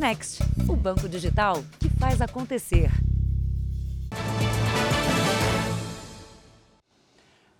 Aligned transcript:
Next, 0.00 0.42
o 0.66 0.74
banco 0.74 1.06
digital 1.06 1.62
que 1.78 1.90
faz 1.90 2.22
acontecer. 2.22 2.90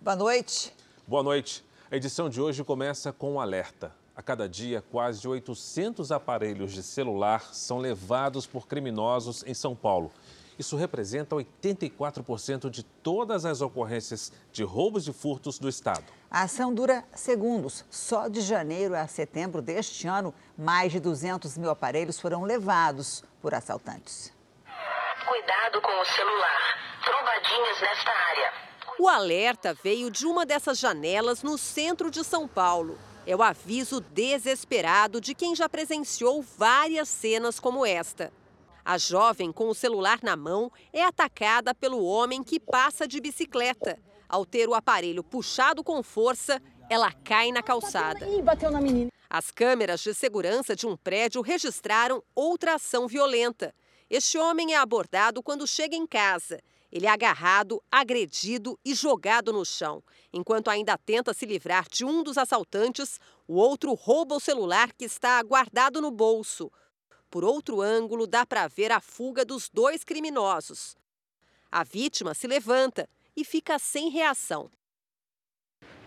Boa 0.01 0.15
noite. 0.15 0.73
Boa 1.05 1.21
noite. 1.21 1.63
A 1.91 1.95
edição 1.95 2.31
de 2.31 2.41
hoje 2.41 2.63
começa 2.63 3.13
com 3.13 3.33
um 3.33 3.39
alerta. 3.39 3.93
A 4.15 4.23
cada 4.23 4.49
dia, 4.49 4.83
quase 4.91 5.27
800 5.27 6.11
aparelhos 6.11 6.73
de 6.73 6.81
celular 6.81 7.53
são 7.53 7.77
levados 7.77 8.47
por 8.47 8.67
criminosos 8.67 9.43
em 9.45 9.53
São 9.53 9.75
Paulo. 9.75 10.11
Isso 10.57 10.75
representa 10.75 11.35
84% 11.35 12.71
de 12.71 12.81
todas 12.81 13.45
as 13.45 13.61
ocorrências 13.61 14.31
de 14.51 14.63
roubos 14.63 15.07
e 15.07 15.13
furtos 15.13 15.59
do 15.59 15.69
estado. 15.69 16.11
A 16.31 16.43
ação 16.43 16.73
dura 16.73 17.03
segundos. 17.13 17.83
Só 17.89 18.29
de 18.29 18.39
janeiro 18.39 18.95
a 18.95 19.05
setembro 19.05 19.61
deste 19.61 20.07
ano, 20.07 20.33
mais 20.57 20.89
de 20.89 20.97
200 20.97 21.57
mil 21.57 21.69
aparelhos 21.69 22.21
foram 22.21 22.43
levados 22.43 23.21
por 23.41 23.53
assaltantes. 23.53 24.31
Cuidado 25.27 25.81
com 25.81 25.91
o 25.91 26.05
celular. 26.05 27.01
Trombadinhas 27.03 27.81
nesta 27.81 28.11
área. 28.11 28.53
O 28.97 29.09
alerta 29.09 29.73
veio 29.83 30.09
de 30.09 30.25
uma 30.25 30.45
dessas 30.45 30.79
janelas 30.79 31.43
no 31.43 31.57
centro 31.57 32.09
de 32.09 32.23
São 32.23 32.47
Paulo. 32.47 32.97
É 33.27 33.35
o 33.35 33.43
aviso 33.43 33.99
desesperado 33.99 35.19
de 35.19 35.35
quem 35.35 35.53
já 35.53 35.67
presenciou 35.67 36.41
várias 36.57 37.09
cenas 37.09 37.59
como 37.59 37.85
esta. 37.85 38.31
A 38.85 38.97
jovem, 38.97 39.51
com 39.51 39.67
o 39.67 39.75
celular 39.75 40.19
na 40.23 40.37
mão, 40.37 40.71
é 40.93 41.03
atacada 41.03 41.75
pelo 41.75 42.01
homem 42.05 42.41
que 42.41 42.57
passa 42.57 43.05
de 43.05 43.19
bicicleta. 43.19 43.99
Ao 44.31 44.45
ter 44.45 44.69
o 44.69 44.73
aparelho 44.73 45.25
puxado 45.25 45.83
com 45.83 46.01
força, 46.01 46.61
ela 46.89 47.11
cai 47.11 47.51
na 47.51 47.61
calçada. 47.61 48.25
bateu 48.41 48.71
na 48.71 48.79
menina. 48.79 49.11
As 49.29 49.51
câmeras 49.51 49.99
de 49.99 50.13
segurança 50.13 50.73
de 50.73 50.87
um 50.87 50.95
prédio 50.95 51.41
registraram 51.41 52.23
outra 52.33 52.75
ação 52.75 53.09
violenta. 53.09 53.75
Este 54.09 54.37
homem 54.37 54.73
é 54.73 54.77
abordado 54.77 55.43
quando 55.43 55.67
chega 55.67 55.97
em 55.97 56.07
casa. 56.07 56.61
Ele 56.89 57.07
é 57.07 57.09
agarrado, 57.09 57.83
agredido 57.91 58.79
e 58.85 58.95
jogado 58.95 59.51
no 59.51 59.65
chão. 59.65 60.01
Enquanto 60.31 60.69
ainda 60.69 60.97
tenta 60.97 61.33
se 61.33 61.45
livrar 61.45 61.89
de 61.91 62.05
um 62.05 62.23
dos 62.23 62.37
assaltantes, 62.37 63.19
o 63.45 63.55
outro 63.55 63.93
rouba 63.93 64.35
o 64.35 64.39
celular 64.39 64.93
que 64.93 65.03
está 65.03 65.43
guardado 65.43 65.99
no 65.99 66.09
bolso. 66.09 66.71
Por 67.29 67.43
outro 67.43 67.81
ângulo, 67.81 68.25
dá 68.25 68.45
para 68.45 68.65
ver 68.69 68.93
a 68.93 69.01
fuga 69.01 69.43
dos 69.43 69.67
dois 69.67 70.05
criminosos. 70.05 70.95
A 71.69 71.83
vítima 71.83 72.33
se 72.33 72.47
levanta 72.47 73.09
e 73.35 73.43
fica 73.43 73.79
sem 73.79 74.09
reação. 74.09 74.69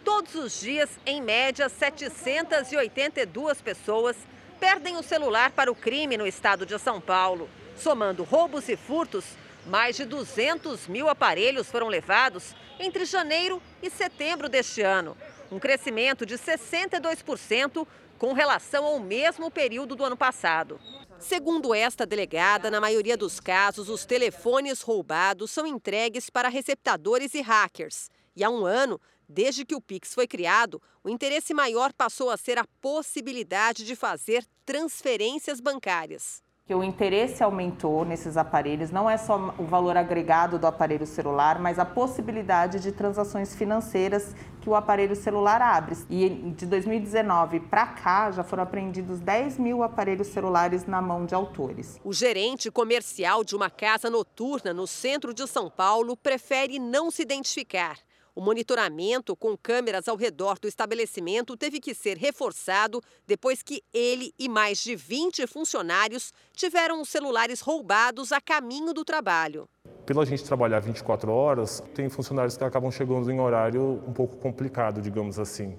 Todos 0.05 0.35
os 0.35 0.61
dias, 0.61 0.91
em 1.07 1.23
média, 1.23 1.69
782 1.69 3.61
pessoas 3.63 4.17
perdem 4.61 4.97
o 4.97 5.03
celular 5.03 5.51
para 5.53 5.73
o 5.73 5.75
crime 5.75 6.17
no 6.17 6.27
estado 6.27 6.67
de 6.67 6.79
São 6.79 7.01
Paulo. 7.01 7.49
Somando 7.77 8.23
roubos 8.23 8.69
e 8.69 8.77
furtos, 8.77 9.25
mais 9.67 9.97
de 9.97 10.05
200 10.05 10.87
mil 10.89 11.09
aparelhos 11.09 11.71
foram 11.71 11.89
levados 11.89 12.55
entre 12.79 13.05
janeiro 13.05 13.63
e 13.83 13.89
setembro 13.89 14.49
deste 14.49 14.83
ano. 14.83 15.17
Um 15.51 15.59
crescimento 15.59 16.27
de 16.27 16.37
62% 16.37 17.87
com 18.25 18.33
relação 18.33 18.87
ao 18.87 18.99
mesmo 18.99 19.51
período 19.51 19.95
do 19.95 20.03
ano 20.03 20.17
passado. 20.17 20.81
Segundo 21.19 21.75
esta 21.75 22.07
delegada, 22.07 22.71
na 22.71 22.81
maioria 22.81 23.19
dos 23.19 23.39
casos, 23.39 23.91
os 23.91 24.07
telefones 24.07 24.81
roubados 24.81 25.51
são 25.51 25.67
entregues 25.67 26.31
para 26.31 26.49
receptadores 26.49 27.35
e 27.35 27.43
hackers. 27.43 28.09
E 28.35 28.43
há 28.43 28.49
um 28.49 28.65
ano, 28.65 28.99
desde 29.29 29.63
que 29.63 29.75
o 29.75 29.81
Pix 29.81 30.15
foi 30.15 30.27
criado, 30.27 30.81
o 31.03 31.11
interesse 31.11 31.53
maior 31.53 31.93
passou 31.93 32.31
a 32.31 32.39
ser 32.39 32.57
a 32.57 32.67
possibilidade 32.81 33.85
de 33.85 33.95
fazer 33.95 34.43
transferências 34.65 35.61
bancárias 35.61 36.43
que 36.67 36.75
o 36.75 36.83
interesse 36.83 37.43
aumentou 37.43 38.07
nesses 38.07 38.39
aparelhos, 38.39 38.91
não 38.91 39.09
é 39.09 39.19
só 39.19 39.55
o 39.59 39.65
valor 39.65 39.99
agregado 39.99 40.59
do 40.59 40.67
aparelho 40.67 41.07
celular, 41.07 41.59
mas 41.59 41.79
a 41.79 41.85
possibilidade 41.85 42.81
de 42.81 42.91
transações 42.91 43.55
financeiras 43.55 44.35
que 44.63 44.71
o 44.71 44.75
aparelho 44.75 45.15
celular 45.15 45.61
abre. 45.61 45.95
E 46.09 46.27
de 46.57 46.65
2019 46.65 47.61
para 47.61 47.87
cá 47.89 48.31
já 48.31 48.43
foram 48.43 48.63
apreendidos 48.63 49.21
10 49.21 49.59
mil 49.59 49.83
aparelhos 49.83 50.29
celulares 50.29 50.87
na 50.87 51.03
mão 51.03 51.27
de 51.27 51.35
autores. 51.35 52.01
O 52.03 52.15
gerente 52.15 52.71
comercial 52.71 53.45
de 53.45 53.55
uma 53.55 53.69
casa 53.69 54.09
noturna 54.09 54.73
no 54.73 54.87
centro 54.87 55.35
de 55.35 55.47
São 55.47 55.69
Paulo 55.69 56.17
prefere 56.17 56.79
não 56.79 57.11
se 57.11 57.21
identificar. 57.21 57.99
O 58.37 58.41
monitoramento 58.41 59.37
com 59.37 59.57
câmeras 59.57 60.09
ao 60.09 60.17
redor 60.17 60.59
do 60.59 60.67
estabelecimento 60.67 61.57
teve 61.57 61.79
que 61.79 61.95
ser 61.95 62.17
reforçado 62.17 63.01
depois 63.25 63.63
que 63.63 63.81
ele 63.93 64.35
e 64.37 64.49
mais 64.49 64.83
de 64.83 64.97
20 64.97 65.47
funcionários 65.47 66.33
tiveram 66.53 67.01
os 67.01 67.09
celulares 67.09 67.61
roubados 67.61 68.33
a 68.33 68.41
caminho 68.41 68.93
do 68.93 69.05
trabalho. 69.05 69.69
Pela 70.05 70.27
gente 70.27 70.43
trabalhar 70.43 70.81
24 70.81 71.31
horas, 71.31 71.81
tem 71.95 72.09
funcionários 72.09 72.57
que 72.57 72.65
acabam 72.65 72.91
chegando 72.91 73.31
em 73.31 73.39
horário 73.39 74.03
um 74.05 74.13
pouco 74.13 74.37
complicado, 74.39 75.01
digamos 75.01 75.39
assim. 75.39 75.79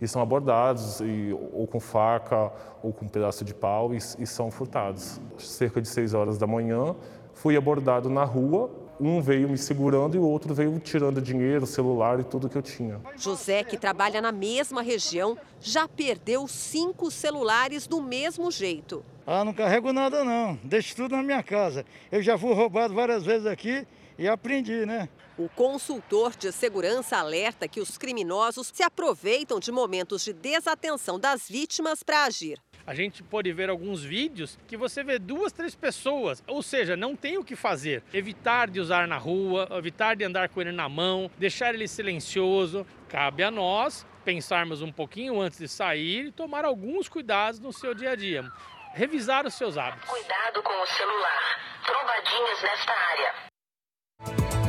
E 0.00 0.06
são 0.06 0.22
abordados 0.22 1.00
e, 1.00 1.36
ou 1.52 1.66
com 1.66 1.80
faca 1.80 2.52
ou 2.80 2.92
com 2.92 3.06
um 3.06 3.08
pedaço 3.08 3.44
de 3.44 3.52
pau 3.52 3.92
e, 3.92 3.96
e 3.96 4.24
são 4.24 4.52
furtados. 4.52 5.20
Cerca 5.36 5.82
de 5.82 5.88
6 5.88 6.14
horas 6.14 6.38
da 6.38 6.46
manhã, 6.46 6.94
fui 7.34 7.56
abordado 7.56 8.08
na 8.08 8.22
rua 8.22 8.86
um 9.00 9.20
veio 9.20 9.48
me 9.48 9.56
segurando 9.56 10.16
e 10.16 10.18
o 10.18 10.22
outro 10.22 10.54
veio 10.54 10.78
tirando 10.78 11.20
dinheiro, 11.20 11.66
celular 11.66 12.20
e 12.20 12.24
tudo 12.24 12.48
que 12.48 12.56
eu 12.56 12.62
tinha. 12.62 13.00
José, 13.16 13.62
que 13.62 13.76
trabalha 13.76 14.20
na 14.20 14.32
mesma 14.32 14.82
região, 14.82 15.36
já 15.60 15.86
perdeu 15.86 16.46
cinco 16.48 17.10
celulares 17.10 17.86
do 17.86 18.00
mesmo 18.00 18.50
jeito. 18.50 19.04
Ah, 19.26 19.44
não 19.44 19.52
carrego 19.52 19.92
nada 19.92 20.24
não, 20.24 20.58
deixo 20.64 20.96
tudo 20.96 21.16
na 21.16 21.22
minha 21.22 21.42
casa. 21.42 21.84
Eu 22.10 22.22
já 22.22 22.38
fui 22.38 22.54
roubado 22.54 22.94
várias 22.94 23.24
vezes 23.24 23.46
aqui 23.46 23.86
e 24.18 24.26
aprendi, 24.26 24.86
né? 24.86 25.08
O 25.38 25.48
consultor 25.48 26.34
de 26.36 26.50
segurança 26.50 27.16
alerta 27.16 27.68
que 27.68 27.80
os 27.80 27.96
criminosos 27.96 28.72
se 28.74 28.82
aproveitam 28.82 29.60
de 29.60 29.70
momentos 29.70 30.24
de 30.24 30.32
desatenção 30.32 31.20
das 31.20 31.48
vítimas 31.48 32.02
para 32.02 32.24
agir 32.24 32.58
a 32.88 32.94
gente 32.94 33.22
pode 33.22 33.52
ver 33.52 33.68
alguns 33.68 34.02
vídeos 34.02 34.58
que 34.66 34.74
você 34.74 35.04
vê 35.04 35.18
duas, 35.18 35.52
três 35.52 35.74
pessoas, 35.74 36.42
ou 36.46 36.62
seja, 36.62 36.96
não 36.96 37.14
tem 37.14 37.36
o 37.36 37.44
que 37.44 37.54
fazer. 37.54 38.02
Evitar 38.14 38.70
de 38.70 38.80
usar 38.80 39.06
na 39.06 39.18
rua, 39.18 39.68
evitar 39.72 40.16
de 40.16 40.24
andar 40.24 40.48
com 40.48 40.58
ele 40.58 40.72
na 40.72 40.88
mão, 40.88 41.30
deixar 41.36 41.74
ele 41.74 41.86
silencioso. 41.86 42.86
Cabe 43.06 43.42
a 43.42 43.50
nós 43.50 44.06
pensarmos 44.24 44.80
um 44.80 44.90
pouquinho 44.90 45.38
antes 45.38 45.58
de 45.58 45.68
sair 45.68 46.28
e 46.28 46.32
tomar 46.32 46.64
alguns 46.64 47.10
cuidados 47.10 47.60
no 47.60 47.74
seu 47.74 47.92
dia 47.92 48.12
a 48.12 48.16
dia. 48.16 48.50
Revisar 48.94 49.46
os 49.46 49.52
seus 49.52 49.76
hábitos. 49.76 50.08
Cuidado 50.08 50.62
com 50.62 50.82
o 50.82 50.86
celular. 50.86 51.60
Trombadinhas 51.84 52.62
nesta 52.62 52.92
área. 52.92 54.67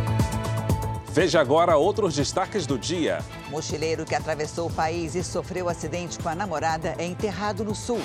Veja 1.11 1.41
agora 1.41 1.75
outros 1.75 2.15
destaques 2.15 2.67
do 2.67 2.77
dia. 2.77 3.19
Mochileiro 3.49 4.05
que 4.05 4.13
atravessou 4.13 4.67
o 4.67 4.73
país 4.73 5.15
e 5.15 5.23
sofreu 5.23 5.67
acidente 5.67 6.19
com 6.19 6.29
a 6.29 6.35
namorada 6.35 6.95
é 6.99 7.05
enterrado 7.05 7.63
no 7.63 7.73
sul. 7.73 7.99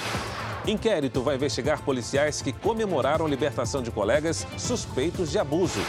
Inquérito 0.66 1.22
vai 1.22 1.34
investigar 1.34 1.82
policiais 1.82 2.40
que 2.40 2.50
comemoraram 2.50 3.28
libertação 3.28 3.82
de 3.82 3.90
colegas 3.90 4.46
suspeitos 4.56 5.30
de 5.30 5.38
abuso. 5.38 5.80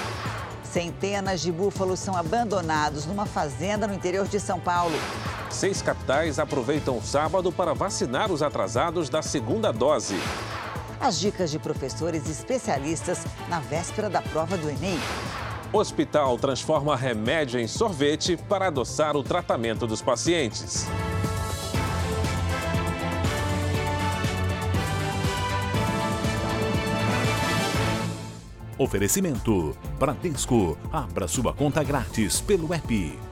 Centenas 0.62 1.40
de 1.40 1.54
búfalos 1.54 2.02
são 2.02 2.18
abandonados 2.18 3.06
numa 3.06 3.26
fazenda 3.26 3.88
no 3.88 3.94
interior 3.94 4.28
de 4.28 4.38
São 4.38 4.60
Paulo. 4.60 4.96
Seis 5.50 5.82
capitais 5.82 6.38
aproveitam 6.38 6.98
o 6.98 7.02
sábado 7.02 7.50
para 7.50 7.74
vacinar 7.74 8.30
os 8.30 8.44
atrasados 8.44 9.08
da 9.08 9.22
segunda 9.22 9.72
dose. 9.72 10.20
As 11.00 11.18
dicas 11.18 11.50
de 11.50 11.60
professores 11.60 12.30
especialistas 12.30 13.20
na 13.48 13.62
véspera 13.62 14.10
da 14.10 14.22
prova 14.22 14.58
do 14.58 14.70
Enem. 14.70 15.00
Hospital 15.74 16.38
transforma 16.38 16.96
remédio 16.96 17.60
em 17.60 17.68
sorvete 17.68 18.38
para 18.38 18.68
adoçar 18.68 19.16
o 19.16 19.24
tratamento 19.24 19.86
dos 19.86 20.02
pacientes. 20.02 20.88
Oferecimento: 28.78 29.76
Bradesco. 29.98 30.78
Abra 30.92 31.28
sua 31.28 31.54
conta 31.54 31.84
grátis 31.84 32.42
pelo 32.42 32.74
app. 32.74 33.25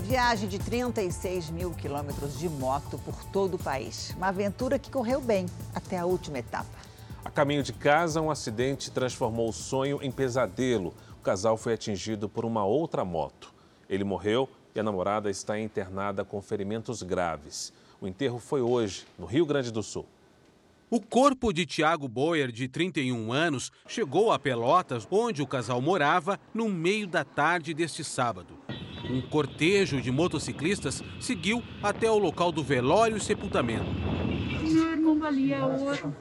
Uma 0.00 0.08
viagem 0.08 0.48
de 0.48 0.58
36 0.58 1.50
mil 1.50 1.72
quilômetros 1.72 2.38
de 2.38 2.48
moto 2.48 2.98
por 3.04 3.22
todo 3.26 3.56
o 3.56 3.58
país. 3.58 4.14
Uma 4.16 4.28
aventura 4.28 4.78
que 4.78 4.90
correu 4.90 5.20
bem 5.20 5.44
até 5.74 5.98
a 5.98 6.06
última 6.06 6.38
etapa. 6.38 6.70
A 7.22 7.28
caminho 7.30 7.62
de 7.62 7.74
casa, 7.74 8.18
um 8.18 8.30
acidente 8.30 8.90
transformou 8.90 9.50
o 9.50 9.52
sonho 9.52 9.98
em 10.00 10.10
pesadelo. 10.10 10.94
O 11.18 11.22
casal 11.22 11.58
foi 11.58 11.74
atingido 11.74 12.30
por 12.30 12.46
uma 12.46 12.64
outra 12.64 13.04
moto. 13.04 13.52
Ele 13.90 14.02
morreu 14.02 14.48
e 14.74 14.80
a 14.80 14.82
namorada 14.82 15.28
está 15.28 15.60
internada 15.60 16.24
com 16.24 16.40
ferimentos 16.40 17.02
graves. 17.02 17.70
O 18.00 18.08
enterro 18.08 18.38
foi 18.38 18.62
hoje, 18.62 19.04
no 19.18 19.26
Rio 19.26 19.44
Grande 19.44 19.70
do 19.70 19.82
Sul. 19.82 20.06
O 20.88 20.98
corpo 20.98 21.52
de 21.52 21.66
Tiago 21.66 22.08
Boyer, 22.08 22.50
de 22.50 22.68
31 22.68 23.34
anos, 23.34 23.70
chegou 23.86 24.32
a 24.32 24.38
Pelotas, 24.38 25.06
onde 25.10 25.42
o 25.42 25.46
casal 25.46 25.82
morava, 25.82 26.40
no 26.54 26.70
meio 26.70 27.06
da 27.06 27.22
tarde 27.22 27.74
deste 27.74 28.02
sábado. 28.02 28.58
Um 29.08 29.20
cortejo 29.20 30.00
de 30.00 30.10
motociclistas 30.10 31.02
seguiu 31.18 31.62
até 31.82 32.10
o 32.10 32.18
local 32.18 32.52
do 32.52 32.62
velório 32.62 33.16
e 33.16 33.20
sepultamento. 33.20 33.86
Meu 34.62 34.90
irmão 34.92 35.18
valia 35.18 35.64
ouro. 35.64 36.14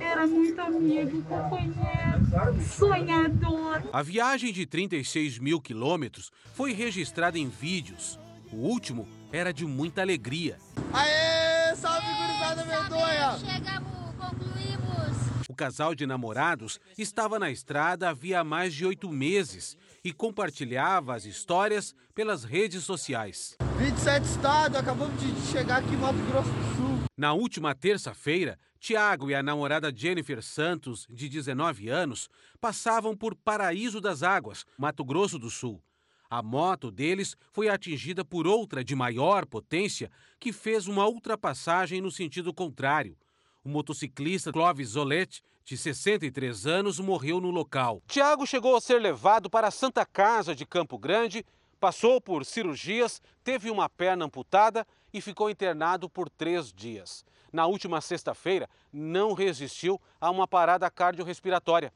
Era 0.00 0.26
muito 0.26 0.60
amigo, 0.60 1.22
companheiro, 1.22 2.62
sonhador. 2.76 3.82
A 3.92 4.02
viagem 4.02 4.52
de 4.52 4.66
36 4.66 5.38
mil 5.38 5.60
quilômetros 5.60 6.32
foi 6.54 6.72
registrada 6.72 7.38
em 7.38 7.48
vídeos. 7.48 8.18
O 8.50 8.56
último 8.56 9.06
era 9.30 9.52
de 9.52 9.64
muita 9.66 10.00
alegria. 10.00 10.58
Aê, 10.92 11.76
salve 11.76 12.06
gurizada 12.06 12.64
medonha! 12.64 13.38
Chegamos, 13.38 14.14
concluímos. 14.16 15.48
O 15.48 15.54
casal 15.54 15.94
de 15.94 16.06
namorados 16.06 16.80
estava 16.96 17.38
na 17.38 17.50
estrada 17.50 18.08
havia 18.08 18.42
mais 18.42 18.74
de 18.74 18.86
oito 18.86 19.10
meses 19.10 19.76
e 20.04 20.12
compartilhava 20.12 21.14
as 21.14 21.24
histórias 21.24 21.94
pelas 22.14 22.44
redes 22.44 22.84
sociais. 22.84 23.56
27 23.78 24.24
estados, 24.24 24.78
acabamos 24.78 25.20
de 25.20 25.52
chegar 25.52 25.78
aqui 25.78 25.94
em 25.94 25.96
Mato 25.96 26.18
Grosso 26.30 26.50
do 26.50 26.76
Sul. 26.76 26.98
Na 27.16 27.32
última 27.32 27.74
terça-feira, 27.74 28.58
Tiago 28.78 29.30
e 29.30 29.34
a 29.34 29.42
namorada 29.42 29.92
Jennifer 29.94 30.42
Santos, 30.42 31.06
de 31.10 31.28
19 31.28 31.88
anos, 31.88 32.28
passavam 32.60 33.16
por 33.16 33.34
Paraíso 33.34 34.00
das 34.00 34.22
Águas, 34.22 34.64
Mato 34.78 35.04
Grosso 35.04 35.38
do 35.38 35.50
Sul. 35.50 35.82
A 36.30 36.42
moto 36.42 36.90
deles 36.90 37.36
foi 37.50 37.68
atingida 37.68 38.24
por 38.24 38.46
outra 38.46 38.84
de 38.84 38.94
maior 38.94 39.46
potência 39.46 40.10
que 40.38 40.52
fez 40.52 40.86
uma 40.86 41.08
ultrapassagem 41.08 42.00
no 42.00 42.10
sentido 42.10 42.52
contrário. 42.52 43.16
O 43.64 43.68
motociclista 43.68 44.52
Clóvis 44.52 44.90
Zolete, 44.90 45.42
de 45.68 45.76
63 45.76 46.66
anos, 46.66 46.98
morreu 46.98 47.42
no 47.42 47.50
local. 47.50 48.02
Tiago 48.08 48.46
chegou 48.46 48.74
a 48.74 48.80
ser 48.80 48.98
levado 48.98 49.50
para 49.50 49.68
a 49.68 49.70
Santa 49.70 50.06
Casa 50.06 50.54
de 50.54 50.64
Campo 50.64 50.96
Grande, 50.96 51.44
passou 51.78 52.22
por 52.22 52.46
cirurgias, 52.46 53.20
teve 53.44 53.70
uma 53.70 53.86
perna 53.86 54.24
amputada 54.24 54.86
e 55.12 55.20
ficou 55.20 55.50
internado 55.50 56.08
por 56.08 56.30
três 56.30 56.72
dias. 56.72 57.22
Na 57.52 57.66
última 57.66 58.00
sexta-feira, 58.00 58.66
não 58.90 59.34
resistiu 59.34 60.00
a 60.18 60.30
uma 60.30 60.48
parada 60.48 60.90
cardiorrespiratória. 60.90 61.92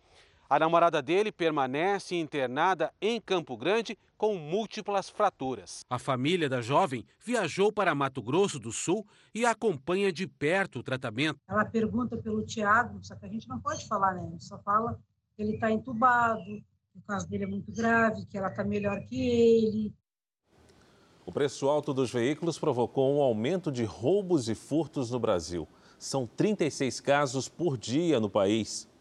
A 0.52 0.58
namorada 0.58 1.00
dele 1.00 1.32
permanece 1.32 2.14
internada 2.14 2.92
em 3.00 3.18
Campo 3.18 3.56
Grande 3.56 3.96
com 4.18 4.36
múltiplas 4.36 5.08
fraturas. 5.08 5.82
A 5.88 5.98
família 5.98 6.46
da 6.46 6.60
jovem 6.60 7.06
viajou 7.24 7.72
para 7.72 7.94
Mato 7.94 8.20
Grosso 8.20 8.58
do 8.58 8.70
Sul 8.70 9.06
e 9.34 9.46
acompanha 9.46 10.12
de 10.12 10.26
perto 10.26 10.80
o 10.80 10.82
tratamento. 10.82 11.40
Ela 11.48 11.64
pergunta 11.64 12.18
pelo 12.18 12.44
Tiago, 12.44 12.98
só 13.02 13.16
que 13.16 13.24
a 13.24 13.30
gente 13.30 13.48
não 13.48 13.58
pode 13.60 13.88
falar, 13.88 14.12
né? 14.12 14.26
A 14.26 14.30
gente 14.30 14.44
só 14.44 14.58
fala 14.58 15.00
que 15.34 15.42
ele 15.42 15.54
está 15.54 15.72
entubado, 15.72 16.44
que 16.44 16.98
o 16.98 17.02
caso 17.06 17.26
dele 17.26 17.44
é 17.44 17.46
muito 17.46 17.72
grave, 17.72 18.26
que 18.26 18.36
ela 18.36 18.48
está 18.48 18.62
melhor 18.62 19.00
que 19.06 19.18
ele. 19.18 19.94
O 21.24 21.32
preço 21.32 21.66
alto 21.66 21.94
dos 21.94 22.12
veículos 22.12 22.58
provocou 22.58 23.16
um 23.16 23.22
aumento 23.22 23.72
de 23.72 23.84
roubos 23.84 24.50
e 24.50 24.54
furtos 24.54 25.10
no 25.10 25.18
Brasil. 25.18 25.66
São 25.98 26.26
36 26.26 27.00
casos 27.00 27.48
por 27.48 27.78
dia 27.78 28.20
no 28.20 28.28
país. 28.28 28.91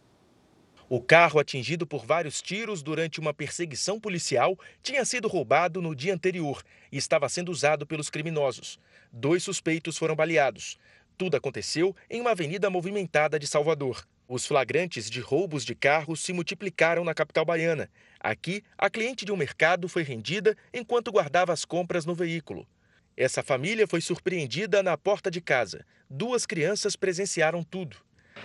O 0.94 1.00
carro, 1.00 1.40
atingido 1.40 1.88
por 1.88 2.06
vários 2.06 2.42
tiros 2.42 2.84
durante 2.84 3.18
uma 3.18 3.34
perseguição 3.34 3.98
policial, 3.98 4.60
tinha 4.84 5.06
sido 5.06 5.30
roubado 5.30 5.82
no 5.82 5.96
dia 5.96 6.14
anterior 6.14 6.62
e 6.92 6.98
estava 6.98 7.30
sendo 7.30 7.50
usado 7.50 7.88
pelos 7.88 8.10
criminosos. 8.10 8.78
Dois 9.10 9.42
suspeitos 9.42 9.98
foram 9.98 10.18
baleados. 10.18 10.78
Tudo 11.18 11.38
aconteceu 11.38 11.96
em 12.10 12.20
uma 12.20 12.32
avenida 12.32 12.70
movimentada 12.70 13.40
de 13.40 13.48
Salvador. 13.48 14.06
Os 14.28 14.46
flagrantes 14.46 15.10
de 15.10 15.22
roubos 15.22 15.64
de 15.64 15.74
carros 15.76 16.20
se 16.20 16.34
multiplicaram 16.34 17.06
na 17.06 17.14
capital 17.14 17.46
baiana. 17.46 17.90
Aqui, 18.20 18.62
a 18.78 18.90
cliente 18.90 19.24
de 19.24 19.32
um 19.32 19.38
mercado 19.38 19.88
foi 19.88 20.04
rendida 20.04 20.58
enquanto 20.74 21.10
guardava 21.10 21.54
as 21.54 21.64
compras 21.64 22.06
no 22.06 22.14
veículo. 22.14 22.68
Essa 23.16 23.42
família 23.42 23.88
foi 23.88 24.02
surpreendida 24.02 24.84
na 24.84 24.98
porta 24.98 25.32
de 25.32 25.40
casa. 25.40 25.86
Duas 26.10 26.46
crianças 26.46 26.98
presenciaram 26.98 27.64
tudo. 27.64 27.96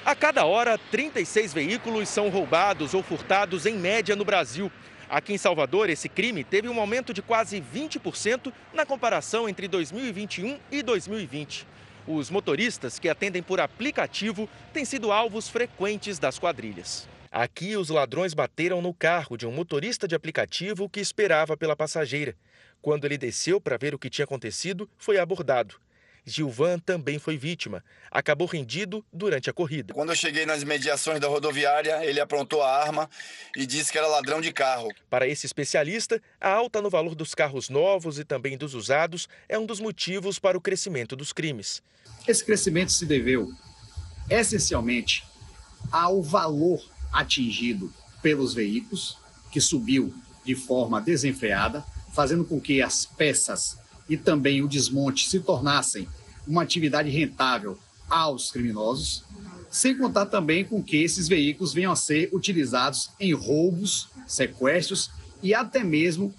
A 0.06 0.14
cada 0.14 0.44
hora, 0.44 0.78
36 0.78 1.52
veículos 1.52 2.08
são 2.08 2.28
roubados 2.28 2.94
ou 2.94 3.02
furtados 3.02 3.66
em 3.66 3.74
média 3.74 4.14
no 4.14 4.24
Brasil. 4.24 4.70
Aqui 5.10 5.32
em 5.32 5.36
Salvador, 5.36 5.90
esse 5.90 6.08
crime 6.08 6.44
teve 6.44 6.68
um 6.68 6.78
aumento 6.78 7.12
de 7.12 7.20
quase 7.20 7.60
20% 7.60 8.52
na 8.72 8.86
comparação 8.86 9.48
entre 9.48 9.66
2021 9.66 10.60
e 10.70 10.80
2020. 10.80 11.66
Os 12.06 12.30
motoristas 12.30 13.00
que 13.00 13.08
atendem 13.08 13.42
por 13.42 13.58
aplicativo 13.58 14.48
têm 14.72 14.84
sido 14.84 15.10
alvos 15.10 15.48
frequentes 15.48 16.20
das 16.20 16.38
quadrilhas. 16.38 17.08
Aqui, 17.32 17.76
os 17.76 17.88
ladrões 17.88 18.32
bateram 18.32 18.80
no 18.80 18.94
carro 18.94 19.36
de 19.36 19.44
um 19.44 19.50
motorista 19.50 20.06
de 20.06 20.14
aplicativo 20.14 20.88
que 20.88 21.00
esperava 21.00 21.56
pela 21.56 21.74
passageira. 21.74 22.36
Quando 22.80 23.06
ele 23.06 23.18
desceu 23.18 23.60
para 23.60 23.76
ver 23.76 23.92
o 23.92 23.98
que 23.98 24.08
tinha 24.08 24.24
acontecido, 24.24 24.88
foi 24.96 25.18
abordado. 25.18 25.80
Gilvan 26.26 26.80
também 26.80 27.20
foi 27.20 27.36
vítima. 27.38 27.84
Acabou 28.10 28.48
rendido 28.48 29.04
durante 29.12 29.48
a 29.48 29.52
corrida. 29.52 29.94
Quando 29.94 30.10
eu 30.10 30.16
cheguei 30.16 30.44
nas 30.44 30.62
imediações 30.62 31.20
da 31.20 31.28
rodoviária, 31.28 32.04
ele 32.04 32.20
aprontou 32.20 32.62
a 32.62 32.82
arma 32.82 33.08
e 33.56 33.64
disse 33.64 33.92
que 33.92 33.98
era 33.98 34.08
ladrão 34.08 34.40
de 34.40 34.52
carro. 34.52 34.88
Para 35.08 35.28
esse 35.28 35.46
especialista, 35.46 36.20
a 36.40 36.50
alta 36.50 36.82
no 36.82 36.90
valor 36.90 37.14
dos 37.14 37.32
carros 37.32 37.70
novos 37.70 38.18
e 38.18 38.24
também 38.24 38.58
dos 38.58 38.74
usados 38.74 39.28
é 39.48 39.56
um 39.56 39.64
dos 39.64 39.78
motivos 39.78 40.40
para 40.40 40.58
o 40.58 40.60
crescimento 40.60 41.14
dos 41.14 41.32
crimes. 41.32 41.80
Esse 42.26 42.44
crescimento 42.44 42.90
se 42.90 43.06
deveu 43.06 43.52
essencialmente 44.28 45.24
ao 45.92 46.20
valor 46.20 46.84
atingido 47.12 47.92
pelos 48.20 48.52
veículos, 48.52 49.16
que 49.52 49.60
subiu 49.60 50.12
de 50.44 50.56
forma 50.56 51.00
desenfreada, 51.00 51.84
fazendo 52.12 52.44
com 52.44 52.60
que 52.60 52.82
as 52.82 53.06
peças 53.06 53.78
e 54.08 54.16
também 54.16 54.62
o 54.62 54.68
desmonte 54.68 55.28
se 55.28 55.40
tornassem 55.40 56.08
uma 56.46 56.62
atividade 56.62 57.10
rentável 57.10 57.78
aos 58.08 58.50
criminosos, 58.52 59.24
sem 59.70 59.96
contar 59.96 60.26
também 60.26 60.64
com 60.64 60.82
que 60.82 60.96
esses 60.96 61.26
veículos 61.28 61.72
venham 61.72 61.92
a 61.92 61.96
ser 61.96 62.30
utilizados 62.32 63.10
em 63.18 63.32
roubos, 63.32 64.08
sequestros 64.26 65.10
e 65.42 65.54
até 65.54 65.82
mesmo 65.82 66.34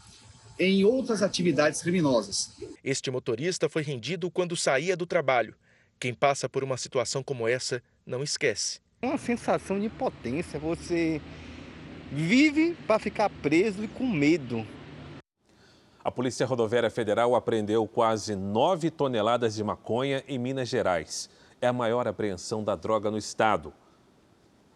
em 0.58 0.84
outras 0.84 1.22
atividades 1.22 1.82
criminosas. 1.82 2.52
Este 2.84 3.12
motorista 3.12 3.70
foi 3.70 3.84
rendido 3.84 4.32
quando 4.32 4.56
saía 4.56 4.96
do 4.98 5.06
trabalho. 5.06 5.54
Quem 6.00 6.14
passa 6.14 6.48
por 6.48 6.64
uma 6.64 6.78
situação 6.78 7.22
como 7.22 7.48
essa 7.48 7.82
não 8.06 8.24
esquece. 8.24 8.80
É 9.02 9.08
uma 9.08 9.18
sensação 9.18 9.80
de 9.80 9.86
impotência. 9.86 10.60
Você 10.60 11.22
vive 12.12 12.76
para 12.88 13.00
ficar 13.00 13.30
preso 13.30 13.84
e 13.84 13.88
com 13.88 14.08
medo. 14.08 14.66
A 16.08 16.12
Polícia 16.18 16.46
Rodoviária 16.46 16.90
Federal 16.90 17.36
apreendeu 17.36 17.86
quase 17.86 18.34
9 18.34 18.90
toneladas 18.90 19.56
de 19.56 19.62
maconha 19.62 20.24
em 20.26 20.40
Minas 20.40 20.70
Gerais. 20.70 21.30
É 21.60 21.68
a 21.68 21.74
maior 21.74 22.08
apreensão 22.08 22.64
da 22.64 22.78
droga 22.78 23.12
no 23.12 23.18
estado. 23.18 23.74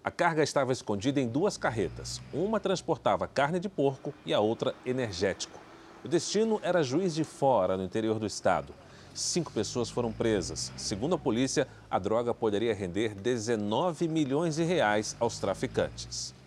A 0.03 0.11
carga 0.11 0.43
estava 0.43 0.73
escondida 0.73 1.21
em 1.21 1.29
duas 1.29 1.55
carretas. 1.55 2.21
Uma 2.33 2.59
transportava 2.59 3.29
carne 3.29 3.61
de 3.61 3.69
porco 3.69 4.13
e 4.25 4.33
a 4.33 4.41
outra 4.41 4.75
energético. 4.85 5.57
O 6.03 6.09
destino 6.09 6.59
era 6.61 6.83
Juiz 6.83 7.15
de 7.15 7.23
Fora, 7.23 7.77
no 7.77 7.85
interior 7.85 8.19
do 8.19 8.25
estado. 8.25 8.73
Cinco 9.13 9.53
pessoas 9.53 9.89
foram 9.89 10.11
presas. 10.11 10.73
Segundo 10.75 11.15
a 11.15 11.17
polícia, 11.17 11.65
a 11.89 11.97
droga 11.97 12.33
poderia 12.33 12.75
render 12.75 13.15
19 13.15 14.05
milhões 14.09 14.57
de 14.57 14.65
reais 14.65 15.15
aos 15.17 15.39
traficantes. 15.39 16.40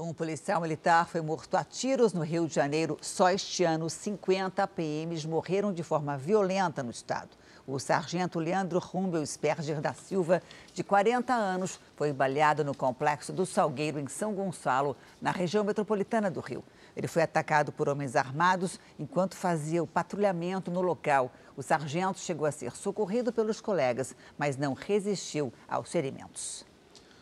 Um 0.00 0.14
policial 0.14 0.60
militar 0.60 1.08
foi 1.08 1.20
morto 1.20 1.56
a 1.56 1.64
tiros 1.64 2.12
no 2.12 2.22
Rio 2.22 2.46
de 2.46 2.54
Janeiro. 2.54 2.96
Só 3.00 3.30
este 3.30 3.64
ano, 3.64 3.90
50 3.90 4.64
PMs 4.68 5.26
morreram 5.26 5.72
de 5.72 5.82
forma 5.82 6.16
violenta 6.16 6.84
no 6.84 6.92
estado. 6.92 7.30
O 7.66 7.80
sargento 7.80 8.38
Leandro 8.38 8.78
Rumbel 8.78 9.26
Sperger 9.26 9.80
da 9.80 9.92
Silva, 9.92 10.40
de 10.72 10.84
40 10.84 11.34
anos, 11.34 11.80
foi 11.96 12.12
baleado 12.12 12.62
no 12.62 12.76
complexo 12.76 13.32
do 13.32 13.44
Salgueiro, 13.44 13.98
em 13.98 14.06
São 14.06 14.32
Gonçalo, 14.34 14.96
na 15.20 15.32
região 15.32 15.64
metropolitana 15.64 16.30
do 16.30 16.38
Rio. 16.38 16.62
Ele 16.96 17.08
foi 17.08 17.22
atacado 17.22 17.72
por 17.72 17.88
homens 17.88 18.14
armados 18.14 18.78
enquanto 19.00 19.34
fazia 19.34 19.82
o 19.82 19.86
patrulhamento 19.86 20.70
no 20.70 20.80
local. 20.80 21.32
O 21.56 21.62
sargento 21.62 22.20
chegou 22.20 22.46
a 22.46 22.52
ser 22.52 22.70
socorrido 22.76 23.32
pelos 23.32 23.60
colegas, 23.60 24.14
mas 24.38 24.56
não 24.56 24.74
resistiu 24.74 25.52
aos 25.68 25.90
ferimentos. 25.90 26.67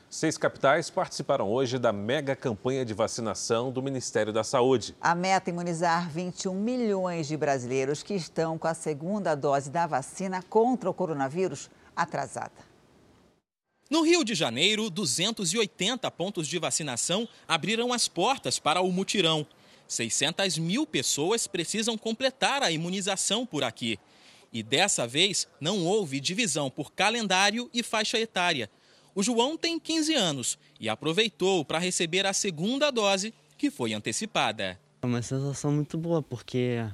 Seis 0.08 0.38
capitais 0.38 0.88
participaram 0.88 1.50
hoje 1.50 1.78
da 1.78 1.92
mega 1.92 2.36
campanha 2.36 2.84
de 2.84 2.94
vacinação 2.94 3.72
do 3.72 3.82
Ministério 3.82 4.32
da 4.32 4.44
Saúde. 4.44 4.94
A 5.00 5.14
meta 5.14 5.50
é 5.50 5.52
imunizar 5.52 6.08
21 6.08 6.54
milhões 6.54 7.26
de 7.26 7.36
brasileiros 7.36 8.02
que 8.02 8.14
estão 8.14 8.56
com 8.56 8.68
a 8.68 8.74
segunda 8.74 9.34
dose 9.34 9.68
da 9.68 9.86
vacina 9.86 10.42
contra 10.48 10.88
o 10.88 10.94
coronavírus 10.94 11.68
atrasada. 11.94 12.52
No 13.90 14.02
Rio 14.02 14.24
de 14.24 14.34
Janeiro, 14.34 14.88
280 14.88 16.08
pontos 16.12 16.46
de 16.46 16.58
vacinação 16.58 17.28
abriram 17.46 17.92
as 17.92 18.08
portas 18.08 18.58
para 18.58 18.80
o 18.80 18.90
mutirão. 18.92 19.46
600 19.88 20.58
mil 20.58 20.86
pessoas 20.86 21.46
precisam 21.46 21.98
completar 21.98 22.62
a 22.62 22.70
imunização 22.70 23.44
por 23.44 23.62
aqui. 23.62 23.98
E 24.52 24.62
dessa 24.62 25.06
vez 25.06 25.46
não 25.60 25.84
houve 25.84 26.20
divisão 26.20 26.70
por 26.70 26.92
calendário 26.92 27.68
e 27.74 27.82
faixa 27.82 28.18
etária. 28.18 28.70
O 29.16 29.22
João 29.22 29.56
tem 29.56 29.80
15 29.80 30.12
anos 30.12 30.58
e 30.78 30.90
aproveitou 30.90 31.64
para 31.64 31.78
receber 31.78 32.26
a 32.26 32.34
segunda 32.34 32.90
dose, 32.90 33.32
que 33.56 33.70
foi 33.70 33.94
antecipada. 33.94 34.78
É 35.00 35.06
uma 35.06 35.22
sensação 35.22 35.72
muito 35.72 35.96
boa, 35.96 36.22
porque 36.22 36.84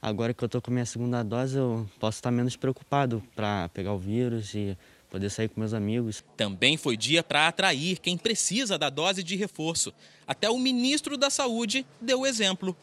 agora 0.00 0.32
que 0.32 0.42
eu 0.42 0.48
tô 0.48 0.62
com 0.62 0.70
a 0.70 0.72
minha 0.72 0.86
segunda 0.86 1.22
dose, 1.22 1.58
eu 1.58 1.86
posso 2.00 2.16
estar 2.16 2.30
menos 2.30 2.56
preocupado 2.56 3.22
para 3.36 3.68
pegar 3.68 3.92
o 3.92 3.98
vírus 3.98 4.54
e 4.54 4.78
poder 5.10 5.28
sair 5.28 5.50
com 5.50 5.60
meus 5.60 5.74
amigos. 5.74 6.24
Também 6.38 6.78
foi 6.78 6.96
dia 6.96 7.22
para 7.22 7.48
atrair 7.48 7.98
quem 7.98 8.16
precisa 8.16 8.78
da 8.78 8.88
dose 8.88 9.22
de 9.22 9.36
reforço. 9.36 9.92
Até 10.26 10.48
o 10.48 10.58
ministro 10.58 11.18
da 11.18 11.28
Saúde 11.28 11.84
deu 12.00 12.20
o 12.20 12.26
exemplo. 12.26 12.74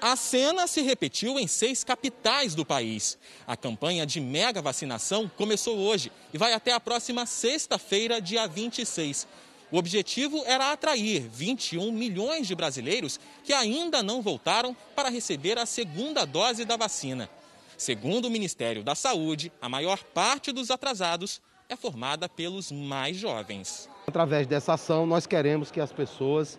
A 0.00 0.16
cena 0.16 0.66
se 0.66 0.80
repetiu 0.80 1.38
em 1.38 1.46
seis 1.46 1.84
capitais 1.84 2.54
do 2.54 2.64
país. 2.64 3.18
A 3.46 3.54
campanha 3.54 4.06
de 4.06 4.18
mega 4.18 4.62
vacinação 4.62 5.30
começou 5.36 5.76
hoje 5.76 6.10
e 6.32 6.38
vai 6.38 6.54
até 6.54 6.72
a 6.72 6.80
próxima 6.80 7.26
sexta-feira, 7.26 8.18
dia 8.18 8.46
26. 8.46 9.28
O 9.70 9.76
objetivo 9.76 10.42
era 10.46 10.72
atrair 10.72 11.28
21 11.28 11.92
milhões 11.92 12.46
de 12.46 12.54
brasileiros 12.54 13.20
que 13.44 13.52
ainda 13.52 14.02
não 14.02 14.22
voltaram 14.22 14.74
para 14.96 15.10
receber 15.10 15.58
a 15.58 15.66
segunda 15.66 16.24
dose 16.24 16.64
da 16.64 16.78
vacina. 16.78 17.28
Segundo 17.76 18.24
o 18.24 18.30
Ministério 18.30 18.82
da 18.82 18.94
Saúde, 18.94 19.52
a 19.60 19.68
maior 19.68 20.02
parte 20.02 20.50
dos 20.50 20.70
atrasados 20.70 21.42
é 21.68 21.76
formada 21.76 22.26
pelos 22.26 22.72
mais 22.72 23.18
jovens. 23.18 23.88
Através 24.06 24.46
dessa 24.46 24.72
ação, 24.72 25.06
nós 25.06 25.26
queremos 25.26 25.70
que 25.70 25.78
as 25.78 25.92
pessoas 25.92 26.58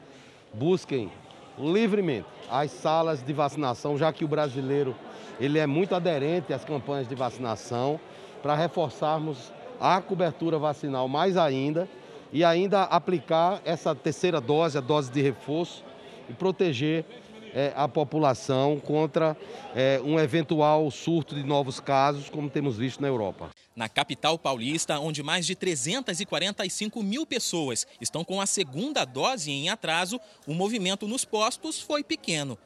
busquem 0.54 1.12
livremente 1.58 2.28
as 2.50 2.72
salas 2.72 3.24
de 3.24 3.32
vacinação, 3.34 3.98
já 3.98 4.12
que 4.12 4.26
o 4.26 4.28
brasileiro 4.28 4.96
ele 5.40 5.58
é 5.58 5.66
muito 5.66 5.96
aderente 5.96 6.54
às 6.54 6.66
campanhas 6.66 7.08
de 7.08 7.16
vacinação, 7.16 8.00
para 8.42 8.56
reforçarmos 8.56 9.52
a 9.80 10.02
cobertura 10.02 10.58
vacinal 10.58 11.08
mais 11.08 11.38
ainda 11.38 11.88
e 12.32 12.44
ainda 12.44 12.84
aplicar 12.84 13.62
essa 13.66 13.96
terceira 13.96 14.40
dose, 14.40 14.78
a 14.78 14.82
dose 14.82 15.12
de 15.12 15.22
reforço, 15.22 15.84
e 16.30 16.34
proteger 16.34 17.06
é, 17.54 17.74
a 17.76 17.88
população 17.88 18.80
contra 18.80 19.36
é, 19.76 20.02
um 20.04 20.20
eventual 20.20 20.90
surto 20.92 21.36
de 21.36 21.44
novos 21.44 21.80
casos, 21.80 22.30
como 22.30 22.50
temos 22.50 22.78
visto 22.78 23.02
na 23.02 23.08
Europa. 23.08 23.50
Na 23.76 23.88
capital 23.88 24.38
paulista, 24.38 25.00
onde 25.00 25.24
mais 25.24 25.46
de 25.46 25.56
345 25.56 27.02
mil 27.02 27.26
pessoas 27.26 27.88
estão 28.00 28.24
com 28.24 28.42
a 28.42 28.46
segunda 28.46 29.06
dose 29.06 29.52
em 29.52 29.70
atraso, 29.70 30.20
o 30.46 30.54
movimento 30.54 31.08
nos 31.08 31.26
postos 31.26 31.80
foi 31.80 32.04
pequeno. 32.04 32.58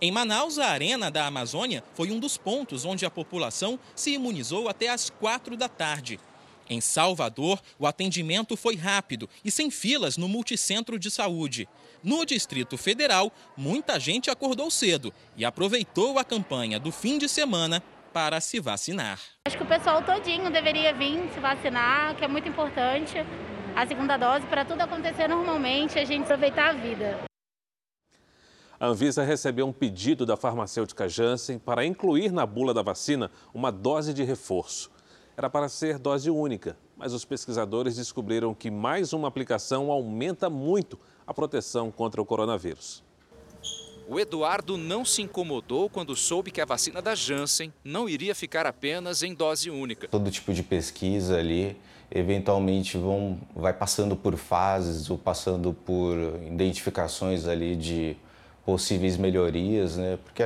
Em 0.00 0.10
Manaus, 0.10 0.58
a 0.58 0.66
Arena 0.66 1.10
da 1.10 1.26
Amazônia 1.26 1.82
foi 1.94 2.10
um 2.10 2.18
dos 2.18 2.36
pontos 2.36 2.84
onde 2.84 3.06
a 3.06 3.10
população 3.10 3.78
se 3.94 4.12
imunizou 4.12 4.68
até 4.68 4.88
às 4.88 5.08
quatro 5.08 5.56
da 5.56 5.68
tarde. 5.68 6.18
Em 6.68 6.80
Salvador, 6.80 7.60
o 7.78 7.86
atendimento 7.86 8.56
foi 8.56 8.76
rápido 8.76 9.28
e 9.44 9.50
sem 9.50 9.70
filas 9.70 10.16
no 10.16 10.28
multicentro 10.28 10.98
de 10.98 11.10
saúde. 11.10 11.68
No 12.02 12.24
Distrito 12.24 12.76
Federal, 12.76 13.32
muita 13.56 14.00
gente 14.00 14.30
acordou 14.30 14.70
cedo 14.70 15.12
e 15.36 15.44
aproveitou 15.44 16.18
a 16.18 16.24
campanha 16.24 16.80
do 16.80 16.90
fim 16.90 17.18
de 17.18 17.28
semana 17.28 17.82
para 18.12 18.40
se 18.40 18.60
vacinar. 18.60 19.20
Acho 19.46 19.56
que 19.56 19.62
o 19.62 19.66
pessoal 19.66 20.02
todinho 20.02 20.50
deveria 20.50 20.94
vir 20.94 21.28
se 21.34 21.40
vacinar, 21.40 22.14
que 22.16 22.24
é 22.24 22.28
muito 22.28 22.48
importante 22.48 23.14
a 23.74 23.86
segunda 23.86 24.16
dose 24.16 24.46
para 24.46 24.64
tudo 24.64 24.80
acontecer 24.80 25.28
normalmente, 25.28 25.98
a 25.98 26.04
gente 26.04 26.22
aproveitar 26.22 26.70
a 26.70 26.72
vida. 26.72 27.24
A 28.78 28.86
Anvisa 28.86 29.22
recebeu 29.22 29.66
um 29.66 29.72
pedido 29.72 30.24
da 30.24 30.36
farmacêutica 30.36 31.08
Janssen 31.08 31.58
para 31.58 31.84
incluir 31.84 32.30
na 32.30 32.46
bula 32.46 32.72
da 32.72 32.82
vacina 32.82 33.30
uma 33.52 33.72
dose 33.72 34.14
de 34.14 34.22
reforço 34.22 34.93
era 35.36 35.50
para 35.50 35.68
ser 35.68 35.98
dose 35.98 36.30
única, 36.30 36.76
mas 36.96 37.12
os 37.12 37.24
pesquisadores 37.24 37.96
descobriram 37.96 38.54
que 38.54 38.70
mais 38.70 39.12
uma 39.12 39.28
aplicação 39.28 39.90
aumenta 39.90 40.48
muito 40.48 40.98
a 41.26 41.34
proteção 41.34 41.90
contra 41.90 42.22
o 42.22 42.24
coronavírus. 42.24 43.02
O 44.06 44.20
Eduardo 44.20 44.76
não 44.76 45.04
se 45.04 45.22
incomodou 45.22 45.88
quando 45.88 46.14
soube 46.14 46.50
que 46.50 46.60
a 46.60 46.66
vacina 46.66 47.00
da 47.00 47.14
Janssen 47.14 47.72
não 47.82 48.06
iria 48.06 48.34
ficar 48.34 48.66
apenas 48.66 49.22
em 49.22 49.34
dose 49.34 49.70
única. 49.70 50.08
Todo 50.08 50.30
tipo 50.30 50.52
de 50.52 50.62
pesquisa 50.62 51.38
ali, 51.38 51.76
eventualmente 52.10 52.98
vão, 52.98 53.40
vai 53.56 53.72
passando 53.72 54.14
por 54.14 54.36
fases 54.36 55.08
ou 55.08 55.16
passando 55.16 55.72
por 55.72 56.16
identificações 56.46 57.48
ali 57.48 57.74
de 57.74 58.14
possíveis 58.64 59.16
melhorias, 59.16 59.96
né? 59.96 60.18
Porque 60.22 60.42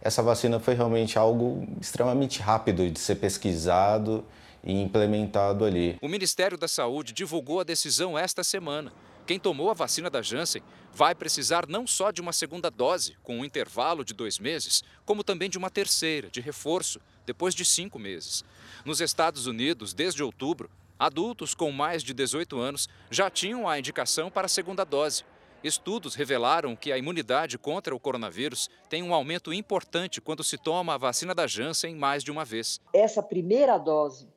essa 0.00 0.22
vacina 0.22 0.60
foi 0.60 0.74
realmente 0.74 1.18
algo 1.18 1.66
extremamente 1.80 2.40
rápido 2.40 2.88
de 2.88 2.98
ser 2.98 3.16
pesquisado 3.16 4.24
e 4.62 4.72
implementado 4.72 5.64
ali. 5.64 5.96
O 6.00 6.08
Ministério 6.08 6.56
da 6.56 6.68
Saúde 6.68 7.12
divulgou 7.12 7.60
a 7.60 7.64
decisão 7.64 8.18
esta 8.18 8.44
semana. 8.44 8.92
Quem 9.26 9.38
tomou 9.38 9.70
a 9.70 9.74
vacina 9.74 10.08
da 10.08 10.22
Janssen 10.22 10.62
vai 10.94 11.14
precisar 11.14 11.66
não 11.68 11.86
só 11.86 12.10
de 12.10 12.20
uma 12.20 12.32
segunda 12.32 12.70
dose, 12.70 13.14
com 13.22 13.38
um 13.38 13.44
intervalo 13.44 14.04
de 14.04 14.14
dois 14.14 14.38
meses, 14.38 14.82
como 15.04 15.22
também 15.22 15.50
de 15.50 15.58
uma 15.58 15.68
terceira, 15.68 16.30
de 16.30 16.40
reforço, 16.40 16.98
depois 17.26 17.54
de 17.54 17.64
cinco 17.64 17.98
meses. 17.98 18.42
Nos 18.84 19.00
Estados 19.00 19.46
Unidos, 19.46 19.92
desde 19.92 20.22
outubro, 20.22 20.70
adultos 20.98 21.54
com 21.54 21.70
mais 21.70 22.02
de 22.02 22.14
18 22.14 22.58
anos 22.58 22.88
já 23.10 23.28
tinham 23.28 23.68
a 23.68 23.78
indicação 23.78 24.30
para 24.30 24.46
a 24.46 24.48
segunda 24.48 24.84
dose. 24.84 25.24
Estudos 25.62 26.14
revelaram 26.14 26.76
que 26.76 26.92
a 26.92 26.98
imunidade 26.98 27.58
contra 27.58 27.94
o 27.94 27.98
coronavírus 27.98 28.70
tem 28.88 29.02
um 29.02 29.12
aumento 29.12 29.52
importante 29.52 30.20
quando 30.20 30.44
se 30.44 30.56
toma 30.56 30.94
a 30.94 30.98
vacina 30.98 31.34
da 31.34 31.48
Janssen 31.48 31.96
mais 31.96 32.22
de 32.22 32.30
uma 32.30 32.44
vez. 32.44 32.80
Essa 32.92 33.20
primeira 33.20 33.76
dose, 33.76 34.28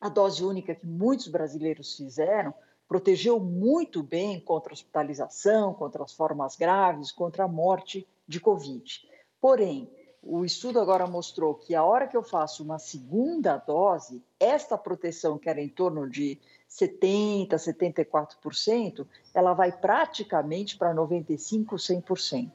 a 0.00 0.08
dose 0.08 0.44
única 0.44 0.74
que 0.74 0.84
muitos 0.84 1.28
brasileiros 1.28 1.96
fizeram, 1.96 2.52
protegeu 2.88 3.38
muito 3.38 4.02
bem 4.02 4.40
contra 4.40 4.72
a 4.72 4.74
hospitalização, 4.74 5.72
contra 5.72 6.02
as 6.02 6.12
formas 6.12 6.56
graves, 6.56 7.12
contra 7.12 7.44
a 7.44 7.48
morte 7.48 8.04
de 8.26 8.40
Covid. 8.40 9.08
Porém, 9.40 9.88
o 10.20 10.44
estudo 10.44 10.80
agora 10.80 11.06
mostrou 11.06 11.54
que 11.54 11.76
a 11.76 11.84
hora 11.84 12.08
que 12.08 12.16
eu 12.16 12.24
faço 12.24 12.64
uma 12.64 12.80
segunda 12.80 13.56
dose, 13.56 14.20
esta 14.40 14.76
proteção 14.76 15.38
que 15.38 15.48
era 15.48 15.60
em 15.60 15.68
torno 15.68 16.10
de 16.10 16.40
70%, 16.70 17.48
74%, 17.50 19.04
ela 19.34 19.52
vai 19.52 19.72
praticamente 19.72 20.76
para 20.76 20.94
95%, 20.94 21.66
100%. 21.66 22.50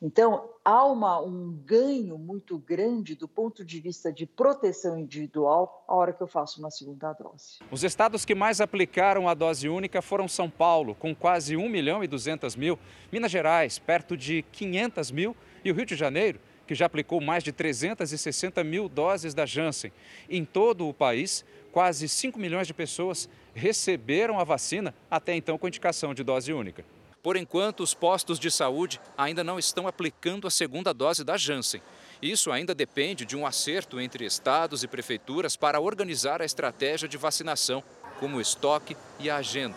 Então, 0.00 0.48
há 0.64 0.86
uma, 0.86 1.20
um 1.20 1.52
ganho 1.66 2.16
muito 2.16 2.58
grande 2.58 3.14
do 3.14 3.28
ponto 3.28 3.62
de 3.62 3.78
vista 3.78 4.10
de 4.10 4.24
proteção 4.24 4.98
individual 4.98 5.84
a 5.86 5.94
hora 5.94 6.14
que 6.14 6.22
eu 6.22 6.26
faço 6.26 6.60
uma 6.60 6.70
segunda 6.70 7.12
dose. 7.12 7.58
Os 7.70 7.84
estados 7.84 8.24
que 8.24 8.34
mais 8.34 8.60
aplicaram 8.60 9.28
a 9.28 9.34
dose 9.34 9.68
única 9.68 10.00
foram 10.00 10.26
São 10.26 10.48
Paulo, 10.48 10.94
com 10.94 11.14
quase 11.14 11.54
1 11.54 11.68
milhão 11.68 12.02
e 12.02 12.06
200 12.06 12.56
mil, 12.56 12.78
Minas 13.12 13.30
Gerais, 13.30 13.78
perto 13.78 14.16
de 14.16 14.42
500 14.50 15.10
mil, 15.10 15.36
e 15.62 15.70
o 15.70 15.74
Rio 15.74 15.84
de 15.84 15.94
Janeiro, 15.94 16.40
que 16.66 16.74
já 16.74 16.86
aplicou 16.86 17.20
mais 17.20 17.42
de 17.42 17.50
360 17.50 18.62
mil 18.62 18.88
doses 18.88 19.34
da 19.34 19.44
Janssen. 19.46 19.90
Em 20.28 20.44
todo 20.44 20.86
o 20.86 20.94
país, 20.94 21.44
quase 21.72 22.08
5 22.08 22.38
milhões 22.38 22.66
de 22.66 22.74
pessoas 22.74 23.28
receberam 23.54 24.38
a 24.38 24.44
vacina, 24.44 24.94
até 25.10 25.34
então 25.34 25.58
com 25.58 25.68
indicação 25.68 26.14
de 26.14 26.22
dose 26.22 26.52
única. 26.52 26.84
Por 27.22 27.36
enquanto, 27.36 27.82
os 27.82 27.94
postos 27.94 28.38
de 28.38 28.50
saúde 28.50 29.00
ainda 29.16 29.42
não 29.42 29.58
estão 29.58 29.88
aplicando 29.88 30.46
a 30.46 30.50
segunda 30.50 30.94
dose 30.94 31.24
da 31.24 31.36
Janssen. 31.36 31.82
Isso 32.22 32.50
ainda 32.50 32.74
depende 32.74 33.24
de 33.24 33.36
um 33.36 33.46
acerto 33.46 34.00
entre 34.00 34.24
estados 34.24 34.82
e 34.82 34.88
prefeituras 34.88 35.56
para 35.56 35.80
organizar 35.80 36.40
a 36.40 36.44
estratégia 36.44 37.08
de 37.08 37.16
vacinação, 37.16 37.82
como 38.18 38.38
o 38.38 38.40
estoque 38.40 38.96
e 39.20 39.28
a 39.28 39.36
agenda. 39.36 39.76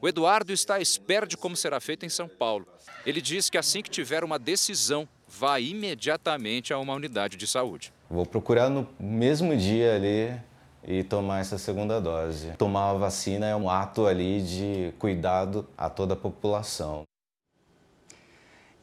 O 0.00 0.08
Eduardo 0.08 0.52
está 0.52 0.76
à 0.76 0.80
espera 0.80 1.26
de 1.26 1.36
como 1.36 1.56
será 1.56 1.80
feito 1.80 2.06
em 2.06 2.08
São 2.08 2.28
Paulo. 2.28 2.66
Ele 3.04 3.20
diz 3.20 3.50
que 3.50 3.58
assim 3.58 3.82
que 3.82 3.90
tiver 3.90 4.22
uma 4.22 4.38
decisão, 4.38 5.08
vai 5.28 5.64
imediatamente 5.64 6.72
a 6.72 6.78
uma 6.78 6.94
unidade 6.94 7.36
de 7.36 7.46
saúde. 7.46 7.92
Vou 8.08 8.24
procurar 8.24 8.70
no 8.70 8.88
mesmo 8.98 9.56
dia 9.56 9.94
ali 9.94 10.40
e 10.84 11.02
tomar 11.02 11.40
essa 11.40 11.58
segunda 11.58 12.00
dose. 12.00 12.52
Tomar 12.58 12.90
a 12.90 12.94
vacina 12.94 13.46
é 13.46 13.56
um 13.56 13.68
ato 13.68 14.06
ali 14.06 14.42
de 14.42 14.92
cuidado 14.98 15.66
a 15.76 15.90
toda 15.90 16.14
a 16.14 16.16
população. 16.16 17.02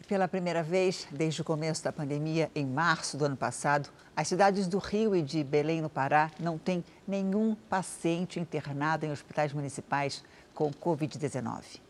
Pela 0.07 0.27
primeira 0.27 0.61
vez 0.61 1.07
desde 1.11 1.41
o 1.41 1.43
começo 1.43 1.83
da 1.83 1.91
pandemia, 1.91 2.51
em 2.53 2.65
março 2.65 3.17
do 3.17 3.25
ano 3.25 3.35
passado, 3.35 3.89
as 4.15 4.27
cidades 4.27 4.67
do 4.67 4.77
Rio 4.77 5.15
e 5.15 5.21
de 5.21 5.43
Belém, 5.43 5.81
no 5.81 5.89
Pará, 5.89 6.29
não 6.39 6.59
têm 6.59 6.83
nenhum 7.07 7.55
paciente 7.67 8.39
internado 8.39 9.05
em 9.05 9.11
hospitais 9.11 9.51
municipais 9.51 10.23
com 10.53 10.69
Covid-19. 10.71 11.84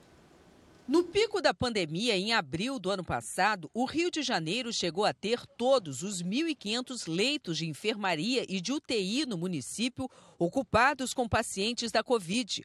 No 0.87 1.03
pico 1.03 1.41
da 1.41 1.51
pandemia, 1.51 2.15
em 2.15 2.31
abril 2.31 2.77
do 2.77 2.91
ano 2.91 3.03
passado, 3.03 3.71
o 3.73 3.85
Rio 3.85 4.11
de 4.11 4.21
Janeiro 4.21 4.71
chegou 4.71 5.03
a 5.03 5.11
ter 5.11 5.43
todos 5.57 6.03
os 6.03 6.21
1.500 6.21 7.11
leitos 7.11 7.57
de 7.57 7.65
enfermaria 7.65 8.45
e 8.47 8.61
de 8.61 8.71
UTI 8.71 9.25
no 9.25 9.35
município 9.35 10.07
ocupados 10.37 11.11
com 11.11 11.27
pacientes 11.27 11.91
da 11.91 12.03
Covid. 12.03 12.63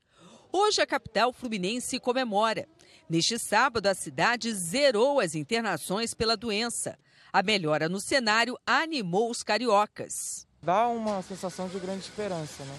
Hoje, 0.52 0.82
a 0.82 0.86
capital 0.86 1.32
fluminense 1.32 1.98
comemora. 1.98 2.68
Neste 3.08 3.38
sábado, 3.38 3.86
a 3.86 3.94
cidade 3.94 4.52
zerou 4.52 5.18
as 5.18 5.34
internações 5.34 6.12
pela 6.12 6.36
doença. 6.36 6.98
A 7.32 7.42
melhora 7.42 7.88
no 7.88 8.00
cenário 8.00 8.58
animou 8.66 9.30
os 9.30 9.42
cariocas. 9.42 10.46
Dá 10.62 10.88
uma 10.88 11.22
sensação 11.22 11.68
de 11.68 11.78
grande 11.78 12.00
esperança, 12.00 12.64
né? 12.64 12.78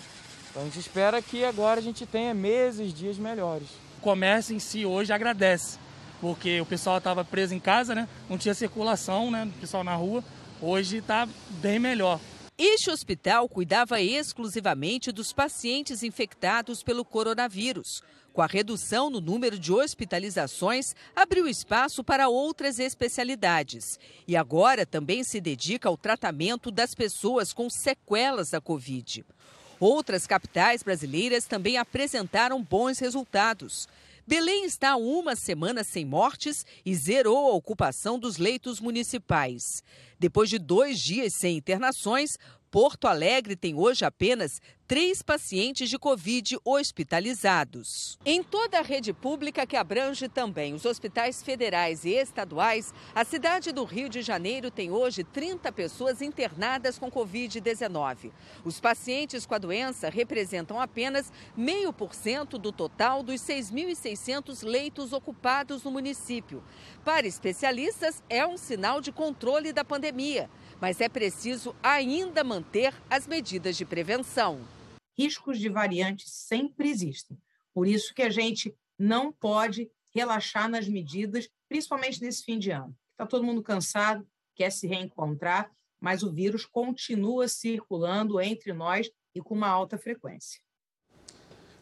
Então 0.51 0.61
a 0.61 0.65
gente 0.65 0.79
espera 0.79 1.19
que 1.19 1.43
agora 1.43 1.79
a 1.79 1.83
gente 1.83 2.05
tenha 2.05 2.31
meses, 2.31 2.93
dias 2.93 3.17
melhores 3.17 3.69
comércio 4.01 4.55
em 4.55 4.59
si 4.59 4.85
hoje 4.85 5.13
agradece. 5.13 5.79
porque 6.19 6.61
o 6.61 6.65
pessoal 6.67 6.99
estava 6.99 7.25
preso 7.25 7.53
em 7.55 7.59
casa, 7.59 7.95
né? 7.95 8.07
Não 8.29 8.37
tinha 8.37 8.53
circulação, 8.53 9.31
né? 9.31 9.45
O 9.45 9.59
pessoal 9.59 9.83
na 9.83 9.95
rua. 9.95 10.23
Hoje 10.61 10.97
está 10.97 11.27
bem 11.61 11.79
melhor. 11.79 12.19
Este 12.55 12.91
hospital 12.91 13.49
cuidava 13.49 13.99
exclusivamente 13.99 15.11
dos 15.11 15.33
pacientes 15.33 16.03
infectados 16.03 16.83
pelo 16.83 17.03
coronavírus. 17.03 18.03
Com 18.31 18.41
a 18.43 18.45
redução 18.45 19.09
no 19.09 19.19
número 19.19 19.57
de 19.57 19.73
hospitalizações, 19.73 20.93
abriu 21.15 21.47
espaço 21.47 22.03
para 22.03 22.29
outras 22.29 22.77
especialidades. 22.77 23.99
E 24.27 24.37
agora 24.37 24.85
também 24.85 25.23
se 25.23 25.41
dedica 25.41 25.89
ao 25.89 25.97
tratamento 25.97 26.69
das 26.69 26.93
pessoas 26.93 27.51
com 27.51 27.67
sequelas 27.67 28.51
da 28.51 28.61
Covid. 28.61 29.25
Outras 29.81 30.27
capitais 30.27 30.83
brasileiras 30.83 31.45
também 31.45 31.75
apresentaram 31.75 32.61
bons 32.61 32.99
resultados. 32.99 33.89
Belém 34.27 34.63
está 34.63 34.95
uma 34.95 35.35
semana 35.35 35.83
sem 35.83 36.05
mortes 36.05 36.63
e 36.85 36.93
zerou 36.93 37.49
a 37.49 37.55
ocupação 37.55 38.19
dos 38.19 38.37
leitos 38.37 38.79
municipais. 38.79 39.81
Depois 40.19 40.51
de 40.51 40.59
dois 40.59 40.99
dias 40.99 41.33
sem 41.33 41.57
internações, 41.57 42.37
Porto 42.71 43.05
Alegre 43.05 43.57
tem 43.57 43.75
hoje 43.75 44.05
apenas 44.05 44.61
três 44.87 45.21
pacientes 45.21 45.89
de 45.89 45.99
Covid 45.99 46.57
hospitalizados. 46.63 48.17
Em 48.25 48.41
toda 48.41 48.79
a 48.79 48.81
rede 48.81 49.11
pública, 49.11 49.65
que 49.65 49.75
abrange 49.75 50.29
também 50.29 50.73
os 50.73 50.85
hospitais 50.85 51.43
federais 51.43 52.05
e 52.05 52.11
estaduais, 52.11 52.93
a 53.13 53.25
cidade 53.25 53.73
do 53.73 53.83
Rio 53.83 54.07
de 54.07 54.21
Janeiro 54.21 54.71
tem 54.71 54.89
hoje 54.89 55.23
30 55.23 55.69
pessoas 55.73 56.21
internadas 56.21 56.97
com 56.97 57.11
Covid-19. 57.11 58.31
Os 58.63 58.79
pacientes 58.79 59.45
com 59.45 59.55
a 59.55 59.57
doença 59.57 60.09
representam 60.09 60.79
apenas 60.79 61.31
meio 61.55 61.91
por 61.91 62.13
cento 62.13 62.57
do 62.57 62.71
total 62.71 63.21
dos 63.21 63.41
6.600 63.41 64.65
leitos 64.65 65.11
ocupados 65.11 65.83
no 65.83 65.91
município. 65.91 66.63
Para 67.03 67.27
especialistas, 67.27 68.23
é 68.29 68.47
um 68.47 68.57
sinal 68.57 69.01
de 69.01 69.11
controle 69.11 69.73
da 69.73 69.83
pandemia 69.83 70.49
mas 70.81 70.99
é 70.99 71.07
preciso 71.07 71.75
ainda 71.83 72.43
manter 72.43 72.91
as 73.07 73.27
medidas 73.27 73.77
de 73.77 73.85
prevenção. 73.85 74.59
Riscos 75.15 75.59
de 75.59 75.69
variantes 75.69 76.33
sempre 76.33 76.89
existem. 76.89 77.37
Por 77.71 77.87
isso 77.87 78.15
que 78.15 78.23
a 78.23 78.31
gente 78.31 78.75
não 78.97 79.31
pode 79.31 79.89
relaxar 80.13 80.67
nas 80.67 80.87
medidas, 80.87 81.47
principalmente 81.69 82.19
nesse 82.19 82.43
fim 82.43 82.57
de 82.57 82.71
ano. 82.71 82.95
Está 83.11 83.27
todo 83.27 83.43
mundo 83.43 83.61
cansado, 83.61 84.27
quer 84.55 84.71
se 84.71 84.87
reencontrar, 84.87 85.71
mas 85.99 86.23
o 86.23 86.33
vírus 86.33 86.65
continua 86.65 87.47
circulando 87.47 88.41
entre 88.41 88.73
nós 88.73 89.09
e 89.35 89.39
com 89.39 89.53
uma 89.53 89.69
alta 89.69 89.99
frequência. 89.99 90.59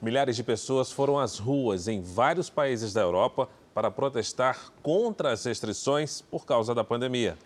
Milhares 0.01 0.35
de 0.35 0.43
pessoas 0.43 0.91
foram 0.91 1.17
às 1.17 1.39
ruas 1.39 1.87
em 1.87 2.01
vários 2.01 2.49
países 2.49 2.93
da 2.93 3.01
Europa 3.01 3.49
para 3.73 3.89
protestar 3.89 4.71
contra 4.83 5.31
as 5.31 5.45
restrições 5.45 6.21
por 6.21 6.45
causa 6.45 6.75
da 6.75 6.83
pandemia. 6.83 7.37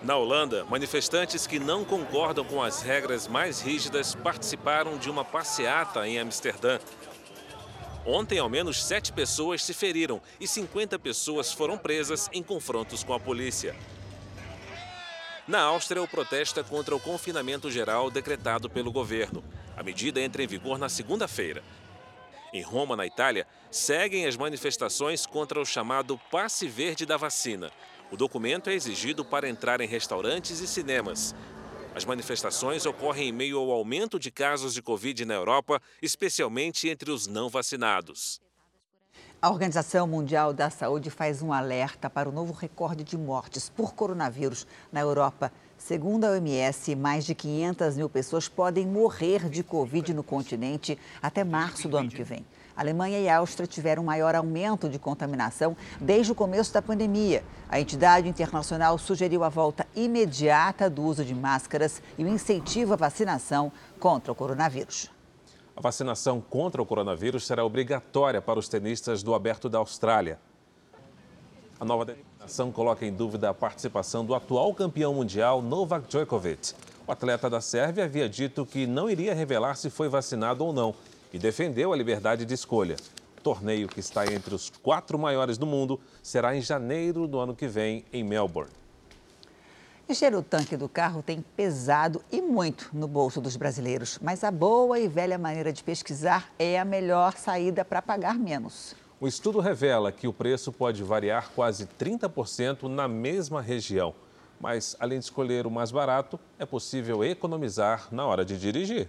Na 0.00 0.16
Holanda, 0.16 0.64
manifestantes 0.64 1.44
que 1.44 1.58
não 1.58 1.84
concordam 1.84 2.44
com 2.44 2.62
as 2.62 2.82
regras 2.82 3.26
mais 3.26 3.60
rígidas 3.60 4.14
participaram 4.14 4.96
de 4.96 5.10
uma 5.10 5.24
passeata 5.24 6.06
em 6.06 6.18
Amsterdã. 6.20 6.78
Ontem, 8.06 8.38
ao 8.38 8.48
menos 8.48 8.82
sete 8.82 9.12
pessoas 9.12 9.62
se 9.62 9.74
feriram 9.74 10.22
e 10.38 10.46
50 10.46 10.98
pessoas 11.00 11.52
foram 11.52 11.76
presas 11.76 12.30
em 12.32 12.44
confrontos 12.44 13.02
com 13.02 13.12
a 13.12 13.18
polícia. 13.18 13.74
Na 15.48 15.62
Áustria, 15.62 16.02
o 16.02 16.06
protesto 16.06 16.60
é 16.60 16.62
contra 16.62 16.94
o 16.94 17.00
confinamento 17.00 17.68
geral 17.68 18.08
decretado 18.08 18.70
pelo 18.70 18.92
governo. 18.92 19.42
A 19.76 19.82
medida 19.82 20.20
entra 20.20 20.42
em 20.42 20.46
vigor 20.46 20.78
na 20.78 20.88
segunda-feira. 20.88 21.62
Em 22.52 22.62
Roma, 22.62 22.96
na 22.96 23.04
Itália, 23.04 23.46
seguem 23.70 24.26
as 24.26 24.36
manifestações 24.36 25.26
contra 25.26 25.60
o 25.60 25.66
chamado 25.66 26.18
passe 26.30 26.66
verde 26.68 27.04
da 27.04 27.16
vacina, 27.16 27.70
o 28.10 28.16
documento 28.16 28.70
é 28.70 28.74
exigido 28.74 29.24
para 29.24 29.48
entrar 29.48 29.80
em 29.80 29.86
restaurantes 29.86 30.60
e 30.60 30.66
cinemas. 30.66 31.34
As 31.94 32.04
manifestações 32.04 32.86
ocorrem 32.86 33.28
em 33.28 33.32
meio 33.32 33.58
ao 33.58 33.70
aumento 33.70 34.18
de 34.18 34.30
casos 34.30 34.72
de 34.72 34.80
Covid 34.80 35.24
na 35.24 35.34
Europa, 35.34 35.80
especialmente 36.00 36.88
entre 36.88 37.10
os 37.10 37.26
não 37.26 37.48
vacinados. 37.48 38.40
A 39.40 39.50
Organização 39.50 40.06
Mundial 40.06 40.52
da 40.52 40.68
Saúde 40.68 41.10
faz 41.10 41.42
um 41.42 41.52
alerta 41.52 42.10
para 42.10 42.28
o 42.28 42.32
novo 42.32 42.52
recorde 42.52 43.04
de 43.04 43.16
mortes 43.16 43.68
por 43.68 43.94
coronavírus 43.94 44.66
na 44.90 45.00
Europa. 45.00 45.52
Segundo 45.76 46.24
a 46.24 46.30
OMS, 46.30 46.96
mais 46.96 47.24
de 47.24 47.36
500 47.36 47.96
mil 47.96 48.08
pessoas 48.08 48.48
podem 48.48 48.84
morrer 48.84 49.48
de 49.48 49.62
Covid 49.62 50.12
no 50.12 50.24
continente 50.24 50.98
até 51.22 51.44
março 51.44 51.88
do 51.88 51.96
ano 51.96 52.10
que 52.10 52.24
vem. 52.24 52.44
Alemanha 52.78 53.18
e 53.18 53.28
Áustria 53.28 53.66
tiveram 53.66 54.04
maior 54.04 54.36
aumento 54.36 54.88
de 54.88 55.00
contaminação 55.00 55.76
desde 56.00 56.30
o 56.30 56.34
começo 56.34 56.72
da 56.72 56.80
pandemia. 56.80 57.42
A 57.68 57.80
entidade 57.80 58.28
internacional 58.28 58.96
sugeriu 58.98 59.42
a 59.42 59.48
volta 59.48 59.84
imediata 59.96 60.88
do 60.88 61.02
uso 61.02 61.24
de 61.24 61.34
máscaras 61.34 62.00
e 62.16 62.22
o 62.22 62.28
incentivo 62.28 62.92
à 62.92 62.96
vacinação 62.96 63.72
contra 63.98 64.30
o 64.30 64.34
coronavírus. 64.34 65.10
A 65.76 65.80
vacinação 65.80 66.40
contra 66.40 66.80
o 66.80 66.86
coronavírus 66.86 67.48
será 67.48 67.64
obrigatória 67.64 68.40
para 68.40 68.60
os 68.60 68.68
tenistas 68.68 69.24
do 69.24 69.34
Aberto 69.34 69.68
da 69.68 69.78
Austrália. 69.78 70.38
A 71.80 71.84
nova 71.84 72.04
determinação 72.04 72.70
coloca 72.70 73.04
em 73.04 73.12
dúvida 73.12 73.50
a 73.50 73.54
participação 73.54 74.24
do 74.24 74.36
atual 74.36 74.72
campeão 74.72 75.14
mundial 75.14 75.60
Novak 75.60 76.06
Djokovic. 76.06 76.74
O 77.08 77.10
atleta 77.10 77.50
da 77.50 77.60
Sérvia 77.60 78.04
havia 78.04 78.28
dito 78.28 78.64
que 78.64 78.86
não 78.86 79.10
iria 79.10 79.34
revelar 79.34 79.74
se 79.74 79.90
foi 79.90 80.08
vacinado 80.08 80.64
ou 80.64 80.72
não 80.72 80.94
e 81.32 81.38
defendeu 81.38 81.92
a 81.92 81.96
liberdade 81.96 82.44
de 82.44 82.54
escolha. 82.54 82.96
O 83.36 83.40
torneio, 83.40 83.88
que 83.88 84.00
está 84.00 84.26
entre 84.26 84.54
os 84.54 84.70
quatro 84.70 85.18
maiores 85.18 85.56
do 85.56 85.66
mundo, 85.66 86.00
será 86.22 86.56
em 86.56 86.60
janeiro 86.60 87.26
do 87.26 87.38
ano 87.38 87.54
que 87.54 87.68
vem, 87.68 88.04
em 88.12 88.24
Melbourne. 88.24 88.72
Encher 90.08 90.34
o 90.34 90.42
tanque 90.42 90.74
do 90.74 90.88
carro 90.88 91.22
tem 91.22 91.44
pesado 91.54 92.22
e 92.32 92.40
muito 92.40 92.88
no 92.94 93.06
bolso 93.06 93.42
dos 93.42 93.56
brasileiros, 93.56 94.18
mas 94.22 94.42
a 94.42 94.50
boa 94.50 94.98
e 94.98 95.06
velha 95.06 95.36
maneira 95.36 95.70
de 95.70 95.84
pesquisar 95.84 96.50
é 96.58 96.80
a 96.80 96.84
melhor 96.84 97.34
saída 97.34 97.84
para 97.84 98.00
pagar 98.00 98.38
menos. 98.38 98.96
O 99.20 99.28
estudo 99.28 99.60
revela 99.60 100.10
que 100.10 100.26
o 100.26 100.32
preço 100.32 100.72
pode 100.72 101.02
variar 101.02 101.50
quase 101.54 101.86
30% 101.98 102.84
na 102.84 103.06
mesma 103.06 103.60
região. 103.60 104.14
Mas, 104.58 104.96
além 104.98 105.18
de 105.18 105.26
escolher 105.26 105.66
o 105.66 105.70
mais 105.70 105.90
barato, 105.90 106.40
é 106.58 106.64
possível 106.64 107.22
economizar 107.22 108.08
na 108.10 108.24
hora 108.24 108.44
de 108.44 108.56
dirigir. 108.58 109.08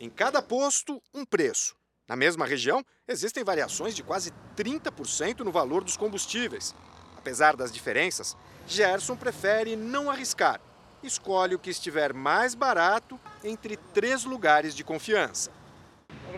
Em 0.00 0.10
cada 0.10 0.42
posto, 0.42 1.00
um 1.14 1.24
preço. 1.24 1.74
Na 2.08 2.16
mesma 2.16 2.44
região, 2.44 2.84
existem 3.06 3.44
variações 3.44 3.94
de 3.94 4.02
quase 4.02 4.32
30% 4.56 5.40
no 5.40 5.52
valor 5.52 5.84
dos 5.84 5.96
combustíveis. 5.96 6.74
Apesar 7.16 7.56
das 7.56 7.72
diferenças, 7.72 8.36
Gerson 8.66 9.16
prefere 9.16 9.76
não 9.76 10.10
arriscar. 10.10 10.60
Escolhe 11.02 11.54
o 11.54 11.58
que 11.58 11.70
estiver 11.70 12.12
mais 12.12 12.54
barato 12.54 13.18
entre 13.44 13.76
três 13.76 14.24
lugares 14.24 14.74
de 14.74 14.84
confiança. 14.84 15.50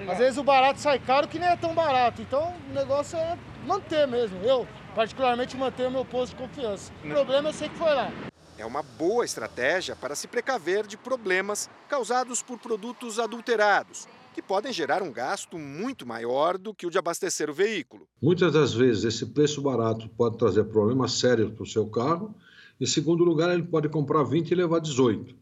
Às 0.08 0.18
vezes 0.18 0.38
o 0.38 0.44
barato 0.44 0.80
sai 0.80 0.98
caro 0.98 1.28
que 1.28 1.38
nem 1.38 1.48
é 1.48 1.56
tão 1.56 1.74
barato. 1.74 2.20
Então 2.20 2.54
o 2.68 2.72
negócio 2.72 3.16
é 3.16 3.38
manter 3.66 4.06
mesmo. 4.06 4.38
Eu, 4.42 4.68
particularmente, 4.94 5.56
manter 5.56 5.86
o 5.86 5.90
meu 5.90 6.04
posto 6.04 6.36
de 6.36 6.42
confiança. 6.42 6.92
O 7.02 7.08
problema 7.08 7.48
eu 7.48 7.52
sei 7.52 7.68
que 7.68 7.76
foi 7.76 7.94
lá 7.94 8.10
é 8.58 8.64
uma 8.64 8.82
boa 8.82 9.24
estratégia 9.24 9.96
para 9.96 10.14
se 10.14 10.28
precaver 10.28 10.86
de 10.86 10.96
problemas 10.96 11.68
causados 11.88 12.42
por 12.42 12.58
produtos 12.58 13.18
adulterados, 13.18 14.06
que 14.32 14.40
podem 14.40 14.72
gerar 14.72 15.02
um 15.02 15.12
gasto 15.12 15.58
muito 15.58 16.06
maior 16.06 16.56
do 16.56 16.74
que 16.74 16.86
o 16.86 16.90
de 16.90 16.98
abastecer 16.98 17.50
o 17.50 17.54
veículo. 17.54 18.06
Muitas 18.22 18.52
das 18.52 18.72
vezes, 18.72 19.04
esse 19.04 19.26
preço 19.26 19.60
barato 19.60 20.08
pode 20.10 20.38
trazer 20.38 20.64
problemas 20.64 21.12
sérios 21.12 21.52
para 21.52 21.62
o 21.62 21.66
seu 21.66 21.86
carro. 21.86 22.34
Em 22.80 22.86
segundo 22.86 23.24
lugar, 23.24 23.52
ele 23.52 23.64
pode 23.64 23.88
comprar 23.88 24.22
20 24.24 24.50
e 24.50 24.54
levar 24.54 24.80
18. 24.80 25.34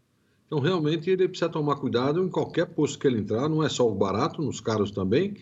Então, 0.46 0.60
realmente, 0.60 1.08
ele 1.08 1.28
precisa 1.28 1.48
tomar 1.48 1.76
cuidado 1.76 2.22
em 2.22 2.28
qualquer 2.28 2.66
posto 2.66 2.98
que 2.98 3.06
ele 3.06 3.20
entrar, 3.20 3.48
não 3.48 3.62
é 3.62 3.68
só 3.68 3.88
o 3.88 3.94
barato, 3.94 4.42
nos 4.42 4.60
caros 4.60 4.90
também. 4.90 5.36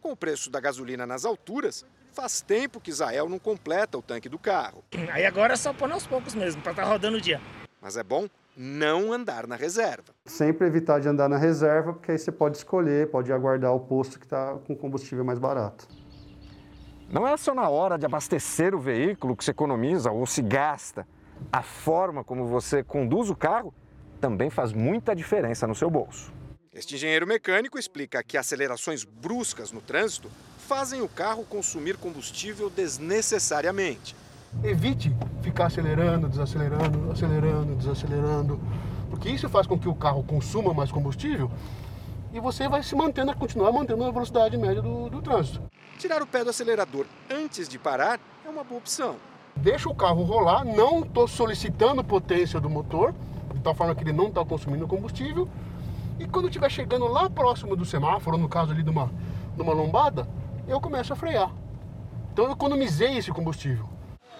Com 0.00 0.12
o 0.12 0.16
preço 0.16 0.50
da 0.50 0.58
gasolina 0.60 1.06
nas 1.06 1.24
alturas, 1.26 1.84
Faz 2.14 2.40
tempo 2.40 2.80
que 2.80 2.90
Israel 2.90 3.28
não 3.28 3.40
completa 3.40 3.98
o 3.98 4.02
tanque 4.02 4.28
do 4.28 4.38
carro. 4.38 4.84
Aí 5.12 5.26
agora 5.26 5.54
é 5.54 5.56
só 5.56 5.72
pôr 5.72 5.90
aos 5.90 6.06
poucos 6.06 6.32
mesmo, 6.32 6.62
para 6.62 6.70
estar 6.70 6.84
tá 6.84 6.88
rodando 6.88 7.16
o 7.16 7.20
dia. 7.20 7.40
Mas 7.82 7.96
é 7.96 8.04
bom 8.04 8.28
não 8.56 9.12
andar 9.12 9.48
na 9.48 9.56
reserva. 9.56 10.14
Sempre 10.24 10.68
evitar 10.68 11.00
de 11.00 11.08
andar 11.08 11.28
na 11.28 11.36
reserva, 11.36 11.92
porque 11.92 12.12
aí 12.12 12.18
você 12.18 12.30
pode 12.30 12.56
escolher, 12.56 13.10
pode 13.10 13.32
aguardar 13.32 13.74
o 13.74 13.80
posto 13.80 14.20
que 14.20 14.26
está 14.26 14.56
com 14.64 14.76
combustível 14.76 15.24
mais 15.24 15.40
barato. 15.40 15.88
Não 17.10 17.26
é 17.26 17.36
só 17.36 17.52
na 17.52 17.68
hora 17.68 17.98
de 17.98 18.06
abastecer 18.06 18.76
o 18.76 18.78
veículo 18.78 19.36
que 19.36 19.44
se 19.44 19.50
economiza 19.50 20.12
ou 20.12 20.24
se 20.24 20.40
gasta. 20.40 21.04
A 21.52 21.62
forma 21.62 22.22
como 22.22 22.46
você 22.46 22.84
conduz 22.84 23.28
o 23.28 23.34
carro 23.34 23.74
também 24.20 24.50
faz 24.50 24.72
muita 24.72 25.16
diferença 25.16 25.66
no 25.66 25.74
seu 25.74 25.90
bolso. 25.90 26.32
Este 26.72 26.94
engenheiro 26.94 27.26
mecânico 27.26 27.76
explica 27.76 28.22
que 28.22 28.38
acelerações 28.38 29.04
bruscas 29.04 29.72
no 29.72 29.80
trânsito 29.80 30.30
fazem 30.64 31.02
o 31.02 31.08
carro 31.08 31.44
consumir 31.44 31.96
combustível 31.98 32.70
desnecessariamente. 32.70 34.16
Evite 34.62 35.14
ficar 35.42 35.66
acelerando, 35.66 36.28
desacelerando, 36.28 37.12
acelerando, 37.12 37.74
desacelerando, 37.76 38.60
porque 39.10 39.28
isso 39.28 39.48
faz 39.48 39.66
com 39.66 39.78
que 39.78 39.88
o 39.88 39.94
carro 39.94 40.24
consuma 40.24 40.72
mais 40.72 40.90
combustível 40.90 41.50
e 42.32 42.40
você 42.40 42.66
vai 42.66 42.82
se 42.82 42.96
mantendo, 42.96 43.36
continuar 43.36 43.70
mantendo 43.72 44.04
a 44.04 44.10
velocidade 44.10 44.56
média 44.56 44.80
do, 44.80 45.10
do 45.10 45.20
trânsito. 45.20 45.62
tirar 45.98 46.22
o 46.22 46.26
pé 46.26 46.42
do 46.42 46.50
acelerador 46.50 47.04
antes 47.30 47.68
de 47.68 47.78
parar 47.78 48.18
é 48.44 48.48
uma 48.48 48.64
boa 48.64 48.78
opção. 48.78 49.16
Deixa 49.54 49.88
o 49.88 49.94
carro 49.94 50.24
rolar, 50.24 50.64
não 50.64 51.00
estou 51.00 51.28
solicitando 51.28 52.02
potência 52.02 52.58
do 52.58 52.70
motor, 52.70 53.14
de 53.52 53.60
tal 53.60 53.74
forma 53.74 53.94
que 53.94 54.02
ele 54.02 54.12
não 54.12 54.28
está 54.28 54.44
consumindo 54.44 54.86
combustível. 54.88 55.48
E 56.18 56.26
quando 56.26 56.48
estiver 56.48 56.70
chegando 56.70 57.06
lá 57.06 57.28
próximo 57.28 57.76
do 57.76 57.84
semáforo, 57.84 58.38
no 58.38 58.48
caso 58.48 58.72
ali 58.72 58.82
de 58.82 58.90
uma, 58.90 59.10
de 59.54 59.62
uma 59.62 59.72
lombada, 59.72 60.26
eu 60.66 60.80
começo 60.80 61.12
a 61.12 61.16
frear. 61.16 61.50
Então 62.32 62.46
eu 62.46 62.52
economizei 62.52 63.16
esse 63.16 63.30
combustível. 63.30 63.88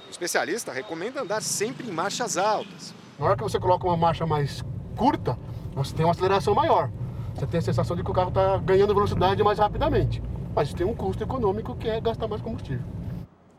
O 0.07 0.11
especialista 0.11 0.73
recomenda 0.73 1.23
andar 1.23 1.43
sempre 1.43 1.89
em 1.89 1.93
marchas 1.93 2.37
altas. 2.37 2.95
Na 3.19 3.27
hora 3.27 3.37
que 3.37 3.43
você 3.43 3.59
coloca 3.59 3.87
uma 3.87 3.97
marcha 3.97 4.27
mais 4.27 4.65
curta, 4.97 5.39
você 5.75 5.95
tem 5.95 6.05
uma 6.05 6.13
aceleração 6.13 6.55
maior. 6.55 6.91
Você 7.35 7.47
tem 7.47 7.59
a 7.59 7.63
sensação 7.63 7.97
de 7.97 8.03
que 8.03 8.11
o 8.11 8.15
carro 8.15 8.29
está 8.29 8.59
ganhando 8.59 8.95
velocidade 8.95 9.43
mais 9.43 9.59
rapidamente. 9.59 10.23
Mas 10.55 10.73
tem 10.73 10.87
um 10.87 10.95
custo 10.95 11.23
econômico 11.23 11.75
que 11.77 11.89
é 11.89 12.01
gastar 12.01 12.29
mais 12.29 12.41
combustível. 12.41 12.85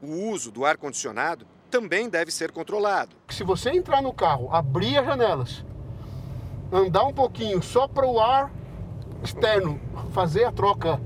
O 0.01 0.29
uso 0.31 0.51
do 0.51 0.65
ar-condicionado 0.65 1.45
também 1.69 2.09
deve 2.09 2.31
ser 2.31 2.51
controlado. 2.51 3.15
Se 3.29 3.43
você 3.43 3.71
entrar 3.71 4.01
no 4.01 4.13
carro, 4.13 4.49
abrir 4.51 4.97
as 4.97 5.05
janelas, 5.05 5.65
andar 6.71 7.03
um 7.03 7.13
pouquinho 7.13 7.61
só 7.61 7.87
para 7.87 8.07
o 8.07 8.19
ar 8.19 8.51
externo 9.23 9.79
fazer 10.13 10.45
a 10.45 10.51
troca 10.51 10.99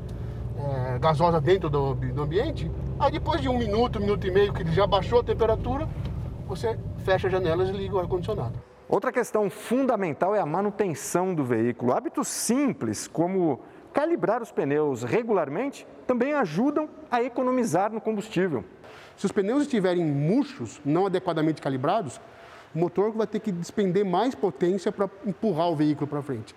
é, 0.60 1.00
gasosa 1.00 1.40
dentro 1.40 1.70
do, 1.70 1.96
do 1.96 2.22
ambiente, 2.22 2.70
aí 3.00 3.12
depois 3.12 3.42
de 3.42 3.48
um 3.48 3.58
minuto, 3.58 3.98
um 3.98 4.02
minuto 4.02 4.28
e 4.28 4.32
meio 4.32 4.54
que 4.54 4.62
ele 4.62 4.72
já 4.72 4.86
baixou 4.86 5.22
a 5.22 5.24
temperatura, 5.24 5.88
você 6.48 6.78
fecha 7.06 7.28
as 7.28 7.34
janelas 7.34 7.70
e 7.70 7.72
liga 7.72 7.96
o 7.96 8.00
ar-condicionado. 8.00 8.54
Outra 8.88 9.12
questão 9.12 9.50
fundamental 9.50 10.34
é 10.34 10.40
a 10.40 10.46
manutenção 10.46 11.34
do 11.36 11.44
veículo. 11.44 11.94
Hábitos 11.94 12.28
simples, 12.28 13.08
como 13.08 13.60
calibrar 13.94 14.42
os 14.42 14.52
pneus 14.52 15.04
regularmente, 15.04 15.88
também 16.08 16.34
ajudam 16.34 16.90
a 17.12 17.22
economizar 17.22 17.92
no 17.92 18.02
combustível. 18.02 18.64
Se 19.16 19.26
os 19.26 19.32
pneus 19.32 19.62
estiverem 19.62 20.04
murchos, 20.04 20.82
não 20.84 21.06
adequadamente 21.06 21.62
calibrados, 21.62 22.20
o 22.74 22.80
motor 22.80 23.12
vai 23.12 23.28
ter 23.28 23.40
que 23.40 23.52
despender 23.52 24.06
mais 24.06 24.34
potência 24.34 24.92
para 24.92 25.10
empurrar 25.26 25.70
o 25.70 25.76
veículo 25.76 26.08
para 26.08 26.22
frente. 26.22 26.56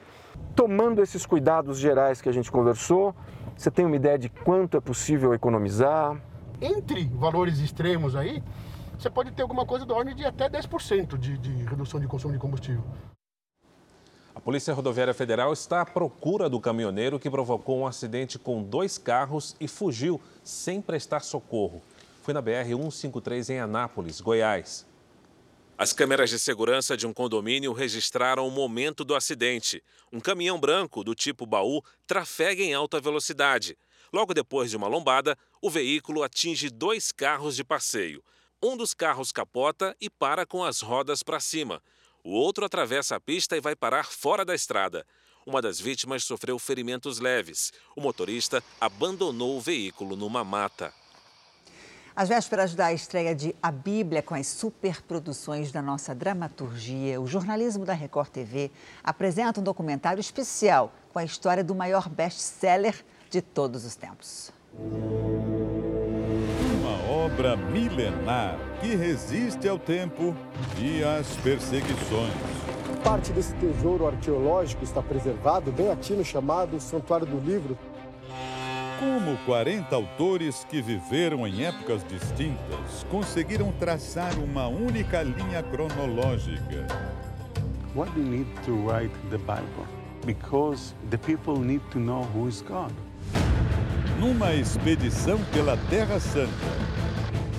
Tomando 0.55 1.03
esses 1.03 1.27
cuidados 1.27 1.79
gerais 1.79 2.21
que 2.21 2.29
a 2.29 2.33
gente 2.33 2.51
conversou, 2.51 3.15
você 3.63 3.71
tem 3.71 3.87
uma 3.87 3.95
ideia 3.95 4.19
de 4.19 4.29
quanto 4.29 4.77
é 4.77 4.81
possível 4.81 5.33
economizar? 5.33 6.21
Entre 6.61 7.05
valores 7.05 7.61
extremos 7.61 8.17
aí, 8.17 8.43
você 8.99 9.09
pode 9.09 9.31
ter 9.31 9.43
alguma 9.43 9.65
coisa 9.65 9.87
da 9.87 9.95
ordem 9.95 10.17
de 10.17 10.25
até 10.25 10.51
10% 10.51 11.17
de, 11.17 11.39
de 11.39 11.65
redução 11.65 12.01
de 12.01 12.09
consumo 12.09 12.33
de 12.33 12.41
combustível. 12.41 12.83
A 14.35 14.41
Polícia 14.41 14.75
Rodoviária 14.75 15.15
Federal 15.15 15.53
está 15.53 15.83
à 15.83 15.87
procura 15.87 16.49
do 16.49 16.59
caminhoneiro 16.59 17.21
que 17.21 17.31
provocou 17.31 17.79
um 17.79 17.87
acidente 17.87 18.37
com 18.37 18.65
dois 18.65 18.99
carros 18.99 19.55
e 19.61 19.69
fugiu 19.69 20.21
sem 20.43 20.83
prestar 20.83 21.21
socorro. 21.21 21.81
Foi 22.23 22.35
na 22.35 22.43
BR-153 22.43 23.51
em 23.51 23.61
Anápolis, 23.61 24.21
Goiás. 24.21 24.85
As 25.83 25.93
câmeras 25.93 26.31
de 26.31 26.39
segurança 26.39 26.97
de 26.97 27.09
um 27.09 27.13
condomínio 27.13 27.73
registraram 27.73 28.47
o 28.47 28.51
momento 28.53 29.05
do 29.05 29.17
acidente. 29.17 29.83
Um 30.13 30.21
caminhão 30.21 30.57
branco 30.57 31.03
do 31.03 31.13
tipo 31.13 31.45
baú 31.45 31.83
trafega 32.07 32.63
em 32.63 32.73
alta 32.73 33.01
velocidade. 33.01 33.77
Logo 34.13 34.33
depois 34.33 34.71
de 34.71 34.77
uma 34.77 34.87
lombada, 34.87 35.37
o 35.61 35.69
veículo 35.69 36.23
atinge 36.23 36.71
dois 36.71 37.11
carros 37.11 37.57
de 37.57 37.65
passeio. 37.65 38.23
Um 38.63 38.77
dos 38.77 38.95
carros 38.95 39.33
capota 39.33 39.93
e 40.01 40.09
para 40.09 40.47
com 40.47 40.63
as 40.63 40.81
rodas 40.81 41.21
para 41.25 41.41
cima. 41.41 41.83
O 42.23 42.31
outro 42.31 42.65
atravessa 42.65 43.17
a 43.17 43.21
pista 43.21 43.57
e 43.57 43.61
vai 43.61 43.75
parar 43.75 44.05
fora 44.05 44.45
da 44.45 44.55
estrada. 44.55 45.05
Uma 45.45 45.61
das 45.61 45.81
vítimas 45.81 46.23
sofreu 46.23 46.61
ferimentos 46.61 47.19
leves. 47.19 47.73
O 47.97 48.01
motorista 48.01 48.63
abandonou 48.81 49.57
o 49.57 49.61
veículo 49.61 50.15
numa 50.15 50.45
mata. 50.45 50.95
Às 52.15 52.29
vésperas 52.29 52.75
da 52.75 52.93
estreia 52.93 53.35
de 53.35 53.55
A 53.63 53.71
Bíblia 53.71 54.23
com 54.23 54.35
as 54.35 54.47
superproduções 54.47 55.73
da 55.73 55.81
nossa 55.81 56.15
dramaturgia, 56.15 57.21
o 57.21 57.27
jornalismo 57.27 57.85
da 57.85 57.95
Record 57.95 58.29
TV 58.29 58.71
apresenta 59.03 59.61
um 59.61 59.63
documentário 59.63 60.21
especial 60.21 60.93
com 61.13 61.19
a 61.19 61.25
história 61.25 61.65
do 61.65 61.75
maior 61.75 62.09
best-seller 62.09 63.05
de 63.31 63.41
todos 63.41 63.85
os 63.85 63.95
tempos 63.95 64.53
obra 67.33 67.57
milenar 67.57 68.59
que 68.81 68.95
resiste 68.95 69.69
ao 69.69 69.79
tempo 69.79 70.35
e 70.79 71.03
às 71.03 71.27
perseguições. 71.37 72.33
Parte 73.03 73.33
desse 73.33 73.55
tesouro 73.55 74.07
arqueológico 74.07 74.85
está 74.85 75.03
preservado 75.03 75.73
bem 75.73 75.91
aqui 75.91 76.13
no 76.13 76.25
chamado 76.25 76.79
Santuário 76.79 77.27
do 77.27 77.39
Livro. 77.39 77.77
Como 79.03 79.37
40 79.39 79.97
autores 79.97 80.65
que 80.71 80.81
viveram 80.81 81.45
em 81.45 81.65
épocas 81.65 82.07
distintas 82.09 83.05
conseguiram 83.11 83.73
traçar 83.73 84.39
uma 84.39 84.69
única 84.69 85.25
linha 85.25 85.61
cronológica. 85.61 86.87
Why 87.97 88.09
do 88.11 88.21
you 88.21 88.29
need 88.29 88.47
to 88.65 88.77
write 88.87 89.13
the 89.29 89.39
Bible? 89.39 89.89
Because 90.25 90.95
the 91.11 91.19
people 91.19 91.59
need 91.59 91.83
to 91.91 91.99
know 91.99 92.23
who 92.33 92.49
is 92.49 92.63
God. 92.63 92.93
Numa 94.21 94.55
expedição 94.55 95.41
pela 95.53 95.77
Terra 95.91 96.21
Santa, 96.21 96.53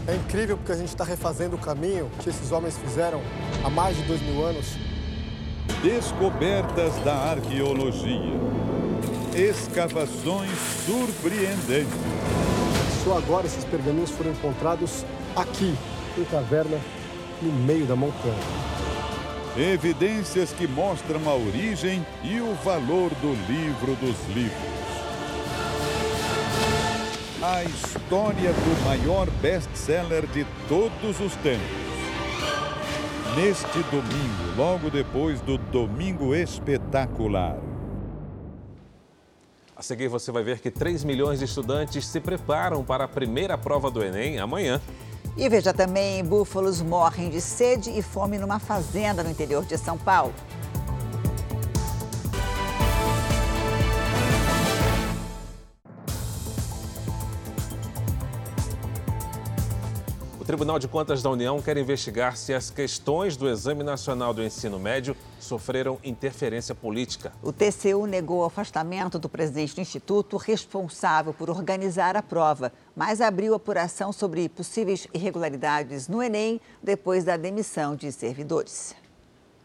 é 0.08 0.16
incrível 0.16 0.56
porque 0.56 0.72
a 0.72 0.78
gente 0.78 0.88
está 0.88 1.04
refazendo 1.04 1.58
o 1.58 1.60
caminho 1.60 2.10
que 2.22 2.30
esses 2.30 2.54
homens 2.54 2.78
fizeram 2.78 3.22
há 3.66 3.70
mais 3.70 3.98
de 3.98 4.04
dois 4.04 4.22
mil 4.22 4.46
anos. 4.46 4.78
Descobertas 5.82 6.96
da 7.04 7.16
arqueologia. 7.16 8.40
Escavações 9.36 10.52
surpreendentes. 10.86 11.94
Só 13.04 13.18
agora 13.18 13.48
esses 13.48 13.64
pergaminhos 13.66 14.12
foram 14.12 14.32
encontrados 14.32 15.06
aqui, 15.36 15.76
em 16.18 16.24
caverna, 16.26 16.80
no 17.42 17.52
meio 17.52 17.86
da 17.86 17.96
montanha. 17.96 18.36
Evidências 19.58 20.52
que 20.52 20.68
mostram 20.68 21.20
a 21.28 21.36
origem 21.36 22.06
e 22.24 22.40
o 22.40 22.54
valor 22.64 23.10
do 23.22 23.34
livro 23.52 23.96
dos 23.96 24.36
livros 24.36 24.74
a 27.44 27.62
história 27.66 28.54
do 28.54 28.86
maior 28.86 29.30
best-seller 29.42 30.26
de 30.28 30.46
todos 30.70 31.20
os 31.20 31.36
tempos. 31.38 31.60
Neste 33.36 33.80
domingo, 33.92 34.56
logo 34.56 34.90
depois 34.90 35.42
do 35.42 35.58
Domingo 35.58 36.34
Espetacular. 36.34 37.73
A 39.76 39.82
seguir, 39.82 40.08
você 40.08 40.32
vai 40.32 40.44
ver 40.44 40.60
que 40.60 40.70
3 40.70 41.04
milhões 41.04 41.40
de 41.40 41.46
estudantes 41.46 42.06
se 42.06 42.20
preparam 42.20 42.84
para 42.84 43.06
a 43.06 43.08
primeira 43.08 43.58
prova 43.58 43.90
do 43.90 44.04
Enem 44.04 44.40
amanhã. 44.40 44.80
E 45.36 45.50
veja 45.50 45.74
também: 45.74 46.24
búfalos 46.24 46.82
morrem 46.82 47.30
de 47.30 47.42
sede 47.42 47.90
e 47.90 48.02
fome 48.04 48.38
numa 48.38 48.60
fazenda 48.60 49.24
no 49.24 49.32
interior 49.32 49.66
de 49.66 49.78
São 49.78 49.98
Paulo. 49.98 50.34
O 60.44 60.46
Tribunal 60.46 60.78
de 60.78 60.90
Contas 60.90 61.24
da 61.24 61.30
União 61.30 61.62
quer 61.62 61.78
investigar 61.78 62.36
se 62.36 62.54
as 62.54 62.70
questões 62.70 63.38
do 63.38 63.48
Exame 63.48 63.82
Nacional 63.82 64.34
do 64.34 64.44
Ensino 64.44 64.78
Médio 64.78 65.16
sofreram 65.40 65.98
interferência 66.04 66.76
política. 66.76 67.32
O 67.42 67.54
TCU 67.54 68.06
negou 68.06 68.42
o 68.42 68.44
afastamento 68.44 69.18
do 69.18 69.30
presidente 69.30 69.74
do 69.74 69.80
Instituto, 69.80 70.36
responsável 70.36 71.34
por 71.34 71.50
organizar 71.50 72.18
a 72.18 72.22
prova, 72.22 72.74
mas 72.94 73.22
abriu 73.22 73.54
apuração 73.54 74.12
sobre 74.12 74.50
possíveis 74.50 75.08
irregularidades 75.14 76.10
no 76.10 76.22
Enem 76.22 76.60
depois 76.84 77.24
da 77.24 77.38
demissão 77.38 77.96
de 77.96 78.12
servidores. 78.12 78.94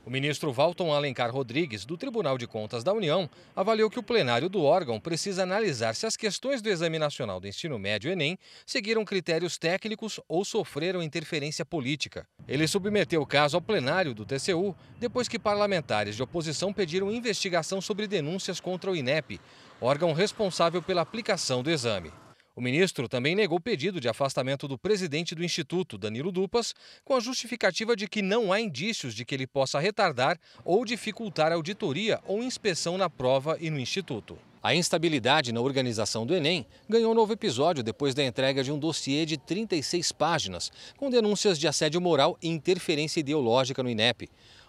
O 0.08 0.10
ministro 0.10 0.50
Valton 0.50 0.90
Alencar 0.90 1.30
Rodrigues, 1.30 1.84
do 1.84 1.94
Tribunal 1.94 2.38
de 2.38 2.46
Contas 2.46 2.82
da 2.82 2.94
União, 2.94 3.28
avaliou 3.54 3.90
que 3.90 3.98
o 3.98 4.02
plenário 4.02 4.48
do 4.48 4.62
órgão 4.62 4.98
precisa 4.98 5.42
analisar 5.42 5.94
se 5.94 6.06
as 6.06 6.16
questões 6.16 6.62
do 6.62 6.70
Exame 6.70 6.98
Nacional 6.98 7.38
do 7.38 7.46
Ensino 7.46 7.78
Médio 7.78 8.10
Enem 8.10 8.38
seguiram 8.64 9.04
critérios 9.04 9.58
técnicos 9.58 10.18
ou 10.26 10.46
sofreram 10.46 11.02
interferência 11.02 11.62
política. 11.62 12.26
Ele 12.48 12.66
submeteu 12.66 13.20
o 13.20 13.26
caso 13.26 13.58
ao 13.58 13.60
plenário 13.60 14.14
do 14.14 14.24
TCU 14.24 14.74
depois 14.98 15.28
que 15.28 15.38
parlamentares 15.38 16.16
de 16.16 16.22
oposição 16.22 16.72
pediram 16.72 17.12
investigação 17.12 17.78
sobre 17.78 18.06
denúncias 18.06 18.60
contra 18.60 18.90
o 18.90 18.96
INEP, 18.96 19.38
órgão 19.78 20.14
responsável 20.14 20.80
pela 20.80 21.02
aplicação 21.02 21.62
do 21.62 21.70
exame. 21.70 22.10
O 22.58 22.60
ministro 22.60 23.08
também 23.08 23.36
negou 23.36 23.58
o 23.58 23.60
pedido 23.60 24.00
de 24.00 24.08
afastamento 24.08 24.66
do 24.66 24.76
presidente 24.76 25.32
do 25.32 25.44
Instituto, 25.44 25.96
Danilo 25.96 26.32
Dupas, 26.32 26.74
com 27.04 27.14
a 27.14 27.20
justificativa 27.20 27.94
de 27.94 28.08
que 28.08 28.20
não 28.20 28.52
há 28.52 28.60
indícios 28.60 29.14
de 29.14 29.24
que 29.24 29.32
ele 29.32 29.46
possa 29.46 29.78
retardar 29.78 30.36
ou 30.64 30.84
dificultar 30.84 31.52
auditoria 31.52 32.18
ou 32.26 32.42
inspeção 32.42 32.98
na 32.98 33.08
prova 33.08 33.56
e 33.60 33.70
no 33.70 33.78
Instituto. 33.78 34.36
A 34.60 34.74
instabilidade 34.74 35.52
na 35.52 35.60
organização 35.60 36.26
do 36.26 36.34
Enem 36.34 36.66
ganhou 36.88 37.14
novo 37.14 37.32
episódio 37.32 37.80
depois 37.80 38.12
da 38.12 38.24
entrega 38.24 38.64
de 38.64 38.72
um 38.72 38.78
dossiê 38.78 39.24
de 39.24 39.38
36 39.38 40.10
páginas, 40.10 40.72
com 40.96 41.08
denúncias 41.08 41.60
de 41.60 41.68
assédio 41.68 42.00
moral 42.00 42.36
e 42.42 42.48
interferência 42.48 43.20
ideológica 43.20 43.84
no 43.84 43.88
INEP. 43.88 44.28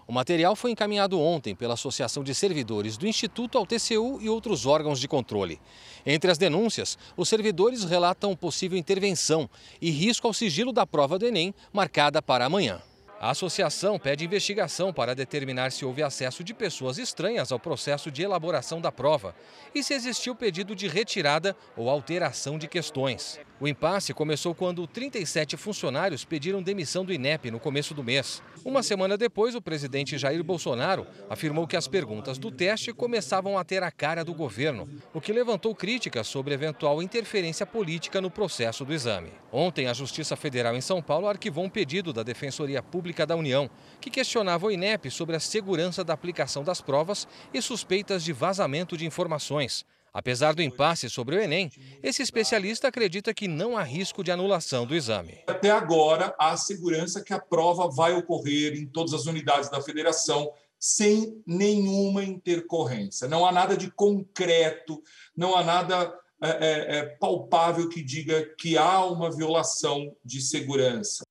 O 0.10 0.12
material 0.12 0.56
foi 0.56 0.72
encaminhado 0.72 1.20
ontem 1.20 1.54
pela 1.54 1.76
Associação 1.76 2.24
de 2.24 2.34
Servidores 2.34 2.98
do 2.98 3.06
Instituto 3.06 3.60
ao 3.60 3.66
TCU 3.68 4.20
e 4.20 4.28
outros 4.28 4.66
órgãos 4.66 5.00
de 5.00 5.08
controle. 5.08 5.62
Entre 6.04 6.32
as 6.32 6.38
denúncias, 6.40 6.98
os 7.16 7.30
servidores 7.30 7.84
relatam 7.84 8.36
possível 8.36 8.76
intervenção 8.76 9.48
e 9.80 9.92
risco 9.92 10.26
ao 10.26 10.34
sigilo 10.34 10.74
da 10.74 10.88
prova 10.88 11.20
do 11.20 11.28
Enem, 11.28 11.54
marcada 11.72 12.24
para 12.24 12.46
amanhã. 12.46 12.82
A 13.22 13.32
associação 13.32 14.00
pede 14.00 14.24
investigação 14.24 14.94
para 14.94 15.14
determinar 15.14 15.74
se 15.74 15.84
houve 15.84 16.02
acesso 16.02 16.42
de 16.42 16.54
pessoas 16.54 16.98
estranhas 16.98 17.52
ao 17.52 17.60
processo 17.60 18.10
de 18.10 18.22
elaboração 18.22 18.80
da 18.80 18.94
prova 18.94 19.36
e 19.76 19.84
se 19.84 19.94
existiu 19.94 20.34
pedido 20.34 20.74
de 20.74 20.88
retirada 20.88 21.54
ou 21.76 21.90
alteração 21.90 22.58
de 22.58 22.66
questões. 22.66 23.38
O 23.60 23.68
impasse 23.68 24.14
começou 24.14 24.56
quando 24.56 24.88
37 24.88 25.58
funcionários 25.58 26.24
pediram 26.24 26.64
demissão 26.64 27.04
do 27.04 27.12
INEP 27.12 27.52
no 27.52 27.60
começo 27.60 27.94
do 27.94 28.02
mês. 28.02 28.42
Uma 28.64 28.82
semana 28.82 29.18
depois, 29.18 29.54
o 29.54 29.62
presidente 29.62 30.18
Jair 30.18 30.42
Bolsonaro 30.42 31.06
afirmou 31.30 31.68
que 31.68 31.76
as 31.76 31.86
perguntas 31.86 32.38
do 32.38 32.52
teste 32.52 32.94
começavam 32.94 33.58
a 33.58 33.66
ter 33.66 33.84
a 33.84 33.92
cara 33.92 34.24
do 34.24 34.34
governo, 34.34 34.88
o 35.14 35.20
que 35.20 35.34
levantou 35.34 35.76
críticas 35.76 36.28
sobre 36.28 36.54
eventual 36.54 37.04
interferência 37.04 37.66
política 37.66 38.22
no 38.22 38.32
processo 38.32 38.86
do 38.86 38.94
exame. 38.94 39.34
Ontem, 39.52 39.88
a 39.88 39.94
Justiça 39.94 40.38
Federal 40.38 40.74
em 40.74 40.82
São 40.82 41.02
Paulo 41.02 41.28
arquivou 41.28 41.66
um 41.66 41.70
pedido 41.70 42.14
da 42.14 42.24
Defensoria 42.24 42.82
Pública 42.82 43.09
da 43.26 43.36
União, 43.36 43.70
que 44.00 44.10
questionava 44.10 44.68
o 44.68 44.72
INEP 44.72 45.10
sobre 45.10 45.36
a 45.36 45.40
segurança 45.40 46.04
da 46.04 46.14
aplicação 46.14 46.64
das 46.64 46.82
provas 46.82 47.28
e 47.54 47.62
suspeitas 47.62 48.24
de 48.24 48.34
vazamento 48.34 48.96
de 48.98 49.06
informações. 49.06 49.86
Apesar 50.14 50.56
do 50.56 50.62
impasse 50.62 51.10
sobre 51.10 51.36
o 51.36 51.40
Enem, 51.40 51.72
esse 52.02 52.22
especialista 52.22 52.88
acredita 52.88 53.34
que 53.34 53.48
não 53.48 53.78
há 53.78 53.84
risco 53.84 54.24
de 54.24 54.32
anulação 54.32 54.86
do 54.86 54.96
exame. 54.96 55.44
Até 55.48 55.70
agora, 55.70 56.34
há 56.40 56.58
segurança 56.58 57.24
que 57.24 57.34
a 57.34 57.40
prova 57.40 57.88
vai 57.88 58.14
ocorrer 58.14 58.74
em 58.74 58.88
todas 58.88 59.14
as 59.14 59.28
unidades 59.28 59.70
da 59.70 59.82
federação 59.82 60.52
sem 60.80 61.44
nenhuma 61.46 62.24
intercorrência. 62.24 63.28
Não 63.28 63.46
há 63.46 63.52
nada 63.52 63.76
de 63.76 63.92
concreto, 63.92 65.02
não 65.36 65.56
há 65.56 65.64
nada 65.64 66.14
é, 66.42 66.50
é, 66.50 66.98
é 66.98 67.06
palpável 67.18 67.90
que 67.90 68.02
diga 68.02 68.44
que 68.58 68.78
há 68.78 69.04
uma 69.06 69.30
violação 69.30 70.16
de 70.24 70.42
segurança. 70.42 71.24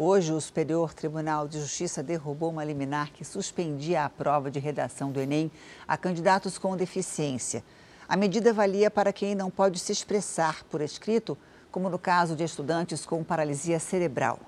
Hoje, 0.00 0.32
o 0.32 0.40
Superior 0.40 0.94
Tribunal 0.94 1.48
de 1.48 1.58
Justiça 1.58 2.04
derrubou 2.04 2.50
uma 2.50 2.62
liminar 2.62 3.10
que 3.12 3.24
suspendia 3.24 4.04
a 4.04 4.08
prova 4.08 4.48
de 4.48 4.60
redação 4.60 5.10
do 5.10 5.20
Enem 5.20 5.50
a 5.88 5.96
candidatos 5.96 6.56
com 6.56 6.76
deficiência. 6.76 7.64
A 8.08 8.16
medida 8.16 8.52
valia 8.52 8.92
para 8.92 9.12
quem 9.12 9.34
não 9.34 9.50
pode 9.50 9.80
se 9.80 9.90
expressar 9.90 10.62
por 10.70 10.80
escrito, 10.80 11.36
como 11.72 11.90
no 11.90 11.98
caso 11.98 12.36
de 12.36 12.44
estudantes 12.44 13.04
com 13.04 13.24
paralisia 13.24 13.80
cerebral. 13.80 14.38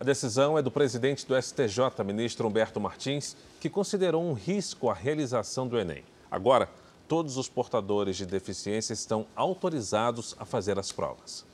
A 0.00 0.04
decisão 0.04 0.56
é 0.56 0.62
do 0.62 0.70
presidente 0.70 1.26
do 1.26 1.36
STJ, 1.36 2.02
ministro 2.02 2.48
Humberto 2.48 2.80
Martins, 2.80 3.36
que 3.60 3.68
considerou 3.68 4.24
um 4.24 4.32
risco 4.32 4.88
a 4.88 4.94
realização 4.94 5.68
do 5.68 5.78
Enem. 5.78 6.02
Agora, 6.30 6.66
todos 7.06 7.36
os 7.36 7.46
portadores 7.46 8.16
de 8.16 8.24
deficiência 8.24 8.94
estão 8.94 9.26
autorizados 9.36 10.34
a 10.38 10.46
fazer 10.46 10.78
as 10.78 10.90
provas. 10.90 11.44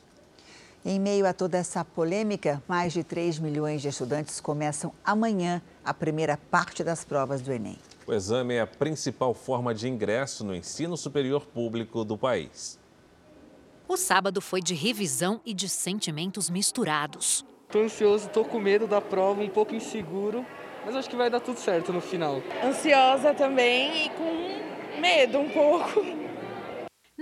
Em 0.87 1.01
meio 1.01 1.27
a 1.27 1.33
toda 1.33 1.57
essa 1.57 1.83
polêmica, 1.83 2.63
mais 2.69 2.93
de 2.93 3.03
3 3.03 3.39
milhões 3.39 3.81
de 3.81 3.89
estudantes 3.89 4.39
começam 4.39 4.93
amanhã 5.03 5.63
a 5.83 5.95
primeira 5.95 6.37
parte 6.37 6.85
das 6.85 7.03
provas 7.03 7.41
do 7.41 7.51
Enem. 7.51 7.79
O 8.07 8.13
exame 8.13 8.57
é 8.57 8.61
a 8.61 8.67
principal 8.67 9.33
forma 9.33 9.75
de 9.75 9.89
ingresso 9.89 10.45
no 10.45 10.55
ensino 10.55 10.95
superior 10.95 11.47
público 11.47 12.05
do 12.05 12.19
país. 12.19 12.79
O 13.89 13.97
sábado 13.97 14.43
foi 14.43 14.61
de 14.61 14.75
revisão 14.75 15.41
e 15.47 15.55
de 15.55 15.71
sentimentos 15.71 16.51
misturados. 16.51 17.47
Estou 17.67 17.83
ansioso, 17.83 18.27
estou 18.27 18.45
com 18.45 18.61
medo 18.61 18.87
da 18.87 19.01
prova, 19.01 19.41
um 19.41 19.49
pouco 19.49 19.75
inseguro, 19.75 20.45
mas 20.85 20.95
acho 20.95 21.09
que 21.09 21.17
vai 21.17 21.31
dar 21.31 21.41
tudo 21.41 21.59
certo 21.59 21.95
no 21.95 22.01
final. 22.03 22.43
Ansiosa 22.63 23.33
também 23.33 24.05
e 24.05 24.11
com 24.11 25.01
medo 25.01 25.39
um 25.39 25.49
pouco. 25.49 26.24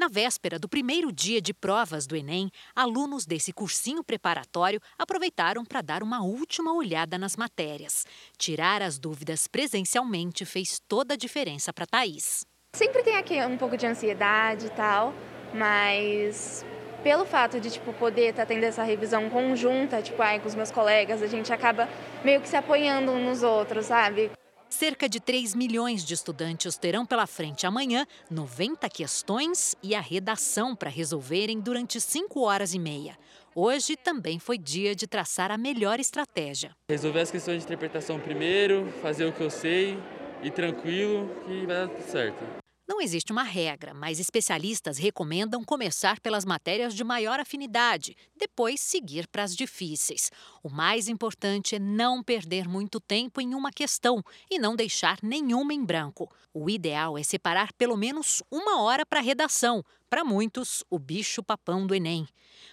Na 0.03 0.09
véspera 0.09 0.59
do 0.59 0.69
primeiro 0.69 1.13
dia 1.13 1.41
de 1.41 1.55
provas 1.55 2.09
do 2.09 2.17
Enem, 2.17 2.51
alunos 2.75 3.25
desse 3.25 3.53
cursinho 3.53 4.03
preparatório 4.03 4.81
aproveitaram 4.99 5.65
para 5.65 5.81
dar 5.81 6.03
uma 6.03 6.25
última 6.25 6.75
olhada 6.75 7.17
nas 7.17 7.37
matérias. 7.37 8.05
Tirar 8.37 8.83
as 8.83 8.99
dúvidas 8.99 9.47
presencialmente 9.47 10.45
fez 10.45 10.81
toda 10.89 11.15
a 11.15 11.17
diferença 11.17 11.73
para 11.73 11.87
Thaís. 11.87 12.45
Sempre 12.75 13.05
tem 13.05 13.15
aqui 13.15 13.41
um 13.45 13.57
pouco 13.57 13.77
de 13.77 13.87
ansiedade 13.87 14.67
e 14.67 14.71
tal, 14.71 15.15
mas 15.55 16.67
pelo 17.05 17.25
fato 17.25 17.61
de 17.61 17.71
tipo 17.71 17.93
poder 17.93 18.31
estar 18.31 18.43
tá 18.43 18.47
tendo 18.47 18.65
essa 18.65 18.83
revisão 18.83 19.31
conjunta, 19.31 20.03
tipo, 20.03 20.21
ai, 20.21 20.41
com 20.41 20.49
os 20.49 20.57
meus 20.57 20.73
colegas, 20.73 21.23
a 21.23 21.29
gente 21.29 21.53
acaba 21.53 21.89
meio 22.25 22.41
que 22.41 22.49
se 22.49 22.57
apoiando 22.57 23.13
uns 23.13 23.25
nos 23.25 23.43
outros, 23.45 23.87
sabe? 23.87 24.33
Cerca 24.73 25.07
de 25.07 25.21
3 25.21 25.55
milhões 25.55 26.03
de 26.03 26.15
estudantes 26.15 26.79
terão 26.79 27.05
pela 27.05 27.27
frente 27.27 27.67
amanhã 27.67 28.07
90 28.31 28.89
questões 28.89 29.77
e 29.83 29.95
a 29.95 30.01
redação 30.01 30.75
para 30.75 30.89
resolverem 30.89 31.61
durante 31.61 32.01
5 32.01 32.41
horas 32.41 32.73
e 32.73 32.79
meia. 32.79 33.19
Hoje 33.55 33.97
também 33.97 34.39
foi 34.39 34.57
dia 34.57 34.97
de 34.97 35.07
traçar 35.07 35.51
a 35.51 35.59
melhor 35.59 36.01
estratégia. 36.01 36.75
Resolver 36.89 37.21
as 37.21 37.31
questões 37.31 37.59
de 37.59 37.65
interpretação 37.65 38.19
primeiro, 38.19 38.91
fazer 39.03 39.27
o 39.27 39.33
que 39.33 39.43
eu 39.43 39.51
sei 39.51 39.99
e 40.43 40.51
tranquilo 40.51 41.29
que 41.45 41.67
vai 41.67 41.77
dar 41.77 41.89
tudo 41.89 42.11
certo. 42.11 42.62
Não 42.93 43.01
existe 43.01 43.33
uma 43.33 43.43
regra, 43.43 43.95
mas 43.95 44.21
especialistas 44.21 44.99
recomendam 44.99 45.65
começar 45.65 46.21
pelas 46.21 46.45
matérias 46.45 46.95
de 46.95 47.03
maior 47.03 47.41
afinidade, 47.41 48.15
depois 48.37 48.83
seguir 48.83 49.27
para 49.29 49.43
as 49.43 49.57
difíceis. 49.57 50.31
O 50.63 50.69
mais 50.69 51.09
importante 51.09 51.77
é 51.77 51.79
não 51.79 52.23
perder 52.23 52.69
muito 52.69 53.01
tempo 53.01 53.41
em 53.41 53.55
uma 53.55 53.73
questão 53.73 54.23
e 54.51 54.59
não 54.59 54.77
deixar 54.77 55.17
nenhuma 55.23 55.73
em 55.73 55.83
branco. 55.83 56.31
O 56.53 56.69
ideal 56.69 57.17
é 57.17 57.23
separar 57.23 57.73
pelo 57.73 57.97
menos 57.97 58.43
uma 58.51 58.83
hora 58.83 59.07
para 59.07 59.21
a 59.21 59.23
redação. 59.23 59.83
Para 60.11 60.23
muitos, 60.23 60.85
o 60.91 60.99
bicho-papão 60.99 61.87
do 61.87 61.95
Enem. 61.95 62.29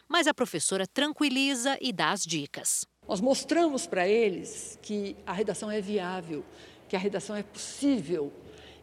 Mas 0.06 0.28
a 0.28 0.34
professora 0.34 0.86
tranquiliza 0.86 1.78
e 1.80 1.94
dá 1.94 2.12
as 2.12 2.26
dicas. 2.26 2.86
Nós 3.08 3.22
mostramos 3.22 3.88
para 3.88 4.06
eles 4.06 4.78
que 4.82 5.16
a 5.26 5.32
redação 5.32 5.72
é 5.72 5.80
viável, 5.80 6.44
que 6.90 6.96
a 6.98 7.00
redação 7.00 7.38
é 7.38 7.42
possível 7.42 8.34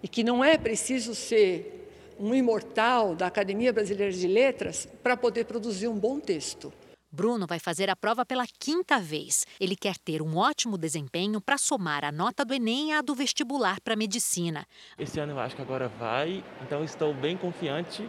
e 0.06 0.08
que 0.08 0.22
não 0.22 0.44
é 0.44 0.56
preciso 0.56 1.16
ser 1.16 2.14
um 2.16 2.32
imortal 2.32 3.16
da 3.16 3.26
Academia 3.26 3.72
Brasileira 3.72 4.12
de 4.12 4.28
Letras 4.28 4.86
para 5.02 5.16
poder 5.16 5.46
produzir 5.46 5.88
um 5.88 5.98
bom 5.98 6.20
texto. 6.20 6.72
Bruno 7.10 7.44
vai 7.44 7.58
fazer 7.58 7.90
a 7.90 7.96
prova 7.96 8.24
pela 8.24 8.46
quinta 8.60 9.00
vez. 9.00 9.44
Ele 9.58 9.74
quer 9.74 9.98
ter 9.98 10.22
um 10.22 10.36
ótimo 10.36 10.78
desempenho 10.78 11.40
para 11.40 11.58
somar 11.58 12.04
a 12.04 12.12
nota 12.12 12.44
do 12.44 12.54
Enem 12.54 12.92
à 12.92 13.02
do 13.02 13.16
vestibular 13.16 13.80
para 13.80 13.96
medicina. 13.96 14.64
Esse 14.96 15.18
ano 15.18 15.32
eu 15.32 15.40
acho 15.40 15.56
que 15.56 15.62
agora 15.62 15.88
vai, 15.88 16.44
então 16.64 16.84
estou 16.84 17.12
bem 17.12 17.36
confiante 17.36 18.08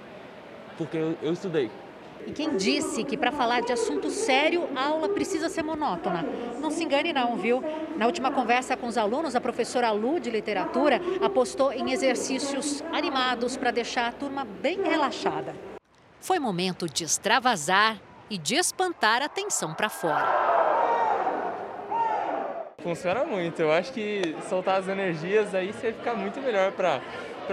porque 0.78 0.98
eu, 0.98 1.18
eu 1.24 1.34
estudei. 1.34 1.72
E 2.28 2.32
quem 2.34 2.58
disse 2.58 3.06
que 3.06 3.16
para 3.16 3.32
falar 3.32 3.62
de 3.62 3.72
assunto 3.72 4.10
sério, 4.10 4.68
a 4.76 4.88
aula 4.88 5.08
precisa 5.08 5.48
ser 5.48 5.64
monótona? 5.64 6.26
Não 6.60 6.70
se 6.70 6.84
engane 6.84 7.14
não, 7.14 7.38
viu? 7.38 7.64
Na 7.96 8.06
última 8.06 8.30
conversa 8.30 8.76
com 8.76 8.86
os 8.86 8.98
alunos, 8.98 9.34
a 9.34 9.40
professora 9.40 9.92
Lu 9.92 10.20
de 10.20 10.30
literatura 10.30 11.00
apostou 11.24 11.72
em 11.72 11.94
exercícios 11.94 12.84
animados 12.92 13.56
para 13.56 13.72
deixar 13.72 14.10
a 14.10 14.12
turma 14.12 14.44
bem 14.44 14.84
relaxada. 14.84 15.56
Foi 16.20 16.38
momento 16.38 16.86
de 16.86 17.06
extravasar 17.06 17.98
e 18.30 18.38
de 18.38 18.56
espantar 18.56 19.22
a 19.22 19.30
tensão 19.30 19.74
para 19.74 19.88
fora. 19.88 20.28
Funciona 22.84 23.24
muito. 23.24 23.62
Eu 23.62 23.72
acho 23.72 23.94
que 23.94 24.36
soltar 24.50 24.82
as 24.82 24.90
energias 24.90 25.56
aí 25.56 25.72
você 25.72 25.94
fica 25.94 26.14
muito 26.14 26.42
melhor 26.42 26.74
para 26.74 27.02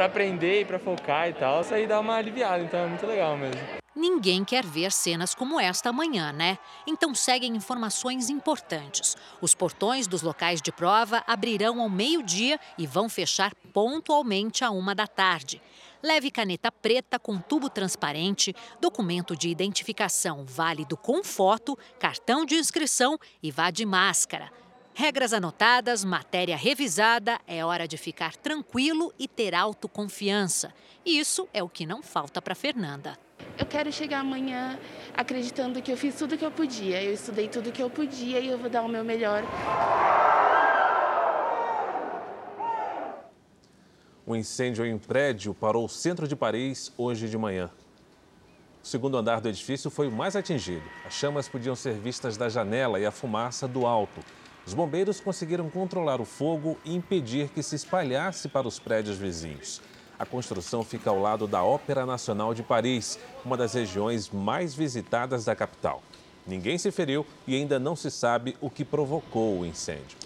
aprender 0.04 0.62
e 0.62 0.64
para 0.64 0.80
focar 0.80 1.28
e 1.28 1.32
tal. 1.32 1.60
Isso 1.60 1.72
aí 1.72 1.86
dá 1.86 2.00
uma 2.00 2.16
aliviada, 2.16 2.60
então 2.60 2.80
é 2.80 2.86
muito 2.88 3.06
legal 3.06 3.36
mesmo. 3.36 3.83
Ninguém 3.96 4.44
quer 4.44 4.66
ver 4.66 4.90
cenas 4.90 5.36
como 5.36 5.60
esta 5.60 5.90
amanhã, 5.90 6.32
né? 6.32 6.58
Então 6.84 7.14
seguem 7.14 7.54
informações 7.54 8.28
importantes. 8.28 9.16
Os 9.40 9.54
portões 9.54 10.08
dos 10.08 10.20
locais 10.20 10.60
de 10.60 10.72
prova 10.72 11.22
abrirão 11.28 11.80
ao 11.80 11.88
meio-dia 11.88 12.58
e 12.76 12.88
vão 12.88 13.08
fechar 13.08 13.54
pontualmente 13.72 14.64
à 14.64 14.70
uma 14.70 14.96
da 14.96 15.06
tarde. 15.06 15.62
Leve 16.02 16.28
caneta 16.30 16.72
preta 16.72 17.20
com 17.20 17.38
tubo 17.38 17.70
transparente, 17.70 18.54
documento 18.80 19.36
de 19.36 19.48
identificação 19.48 20.44
válido 20.44 20.96
com 20.96 21.22
foto, 21.22 21.78
cartão 21.98 22.44
de 22.44 22.56
inscrição 22.56 23.16
e 23.40 23.52
vá 23.52 23.70
de 23.70 23.86
máscara. 23.86 24.63
Regras 24.96 25.32
anotadas, 25.32 26.04
matéria 26.04 26.56
revisada, 26.56 27.40
é 27.48 27.64
hora 27.64 27.88
de 27.88 27.96
ficar 27.96 28.36
tranquilo 28.36 29.12
e 29.18 29.26
ter 29.26 29.52
autoconfiança. 29.52 30.72
Isso 31.04 31.48
é 31.52 31.60
o 31.64 31.68
que 31.68 31.84
não 31.84 32.00
falta 32.00 32.40
para 32.40 32.54
Fernanda. 32.54 33.18
Eu 33.58 33.66
quero 33.66 33.90
chegar 33.90 34.20
amanhã 34.20 34.78
acreditando 35.12 35.82
que 35.82 35.90
eu 35.90 35.96
fiz 35.96 36.14
tudo 36.14 36.36
o 36.36 36.38
que 36.38 36.44
eu 36.44 36.50
podia. 36.52 37.02
Eu 37.02 37.12
estudei 37.12 37.48
tudo 37.48 37.70
o 37.70 37.72
que 37.72 37.82
eu 37.82 37.90
podia 37.90 38.38
e 38.38 38.46
eu 38.46 38.56
vou 38.56 38.70
dar 38.70 38.82
o 38.82 38.88
meu 38.88 39.04
melhor. 39.04 39.42
Um 44.24 44.36
incêndio 44.36 44.86
em 44.86 44.96
prédio 44.96 45.52
parou 45.54 45.86
o 45.86 45.88
centro 45.88 46.28
de 46.28 46.36
Paris 46.36 46.92
hoje 46.96 47.28
de 47.28 47.36
manhã. 47.36 47.68
O 48.80 48.86
segundo 48.86 49.16
andar 49.16 49.40
do 49.40 49.48
edifício 49.48 49.90
foi 49.90 50.06
o 50.06 50.12
mais 50.12 50.36
atingido. 50.36 50.84
As 51.04 51.14
chamas 51.14 51.48
podiam 51.48 51.74
ser 51.74 51.94
vistas 51.94 52.36
da 52.36 52.48
janela 52.48 53.00
e 53.00 53.04
a 53.04 53.10
fumaça 53.10 53.66
do 53.66 53.86
alto. 53.86 54.20
Os 54.66 54.72
bombeiros 54.72 55.20
conseguiram 55.20 55.68
controlar 55.68 56.20
o 56.20 56.24
fogo 56.24 56.78
e 56.84 56.94
impedir 56.94 57.48
que 57.50 57.62
se 57.62 57.76
espalhasse 57.76 58.48
para 58.48 58.66
os 58.66 58.78
prédios 58.78 59.18
vizinhos. 59.18 59.82
A 60.18 60.24
construção 60.24 60.82
fica 60.82 61.10
ao 61.10 61.20
lado 61.20 61.46
da 61.46 61.62
Ópera 61.62 62.06
Nacional 62.06 62.54
de 62.54 62.62
Paris, 62.62 63.18
uma 63.44 63.56
das 63.56 63.74
regiões 63.74 64.30
mais 64.30 64.74
visitadas 64.74 65.44
da 65.44 65.54
capital. 65.54 66.02
Ninguém 66.46 66.78
se 66.78 66.90
feriu 66.90 67.26
e 67.46 67.54
ainda 67.54 67.78
não 67.78 67.94
se 67.94 68.10
sabe 68.10 68.56
o 68.60 68.70
que 68.70 68.84
provocou 68.84 69.60
o 69.60 69.66
incêndio. 69.66 70.16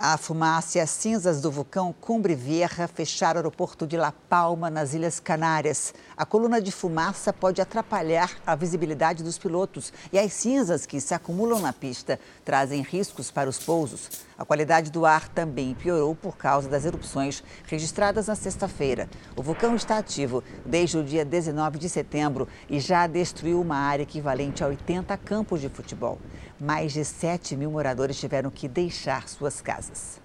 A 0.00 0.16
fumaça 0.16 0.78
e 0.78 0.80
as 0.80 0.90
cinzas 0.90 1.40
do 1.40 1.50
vulcão 1.50 1.92
Cumbre 1.92 2.32
Vieja 2.32 2.86
fecharam 2.86 3.38
o 3.38 3.42
aeroporto 3.42 3.84
de 3.84 3.96
La 3.96 4.12
Palma, 4.12 4.70
nas 4.70 4.94
Ilhas 4.94 5.18
Canárias. 5.18 5.92
A 6.16 6.24
coluna 6.24 6.60
de 6.60 6.70
fumaça 6.70 7.32
pode 7.32 7.60
atrapalhar 7.60 8.30
a 8.46 8.54
visibilidade 8.54 9.24
dos 9.24 9.38
pilotos 9.38 9.92
e 10.12 10.18
as 10.18 10.32
cinzas 10.32 10.86
que 10.86 11.00
se 11.00 11.14
acumulam 11.14 11.58
na 11.58 11.72
pista 11.72 12.20
trazem 12.44 12.80
riscos 12.80 13.32
para 13.32 13.50
os 13.50 13.58
pousos. 13.58 14.08
A 14.38 14.44
qualidade 14.44 14.92
do 14.92 15.04
ar 15.04 15.26
também 15.26 15.74
piorou 15.74 16.14
por 16.14 16.36
causa 16.36 16.68
das 16.68 16.84
erupções 16.84 17.42
registradas 17.64 18.28
na 18.28 18.36
sexta-feira. 18.36 19.10
O 19.34 19.42
vulcão 19.42 19.74
está 19.74 19.98
ativo 19.98 20.44
desde 20.64 20.96
o 20.96 21.02
dia 21.02 21.24
19 21.24 21.76
de 21.76 21.88
setembro 21.88 22.46
e 22.70 22.78
já 22.78 23.08
destruiu 23.08 23.60
uma 23.60 23.76
área 23.76 24.04
equivalente 24.04 24.62
a 24.62 24.68
80 24.68 25.16
campos 25.16 25.60
de 25.60 25.68
futebol. 25.68 26.20
Mais 26.60 26.92
de 26.92 27.04
7 27.04 27.56
mil 27.56 27.70
moradores 27.70 28.18
tiveram 28.18 28.50
que 28.50 28.66
deixar 28.66 29.28
suas 29.28 29.60
casas. 29.60 30.20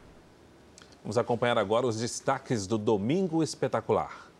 Vamos 1.04 1.18
acompanhar 1.18 1.58
agora 1.58 1.86
os 1.86 2.00
destaques 2.00 2.66
do 2.66 2.78
Domingo 2.78 3.44
Espetacular. 3.44 4.32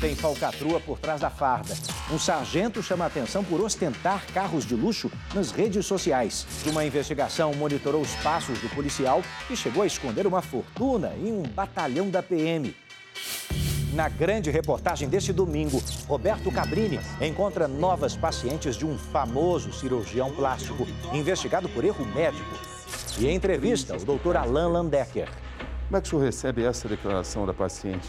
Tem 0.00 0.14
falcatrua 0.14 0.80
por 0.80 0.98
trás 0.98 1.20
da 1.20 1.28
farda. 1.28 1.74
Um 2.10 2.18
sargento 2.18 2.82
chama 2.82 3.04
a 3.04 3.08
atenção 3.08 3.44
por 3.44 3.60
ostentar 3.60 4.26
carros 4.32 4.64
de 4.64 4.74
luxo 4.74 5.10
nas 5.34 5.50
redes 5.50 5.84
sociais. 5.84 6.46
Uma 6.66 6.84
investigação 6.84 7.52
monitorou 7.54 8.00
os 8.00 8.14
passos 8.16 8.58
do 8.60 8.68
policial 8.70 9.22
e 9.50 9.56
chegou 9.56 9.82
a 9.82 9.86
esconder 9.86 10.26
uma 10.26 10.40
fortuna 10.40 11.12
em 11.16 11.32
um 11.32 11.42
batalhão 11.42 12.08
da 12.08 12.22
PM. 12.22 12.74
Na 13.94 14.08
grande 14.08 14.50
reportagem 14.50 15.08
deste 15.08 15.32
domingo, 15.32 15.80
Roberto 16.08 16.50
Cabrini 16.50 16.98
encontra 17.20 17.68
novas 17.68 18.16
pacientes 18.16 18.74
de 18.74 18.84
um 18.84 18.98
famoso 18.98 19.72
cirurgião 19.72 20.32
plástico 20.32 20.84
investigado 21.12 21.68
por 21.68 21.84
erro 21.84 22.04
médico. 22.04 22.58
E 23.16 23.28
em 23.28 23.36
entrevista, 23.36 23.96
o 23.96 24.04
doutor 24.04 24.36
Alain 24.36 24.72
Landecker. 24.72 25.28
Como 25.86 25.96
é 25.96 26.00
que 26.00 26.08
o 26.08 26.10
senhor 26.10 26.24
recebe 26.24 26.64
essa 26.64 26.88
declaração 26.88 27.46
da 27.46 27.54
paciente? 27.54 28.08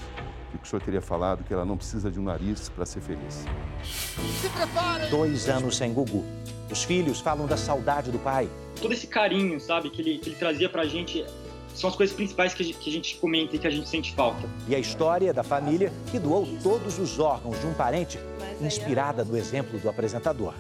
que 0.58 0.66
o 0.66 0.70
senhor 0.70 0.82
teria 0.82 1.02
falado 1.02 1.44
que 1.44 1.54
ela 1.54 1.66
não 1.66 1.78
precisa 1.78 2.10
de 2.10 2.20
um 2.20 2.24
nariz 2.24 2.70
para 2.70 2.86
ser 2.86 3.02
feliz. 3.02 3.46
Se 3.84 4.50
prepare! 4.50 5.10
Dois 5.10 5.48
anos 5.50 5.78
sem 5.78 5.94
Gugu. 5.94 6.26
Os 6.72 6.84
filhos 6.84 7.20
falam 7.20 7.46
da 7.46 7.58
saudade 7.58 8.10
do 8.10 8.18
pai. 8.18 8.50
Todo 8.82 8.94
esse 8.94 9.06
carinho, 9.06 9.60
sabe, 9.60 9.90
que 9.90 10.02
ele, 10.02 10.18
que 10.18 10.30
ele 10.30 10.36
trazia 10.36 10.70
pra 10.70 10.86
gente 10.86 11.26
são 11.76 11.90
as 11.90 11.96
coisas 11.96 12.16
principais 12.16 12.54
que 12.54 12.64
a, 12.64 12.66
gente, 12.66 12.78
que 12.78 12.90
a 12.90 12.94
gente 12.94 13.16
comenta 13.18 13.56
e 13.56 13.60
que 13.60 13.68
a 13.68 13.70
gente 13.70 13.88
sente 13.88 14.14
falta. 14.14 14.48
E 14.68 14.76
a 14.76 14.80
história 14.80 15.34
da 15.34 15.44
família 15.44 15.92
que 16.10 16.18
doou 16.18 16.48
todos 16.64 16.98
os 16.98 17.20
órgãos 17.20 17.60
de 17.60 17.68
um 17.68 17.74
parente, 17.74 18.18
inspirada 18.62 19.24
no 19.24 19.38
exemplo 19.38 19.78
do 19.80 19.90
apresentador. 19.90 20.54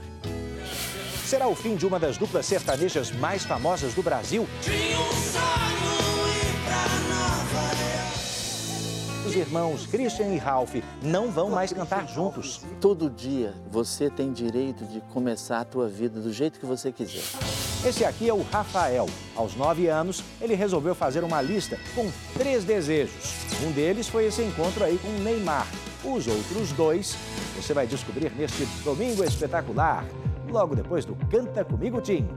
Será 1.25 1.47
o 1.47 1.55
fim 1.55 1.75
de 1.75 1.87
uma 1.87 1.97
das 1.97 2.17
duplas 2.17 2.45
sertanejas 2.45 3.11
mais 3.11 3.43
famosas 3.43 3.93
do 3.93 4.03
Brasil? 4.03 4.47
Os 9.25 9.35
irmãos 9.35 9.87
Christian 9.87 10.27
e 10.27 10.37
Ralph 10.37 10.75
não 11.01 11.31
vão 11.31 11.49
mais 11.49 11.73
cantar 11.73 12.07
juntos. 12.07 12.61
Todo 12.79 13.09
dia 13.09 13.55
você 13.71 14.07
tem 14.09 14.31
direito 14.31 14.85
de 14.85 15.01
começar 15.11 15.61
a 15.61 15.65
tua 15.65 15.87
vida 15.87 16.19
do 16.19 16.31
jeito 16.31 16.59
que 16.59 16.65
você 16.65 16.91
quiser. 16.91 17.23
Esse 17.85 18.03
aqui 18.03 18.27
é 18.27 18.33
o 18.33 18.41
Rafael. 18.41 19.05
Aos 19.35 19.55
nove 19.55 19.87
anos, 19.87 20.23
ele 20.41 20.55
resolveu 20.55 20.95
fazer 20.95 21.23
uma 21.23 21.39
lista 21.39 21.77
com 21.93 22.11
três 22.33 22.63
desejos. 22.63 23.35
Um 23.63 23.71
deles 23.71 24.07
foi 24.07 24.25
esse 24.25 24.41
encontro 24.41 24.83
aí 24.83 24.97
com 24.97 25.07
o 25.07 25.19
Neymar. 25.19 25.67
Os 26.03 26.25
outros 26.25 26.71
dois 26.71 27.15
você 27.55 27.75
vai 27.75 27.85
descobrir 27.85 28.31
neste 28.31 28.65
Domingo 28.83 29.23
Espetacular, 29.23 30.03
logo 30.49 30.75
depois 30.75 31.05
do 31.05 31.15
Canta 31.29 31.63
Comigo 31.63 32.01
Tim. 32.01 32.27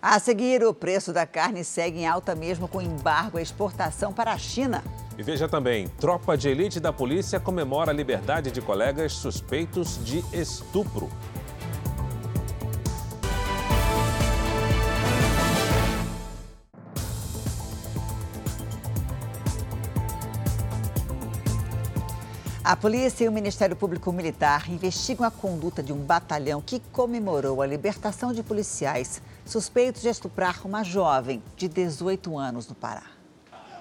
A 0.00 0.18
seguir, 0.18 0.64
o 0.64 0.72
preço 0.72 1.12
da 1.12 1.26
carne 1.26 1.64
segue 1.64 2.00
em 2.00 2.06
alta 2.06 2.34
mesmo 2.34 2.66
com 2.68 2.80
embargo 2.80 3.36
à 3.36 3.42
exportação 3.42 4.14
para 4.14 4.32
a 4.32 4.38
China. 4.38 4.82
E 5.18 5.22
veja 5.22 5.46
também, 5.46 5.88
tropa 6.00 6.38
de 6.38 6.48
elite 6.48 6.80
da 6.80 6.92
polícia 6.92 7.38
comemora 7.38 7.90
a 7.90 7.94
liberdade 7.94 8.50
de 8.50 8.62
colegas 8.62 9.12
suspeitos 9.12 10.02
de 10.02 10.24
estupro. 10.32 11.10
A 22.68 22.76
polícia 22.76 23.24
e 23.24 23.28
o 23.28 23.32
Ministério 23.32 23.74
Público 23.74 24.12
Militar 24.12 24.70
investigam 24.70 25.26
a 25.26 25.30
conduta 25.30 25.82
de 25.82 25.90
um 25.90 26.04
batalhão 26.04 26.60
que 26.60 26.82
comemorou 26.92 27.62
a 27.62 27.66
libertação 27.66 28.30
de 28.30 28.42
policiais 28.42 29.22
suspeitos 29.42 30.02
de 30.02 30.10
estuprar 30.10 30.60
uma 30.66 30.84
jovem 30.84 31.42
de 31.56 31.66
18 31.66 32.36
anos 32.36 32.68
no 32.68 32.74
Pará. 32.74 33.04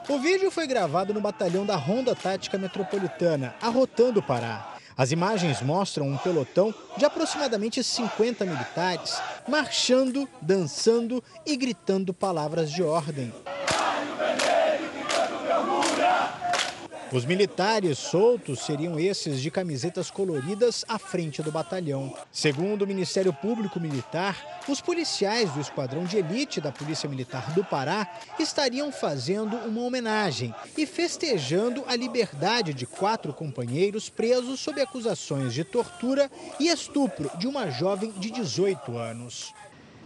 O 0.08 0.18
vídeo 0.20 0.50
foi 0.50 0.66
gravado 0.68 1.14
no 1.14 1.20
batalhão 1.20 1.66
da 1.66 1.76
Ronda 1.76 2.16
Tática 2.16 2.58
Metropolitana, 2.58 3.56
arrotando 3.62 4.22
o 4.22 4.24
Pará. 4.24 4.76
As 4.96 5.12
imagens 5.12 5.62
mostram 5.62 6.08
um 6.08 6.18
pelotão 6.18 6.74
de 6.96 7.04
aproximadamente 7.04 7.84
50 7.84 8.46
militares 8.46 9.22
marchando, 9.50 10.30
dançando 10.42 11.22
e 11.46 11.58
gritando 11.58 12.14
palavras 12.14 12.72
de 12.72 12.82
ordem. 12.82 13.34
Os 17.12 17.24
militares 17.24 17.98
soltos 17.98 18.60
seriam 18.66 19.00
esses 19.00 19.40
de 19.40 19.50
camisetas 19.50 20.12
coloridas 20.12 20.84
à 20.90 21.00
frente 21.00 21.42
do 21.42 21.50
batalhão. 21.50 22.14
Segundo 22.34 22.82
o 22.82 22.88
Ministério 22.88 23.32
Público 23.32 23.80
Militar, 23.80 24.60
os 24.68 24.82
policiais 24.82 25.50
do 25.52 25.62
Esquadrão 25.62 26.04
de 26.04 26.18
Elite 26.18 26.60
da 26.60 26.70
Polícia 26.70 27.08
Militar 27.08 27.54
do 27.54 27.64
Pará 27.64 28.20
estariam 28.38 28.92
fazendo 28.92 29.56
uma 29.56 29.84
homenagem 29.84 30.54
e 30.78 30.86
festejando 30.86 31.82
a 31.88 31.96
liberdade 31.96 32.74
de 32.74 32.86
quatro 32.86 33.34
companheiros 33.34 34.10
presos 34.10 34.60
sob 34.60 34.82
acusações 34.82 35.54
de 35.54 35.64
tortura 35.64 36.30
e 36.60 36.68
estupro 36.68 37.32
de 37.38 37.48
uma 37.48 37.70
jovem 37.70 38.12
de 38.12 38.30
18 38.30 38.98
anos. 38.98 39.54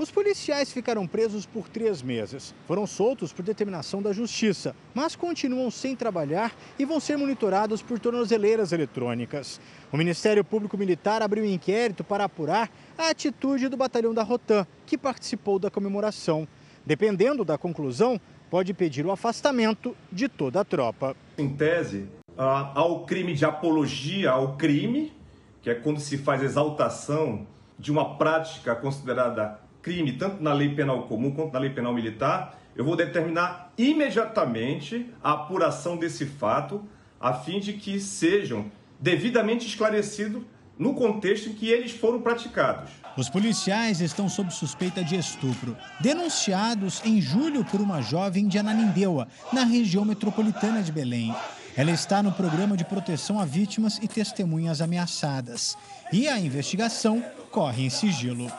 Os 0.01 0.09
policiais 0.09 0.73
ficaram 0.73 1.05
presos 1.05 1.45
por 1.45 1.69
três 1.69 2.01
meses. 2.01 2.55
Foram 2.65 2.87
soltos 2.87 3.31
por 3.31 3.45
determinação 3.45 4.01
da 4.01 4.11
Justiça, 4.11 4.75
mas 4.95 5.15
continuam 5.15 5.69
sem 5.69 5.95
trabalhar 5.95 6.55
e 6.79 6.85
vão 6.85 6.99
ser 6.99 7.17
monitorados 7.17 7.83
por 7.83 7.99
tornozeleiras 7.99 8.71
eletrônicas. 8.71 9.61
O 9.91 9.97
Ministério 9.97 10.43
Público 10.43 10.75
Militar 10.75 11.21
abriu 11.21 11.43
um 11.43 11.47
inquérito 11.47 12.03
para 12.03 12.23
apurar 12.23 12.71
a 12.97 13.11
atitude 13.11 13.69
do 13.69 13.77
batalhão 13.77 14.11
da 14.11 14.23
Rotan, 14.23 14.65
que 14.87 14.97
participou 14.97 15.59
da 15.59 15.69
comemoração. 15.69 16.47
Dependendo 16.83 17.45
da 17.45 17.55
conclusão, 17.55 18.19
pode 18.49 18.73
pedir 18.73 19.05
o 19.05 19.11
afastamento 19.11 19.95
de 20.11 20.27
toda 20.27 20.61
a 20.61 20.65
tropa. 20.65 21.15
Em 21.37 21.47
tese, 21.47 22.07
há 22.35 22.83
o 22.85 23.05
crime 23.05 23.35
de 23.35 23.45
apologia 23.45 24.31
ao 24.31 24.57
crime, 24.57 25.13
que 25.61 25.69
é 25.69 25.75
quando 25.75 25.99
se 25.99 26.17
faz 26.17 26.41
exaltação 26.41 27.45
de 27.77 27.91
uma 27.91 28.17
prática 28.17 28.75
considerada 28.75 29.69
crime, 29.81 30.13
tanto 30.13 30.41
na 30.41 30.53
lei 30.53 30.73
penal 30.75 31.03
comum 31.03 31.31
quanto 31.31 31.53
na 31.53 31.59
lei 31.59 31.69
penal 31.69 31.93
militar, 31.93 32.59
eu 32.75 32.85
vou 32.85 32.95
determinar 32.95 33.71
imediatamente 33.77 35.09
a 35.23 35.31
apuração 35.31 35.97
desse 35.97 36.25
fato, 36.25 36.83
a 37.19 37.33
fim 37.33 37.59
de 37.59 37.73
que 37.73 37.99
sejam 37.99 38.71
devidamente 38.99 39.67
esclarecidos 39.67 40.43
no 40.77 40.93
contexto 40.93 41.49
em 41.49 41.53
que 41.53 41.69
eles 41.69 41.91
foram 41.91 42.21
praticados. 42.21 42.89
Os 43.17 43.29
policiais 43.29 43.99
estão 43.99 44.29
sob 44.29 44.51
suspeita 44.51 45.03
de 45.03 45.15
estupro, 45.15 45.77
denunciados 45.99 47.01
em 47.05 47.21
julho 47.21 47.63
por 47.65 47.81
uma 47.81 48.01
jovem 48.01 48.47
de 48.47 48.57
Ananindeua, 48.57 49.27
na 49.51 49.63
região 49.63 50.05
metropolitana 50.05 50.81
de 50.81 50.91
Belém. 50.91 51.35
Ela 51.75 51.91
está 51.91 52.23
no 52.23 52.31
programa 52.31 52.75
de 52.75 52.83
proteção 52.83 53.39
a 53.39 53.45
vítimas 53.45 53.99
e 54.01 54.07
testemunhas 54.07 54.82
ameaçadas. 54.82 55.77
E 56.11 56.27
a 56.27 56.39
investigação 56.39 57.23
corre 57.49 57.86
em 57.86 57.89
sigilo. 57.89 58.51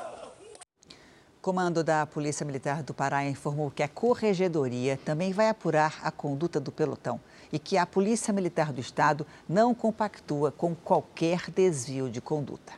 Comando 1.43 1.83
da 1.83 2.07
Polícia 2.07 2.47
Militar 2.47 2.85
do 2.85 2.95
Pará 2.95 3.25
informou 3.25 3.69
que 3.69 3.83
a 3.83 3.89
Corregedoria 3.89 4.97
também 5.05 5.33
vai 5.33 5.49
apurar 5.49 5.99
a 6.01 6.09
conduta 6.09 6.61
do 6.61 6.71
pelotão 6.71 7.21
e 7.53 7.59
que 7.59 7.77
a 7.77 7.85
Polícia 7.85 8.33
Militar 8.33 8.73
do 8.73 8.81
Estado 8.81 9.27
não 9.49 9.75
compactua 9.75 10.53
com 10.53 10.73
qualquer 10.73 11.51
desvio 11.51 12.09
de 12.09 12.21
conduta. 12.21 12.73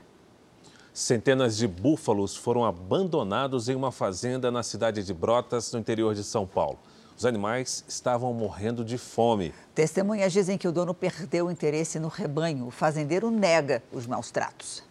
Centenas 0.95 1.59
de 1.59 1.69
búfalos 1.69 2.35
foram 2.35 2.65
abandonados 2.65 3.69
em 3.69 3.75
uma 3.75 3.93
fazenda 3.93 4.51
na 4.51 4.63
cidade 4.63 5.05
de 5.05 5.13
Brotas, 5.13 5.71
no 5.71 5.79
interior 5.79 6.15
de 6.15 6.25
São 6.25 6.47
Paulo. 6.47 6.79
Os 7.19 7.27
animais 7.27 7.85
estavam 7.87 8.33
morrendo 8.33 8.83
de 8.83 8.97
fome. 8.97 9.53
Testemunhas 9.75 10.33
dizem 10.33 10.57
que 10.57 10.67
o 10.67 10.73
dono 10.73 10.95
perdeu 10.95 11.49
o 11.49 11.51
interesse 11.51 11.99
no 11.99 12.09
rebanho. 12.09 12.69
O 12.69 12.71
fazendeiro 12.71 13.31
nega 13.31 13.83
os 13.93 14.07
maus 14.07 14.31
tratos. 14.31 14.83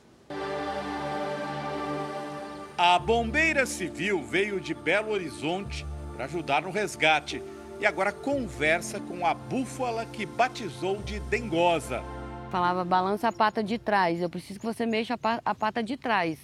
A 2.77 2.97
bombeira 2.97 3.67
civil 3.67 4.23
veio 4.23 4.59
de 4.59 4.73
Belo 4.73 5.11
Horizonte 5.11 5.85
para 6.15 6.25
ajudar 6.25 6.63
no 6.63 6.71
resgate 6.71 7.39
e 7.79 7.85
agora 7.85 8.11
conversa 8.11 8.99
com 8.99 9.23
a 9.27 9.33
búfala 9.33 10.07
que 10.07 10.25
batizou 10.25 10.99
de 11.03 11.19
dengosa. 11.19 12.03
Falava, 12.49 12.83
balança 12.83 13.27
a 13.27 13.31
pata 13.31 13.63
de 13.63 13.77
trás, 13.77 14.19
eu 14.19 14.29
preciso 14.29 14.59
que 14.59 14.65
você 14.65 14.87
mexa 14.87 15.19
a 15.45 15.53
pata 15.53 15.83
de 15.83 15.95
trás, 15.95 16.39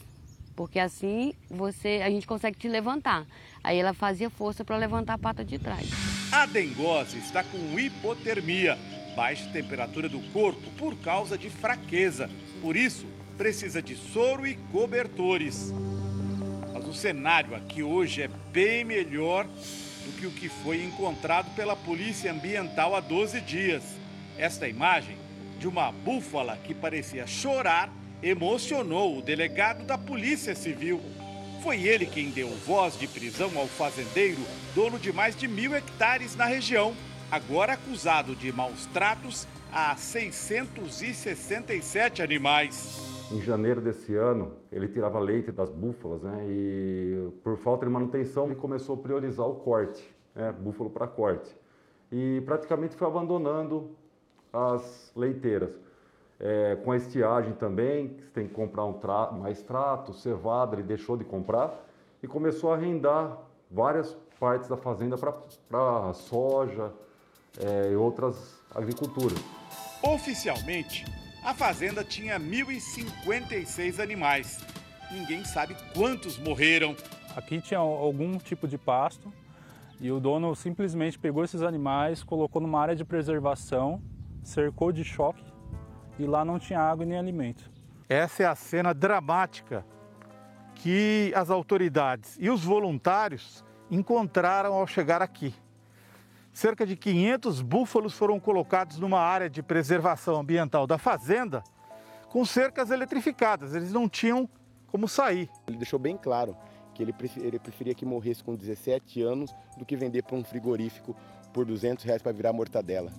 porque 0.55 0.79
assim 0.79 1.33
você 1.49 2.01
a 2.03 2.09
gente 2.11 2.27
consegue 2.27 2.59
te 2.59 2.67
levantar. 2.67 3.25
Aí 3.63 3.79
ela 3.79 3.93
fazia 3.93 4.29
força 4.29 4.63
para 4.63 4.77
levantar 4.77 5.15
a 5.15 5.19
pata 5.19 5.43
de 5.43 5.57
trás. 5.57 5.89
A 6.31 6.45
dengosa 6.45 7.17
está 7.17 7.43
com 7.43 7.79
hipotermia, 7.79 8.77
baixa 9.15 9.49
temperatura 9.49 10.07
do 10.07 10.19
corpo 10.31 10.69
por 10.77 10.95
causa 10.97 11.35
de 11.39 11.49
fraqueza. 11.49 12.29
Por 12.61 12.77
isso, 12.77 13.07
precisa 13.35 13.81
de 13.81 13.95
soro 13.95 14.45
e 14.45 14.55
cobertores. 14.71 15.73
O 16.89 16.93
cenário 16.93 17.55
aqui 17.55 17.81
hoje 17.83 18.23
é 18.23 18.27
bem 18.51 18.83
melhor 18.83 19.45
do 19.45 20.11
que 20.19 20.25
o 20.25 20.31
que 20.31 20.49
foi 20.49 20.83
encontrado 20.83 21.53
pela 21.53 21.75
Polícia 21.75 22.31
Ambiental 22.31 22.95
há 22.95 22.99
12 22.99 23.41
dias. 23.41 23.83
Esta 24.39 24.67
imagem 24.67 25.15
de 25.59 25.67
uma 25.67 25.91
búfala 25.91 26.57
que 26.57 26.73
parecia 26.73 27.27
chorar 27.27 27.93
emocionou 28.23 29.19
o 29.19 29.21
delegado 29.21 29.85
da 29.85 29.99
Polícia 29.99 30.55
Civil. 30.55 30.99
Foi 31.61 31.83
ele 31.83 32.07
quem 32.07 32.31
deu 32.31 32.49
voz 32.65 32.97
de 32.97 33.07
prisão 33.07 33.51
ao 33.55 33.67
fazendeiro, 33.67 34.41
dono 34.73 34.97
de 34.97 35.13
mais 35.13 35.35
de 35.35 35.47
mil 35.47 35.75
hectares 35.75 36.35
na 36.35 36.45
região, 36.45 36.95
agora 37.29 37.73
acusado 37.73 38.35
de 38.35 38.51
maus 38.51 38.87
tratos 38.87 39.47
a 39.71 39.95
667 39.95 42.23
animais. 42.23 43.18
Em 43.31 43.41
janeiro 43.41 43.79
desse 43.79 44.15
ano, 44.15 44.53
ele 44.71 44.87
tirava 44.87 45.19
leite 45.19 45.51
das 45.51 45.69
búfalas, 45.69 46.23
né? 46.23 46.45
E 46.47 47.29
por 47.43 47.57
falta 47.57 47.85
de 47.85 47.91
manutenção, 47.91 48.45
ele 48.45 48.55
começou 48.55 48.95
a 48.95 48.97
priorizar 48.97 49.47
o 49.47 49.55
corte, 49.55 50.03
né? 50.33 50.51
Búfalo 50.51 50.89
para 50.89 51.05
corte. 51.05 51.55
E 52.11 52.41
praticamente 52.45 52.95
foi 52.95 53.07
abandonando 53.07 53.91
as 54.51 55.11
leiteiras. 55.15 55.79
É, 56.39 56.77
com 56.83 56.91
a 56.91 56.97
estiagem 56.97 57.53
também, 57.53 58.17
você 58.17 58.31
tem 58.33 58.47
que 58.47 58.53
comprar 58.53 58.85
um 58.85 58.93
tra 58.93 59.31
mais 59.31 59.61
trato, 59.61 60.13
cevada, 60.13 60.75
ele 60.75 60.83
deixou 60.83 61.15
de 61.15 61.23
comprar 61.23 61.85
e 62.23 62.27
começou 62.27 62.71
a 62.71 62.75
arrendar 62.75 63.37
várias 63.69 64.17
partes 64.39 64.69
da 64.69 64.77
fazenda 64.77 65.17
para 65.67 66.13
soja 66.13 66.91
é, 67.59 67.91
e 67.91 67.95
outras 67.95 68.57
agriculturas. 68.73 69.37
Oficialmente, 70.01 71.05
a 71.43 71.53
fazenda 71.53 72.03
tinha 72.03 72.39
1.056 72.39 73.99
animais. 73.99 74.59
Ninguém 75.11 75.43
sabe 75.43 75.75
quantos 75.93 76.37
morreram. 76.37 76.95
Aqui 77.35 77.61
tinha 77.61 77.79
algum 77.79 78.37
tipo 78.37 78.67
de 78.67 78.77
pasto 78.77 79.31
e 79.99 80.11
o 80.11 80.19
dono 80.19 80.55
simplesmente 80.55 81.17
pegou 81.17 81.43
esses 81.43 81.61
animais, 81.61 82.23
colocou 82.23 82.61
numa 82.61 82.79
área 82.79 82.95
de 82.95 83.03
preservação, 83.03 84.01
cercou 84.43 84.91
de 84.91 85.03
choque 85.03 85.43
e 86.17 86.25
lá 86.25 86.43
não 86.43 86.59
tinha 86.59 86.79
água 86.79 87.05
nem 87.05 87.17
alimento. 87.17 87.71
Essa 88.07 88.43
é 88.43 88.45
a 88.45 88.55
cena 88.55 88.93
dramática 88.93 89.85
que 90.75 91.31
as 91.35 91.49
autoridades 91.49 92.37
e 92.39 92.49
os 92.49 92.63
voluntários 92.63 93.63
encontraram 93.91 94.73
ao 94.73 94.87
chegar 94.87 95.21
aqui. 95.21 95.53
Cerca 96.59 96.85
de 96.85 96.97
500 96.97 97.61
búfalos 97.61 98.13
foram 98.13 98.37
colocados 98.37 98.99
numa 98.99 99.21
área 99.21 99.49
de 99.49 99.63
preservação 99.63 100.41
ambiental 100.41 100.85
da 100.85 100.97
fazenda 100.97 101.63
com 102.27 102.43
cercas 102.43 102.91
eletrificadas. 102.91 103.73
Eles 103.73 103.93
não 103.93 104.09
tinham 104.09 104.49
como 104.87 105.07
sair. 105.07 105.49
Ele 105.69 105.77
deixou 105.77 105.97
bem 105.97 106.17
claro 106.17 106.57
que 106.93 107.01
ele, 107.01 107.13
preferia 107.59 107.95
que 107.95 108.05
morresse 108.05 108.43
com 108.43 108.57
17 108.57 109.21
anos 109.21 109.55
do 109.77 109.85
que 109.85 109.95
vender 109.95 110.23
para 110.23 110.35
um 110.35 110.43
frigorífico 110.43 111.15
por 111.53 111.65
200 111.65 112.03
reais 112.03 112.21
para 112.21 112.33
virar 112.33 112.51
mortadela. 112.51 113.09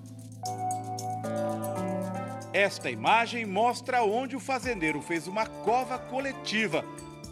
Esta 2.52 2.90
imagem 2.90 3.46
mostra 3.46 4.02
onde 4.02 4.36
o 4.36 4.40
fazendeiro 4.40 5.00
fez 5.00 5.26
uma 5.26 5.46
cova 5.46 5.98
coletiva 5.98 6.84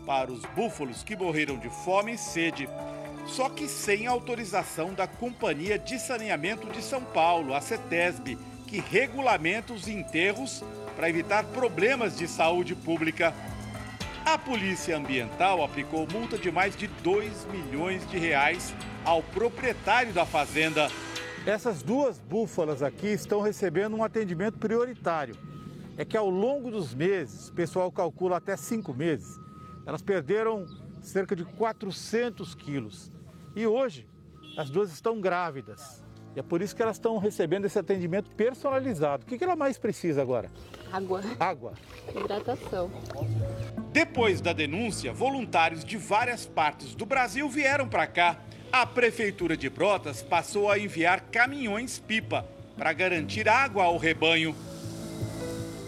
para 0.06 0.32
os 0.32 0.40
búfalos 0.56 1.04
que 1.04 1.14
morreram 1.14 1.58
de 1.58 1.68
fome 1.68 2.14
e 2.14 2.16
sede 2.16 2.66
só 3.28 3.48
que 3.48 3.68
sem 3.68 4.06
autorização 4.06 4.94
da 4.94 5.06
Companhia 5.06 5.78
de 5.78 5.98
Saneamento 5.98 6.66
de 6.68 6.82
São 6.82 7.02
Paulo, 7.04 7.54
a 7.54 7.60
CETESB, 7.60 8.38
que 8.66 8.80
regulamenta 8.80 9.72
os 9.72 9.86
enterros 9.86 10.64
para 10.96 11.08
evitar 11.08 11.44
problemas 11.44 12.16
de 12.16 12.26
saúde 12.26 12.74
pública. 12.74 13.34
A 14.24 14.36
Polícia 14.36 14.96
Ambiental 14.96 15.62
aplicou 15.62 16.06
multa 16.10 16.36
de 16.36 16.50
mais 16.50 16.74
de 16.74 16.86
2 16.86 17.46
milhões 17.46 18.08
de 18.10 18.18
reais 18.18 18.74
ao 19.04 19.22
proprietário 19.22 20.12
da 20.12 20.26
fazenda. 20.26 20.90
Essas 21.46 21.82
duas 21.82 22.18
búfalas 22.18 22.82
aqui 22.82 23.06
estão 23.06 23.40
recebendo 23.40 23.96
um 23.96 24.04
atendimento 24.04 24.58
prioritário. 24.58 25.36
É 25.96 26.04
que 26.04 26.16
ao 26.16 26.28
longo 26.28 26.70
dos 26.70 26.94
meses, 26.94 27.48
o 27.48 27.52
pessoal 27.52 27.90
calcula 27.90 28.36
até 28.36 28.56
cinco 28.56 28.92
meses, 28.92 29.38
elas 29.86 30.02
perderam 30.02 30.66
cerca 31.00 31.34
de 31.34 31.44
400 31.44 32.54
quilos. 32.54 33.10
E 33.58 33.66
hoje, 33.66 34.06
as 34.56 34.70
duas 34.70 34.92
estão 34.92 35.20
grávidas. 35.20 36.00
E 36.36 36.38
é 36.38 36.44
por 36.44 36.62
isso 36.62 36.76
que 36.76 36.80
elas 36.80 36.94
estão 36.94 37.18
recebendo 37.18 37.64
esse 37.64 37.76
atendimento 37.76 38.30
personalizado. 38.30 39.24
O 39.24 39.26
que 39.26 39.42
ela 39.42 39.56
mais 39.56 39.76
precisa 39.76 40.22
agora? 40.22 40.48
Água. 40.92 41.22
Água. 41.40 41.72
Hidratação. 42.14 42.88
Depois 43.90 44.40
da 44.40 44.52
denúncia, 44.52 45.12
voluntários 45.12 45.84
de 45.84 45.96
várias 45.96 46.46
partes 46.46 46.94
do 46.94 47.04
Brasil 47.04 47.48
vieram 47.48 47.88
para 47.88 48.06
cá. 48.06 48.38
A 48.70 48.86
Prefeitura 48.86 49.56
de 49.56 49.68
Brotas 49.68 50.22
passou 50.22 50.70
a 50.70 50.78
enviar 50.78 51.22
caminhões-pipa 51.22 52.46
para 52.76 52.92
garantir 52.92 53.48
água 53.48 53.82
ao 53.82 53.98
rebanho. 53.98 54.54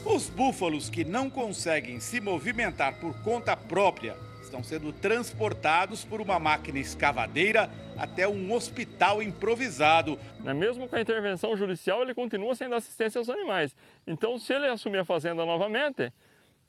Os 0.04 0.28
búfalos 0.28 0.90
que 0.90 1.04
não 1.04 1.30
conseguem 1.30 2.00
se 2.00 2.20
movimentar 2.20 2.98
por 2.98 3.14
conta 3.22 3.56
própria 3.56 4.16
estão 4.51 4.62
sendo 4.64 4.92
transportados 4.92 6.05
por 6.05 6.20
uma 6.20 6.38
máquina 6.38 6.78
escavadeira 6.78 7.70
até 7.96 8.26
um 8.26 8.53
hospital 8.53 9.22
improvisado. 9.22 10.18
Né, 10.40 10.53
mesmo 10.53 10.88
com 10.88 10.96
a 10.96 11.01
intervenção 11.01 11.57
judicial, 11.57 12.03
ele 12.03 12.14
continua 12.14 12.55
sendo 12.55 12.74
assistência 12.74 13.18
aos 13.18 13.30
animais. 13.30 13.74
Então, 14.07 14.38
se 14.38 14.53
ele 14.53 14.66
assumir 14.66 14.98
a 14.98 15.05
fazenda 15.05 15.46
novamente, 15.46 16.12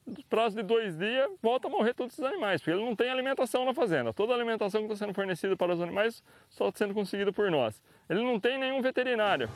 no 0.05 0.23
prazo 0.25 0.55
de 0.55 0.63
dois 0.63 0.97
dias, 0.97 1.29
volta 1.41 1.67
a 1.67 1.71
morrer 1.71 1.93
todos 1.93 2.13
esses 2.13 2.25
animais, 2.25 2.61
porque 2.61 2.71
ele 2.71 2.85
não 2.85 2.95
tem 2.95 3.09
alimentação 3.09 3.65
na 3.65 3.73
fazenda. 3.73 4.13
Toda 4.13 4.33
a 4.33 4.35
alimentação 4.35 4.81
que 4.81 4.93
está 4.93 5.05
sendo 5.05 5.15
fornecida 5.15 5.57
para 5.57 5.73
os 5.73 5.81
animais 5.81 6.23
só 6.49 6.69
está 6.69 6.85
sendo 6.85 6.93
conseguida 6.93 7.31
por 7.33 7.49
nós. 7.49 7.81
Ele 8.09 8.23
não 8.23 8.39
tem 8.39 8.59
nenhum 8.59 8.81
veterinário. 8.81 9.49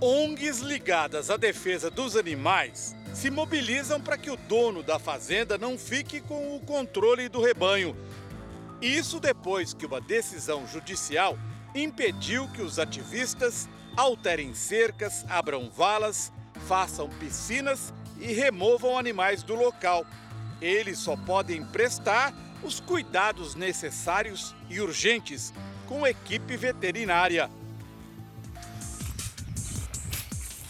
ONGs 0.00 0.60
ligadas 0.60 1.30
à 1.30 1.36
defesa 1.36 1.90
dos 1.90 2.16
animais 2.16 2.96
se 3.12 3.30
mobilizam 3.30 4.00
para 4.00 4.16
que 4.16 4.30
o 4.30 4.36
dono 4.36 4.82
da 4.82 4.98
fazenda 4.98 5.58
não 5.58 5.78
fique 5.78 6.20
com 6.20 6.56
o 6.56 6.60
controle 6.60 7.28
do 7.28 7.40
rebanho. 7.40 7.96
Isso 8.80 9.20
depois 9.20 9.74
que 9.74 9.84
uma 9.86 10.00
decisão 10.00 10.66
judicial 10.66 11.38
impediu 11.74 12.48
que 12.48 12.62
os 12.62 12.78
ativistas 12.78 13.68
alterem 13.96 14.54
cercas, 14.54 15.24
abram 15.28 15.70
valas, 15.70 16.32
façam 16.66 17.08
piscinas 17.08 17.92
e 18.18 18.32
removam 18.32 18.98
animais 18.98 19.42
do 19.42 19.54
local. 19.54 20.04
Eles 20.60 20.98
só 20.98 21.16
podem 21.16 21.64
prestar 21.64 22.34
os 22.62 22.80
cuidados 22.80 23.54
necessários 23.54 24.54
e 24.68 24.80
urgentes 24.80 25.52
com 25.86 26.06
equipe 26.06 26.56
veterinária. 26.56 27.50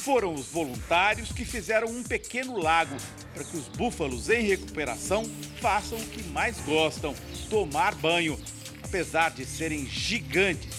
Foram 0.01 0.33
os 0.33 0.47
voluntários 0.47 1.31
que 1.31 1.45
fizeram 1.45 1.89
um 1.89 2.03
pequeno 2.03 2.57
lago 2.57 2.97
para 3.35 3.45
que 3.45 3.55
os 3.55 3.69
búfalos 3.69 4.31
em 4.31 4.43
recuperação 4.47 5.25
façam 5.61 5.99
o 5.99 6.07
que 6.07 6.23
mais 6.31 6.59
gostam: 6.61 7.15
tomar 7.51 7.95
banho. 7.97 8.41
Apesar 8.83 9.31
de 9.31 9.45
serem 9.45 9.85
gigantes, 9.85 10.75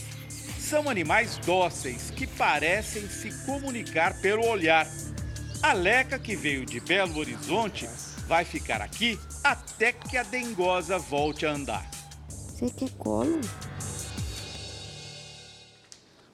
são 0.60 0.90
animais 0.90 1.38
dóceis 1.46 2.10
que 2.10 2.26
parecem 2.26 3.08
se 3.08 3.46
comunicar 3.46 4.20
pelo 4.22 4.44
olhar. 4.48 4.88
A 5.62 5.72
Leca, 5.72 6.18
que 6.18 6.36
veio 6.36 6.66
de 6.66 6.80
Belo 6.80 7.20
Horizonte, 7.20 7.88
vai 8.28 8.44
ficar 8.44 8.82
aqui 8.82 9.20
até 9.44 9.94
que 9.94 10.18
a 10.18 10.24
dengosa 10.24 10.98
volte 10.98 11.46
a 11.46 11.52
andar. 11.52 11.88
Você 12.28 12.72
quer 12.72 12.90
colo? 12.98 13.40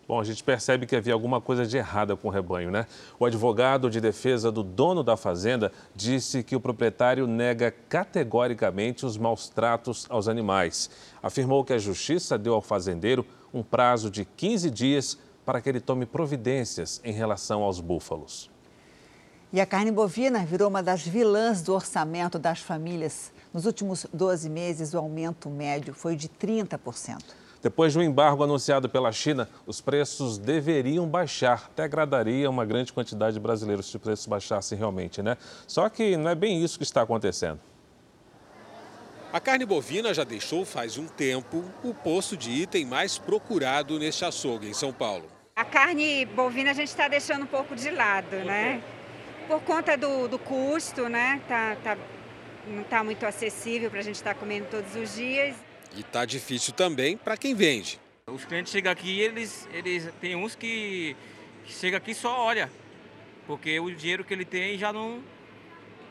Bom, 0.07 0.21
a 0.21 0.23
gente 0.23 0.41
percebe 0.41 0.85
que 0.85 0.95
havia 0.95 1.13
alguma 1.13 1.41
coisa 1.41 1.65
de 1.65 1.75
errada 1.75 2.15
com 2.15 2.29
o 2.29 2.31
rebanho, 2.31 2.71
né? 2.71 2.87
O 3.19 3.25
advogado 3.25 3.89
de 3.89 3.99
defesa 3.99 4.49
do 4.49 4.63
dono 4.63 5.03
da 5.03 5.17
fazenda 5.17 5.69
disse 5.93 6.43
que 6.43 6.55
o 6.55 6.61
proprietário 6.61 7.27
nega 7.27 7.71
categoricamente 7.89 9.05
os 9.05 9.17
maus 9.17 9.49
tratos 9.49 10.07
aos 10.09 10.29
animais. 10.29 10.89
Afirmou 11.21 11.65
que 11.65 11.73
a 11.73 11.77
justiça 11.77 12.37
deu 12.37 12.53
ao 12.53 12.61
fazendeiro 12.61 13.25
um 13.53 13.61
prazo 13.61 14.09
de 14.09 14.23
15 14.23 14.69
dias 14.69 15.17
para 15.45 15.59
que 15.59 15.67
ele 15.67 15.81
tome 15.81 16.05
providências 16.05 17.01
em 17.03 17.11
relação 17.11 17.61
aos 17.61 17.81
búfalos. 17.81 18.49
E 19.51 19.59
a 19.59 19.65
carne 19.65 19.91
bovina 19.91 20.45
virou 20.45 20.69
uma 20.69 20.81
das 20.81 21.05
vilãs 21.05 21.61
do 21.61 21.73
orçamento 21.73 22.39
das 22.39 22.59
famílias. 22.59 23.33
Nos 23.53 23.65
últimos 23.65 24.05
12 24.13 24.49
meses, 24.49 24.93
o 24.93 24.97
aumento 24.97 25.49
médio 25.49 25.93
foi 25.93 26.15
de 26.15 26.29
30%. 26.29 27.46
Depois 27.61 27.93
de 27.93 27.99
um 27.99 28.01
embargo 28.01 28.43
anunciado 28.43 28.87
pela 28.87 29.11
China, 29.11 29.49
os 29.65 29.81
preços 29.81 30.37
deveriam 30.37 31.07
baixar. 31.07 31.65
Até 31.71 31.83
agradaria 31.83 32.49
uma 32.49 32.65
grande 32.65 32.93
quantidade 32.93 33.33
de 33.33 33.39
brasileiros 33.39 33.87
se 33.87 33.97
os 33.97 34.01
preços 34.01 34.25
baixassem 34.25 34.77
realmente, 34.77 35.21
né? 35.21 35.37
Só 35.67 35.89
que 35.89 36.15
não 36.15 36.29
é 36.29 36.35
bem 36.35 36.63
isso 36.63 36.77
que 36.77 36.83
está 36.83 37.01
acontecendo. 37.01 37.59
A 39.33 39.39
carne 39.39 39.65
bovina 39.65 40.13
já 40.13 40.23
deixou 40.23 40.65
faz 40.65 40.97
um 40.97 41.05
tempo 41.05 41.63
o 41.83 41.93
posto 41.93 42.37
de 42.37 42.49
item 42.49 42.85
mais 42.85 43.17
procurado 43.17 43.99
neste 43.99 44.23
açougue 44.23 44.69
em 44.69 44.73
São 44.73 44.93
Paulo. 44.93 45.27
A 45.55 45.65
carne 45.65 46.25
bovina 46.25 46.71
a 46.71 46.73
gente 46.73 46.87
está 46.87 47.07
deixando 47.07 47.43
um 47.43 47.47
pouco 47.47 47.75
de 47.75 47.89
lado, 47.91 48.37
né? 48.37 48.81
Por 49.47 49.61
conta 49.61 49.97
do, 49.97 50.27
do 50.27 50.39
custo, 50.39 51.09
né? 51.09 51.41
Tá, 51.47 51.75
tá, 51.83 51.97
não 52.67 52.83
está 52.83 53.03
muito 53.03 53.25
acessível 53.25 53.89
para 53.89 53.99
a 53.99 54.03
gente 54.03 54.15
estar 54.15 54.33
tá 54.33 54.39
comendo 54.39 54.67
todos 54.69 54.95
os 54.95 55.15
dias. 55.15 55.55
E 55.97 56.01
está 56.01 56.25
difícil 56.25 56.73
também 56.73 57.17
para 57.17 57.35
quem 57.35 57.55
vende. 57.55 57.99
Os 58.31 58.45
clientes 58.45 58.71
chegam 58.71 58.91
aqui, 58.91 59.19
eles, 59.19 59.67
eles 59.73 60.07
tem 60.21 60.35
uns 60.35 60.53
que, 60.53 61.15
que 61.65 61.73
chega 61.73 61.97
aqui 61.97 62.13
só 62.13 62.39
olha, 62.39 62.69
porque 63.47 63.79
o 63.79 63.89
dinheiro 63.89 64.23
que 64.23 64.31
ele 64.31 64.45
tem 64.45 64.77
já 64.77 64.93
não, 64.93 65.23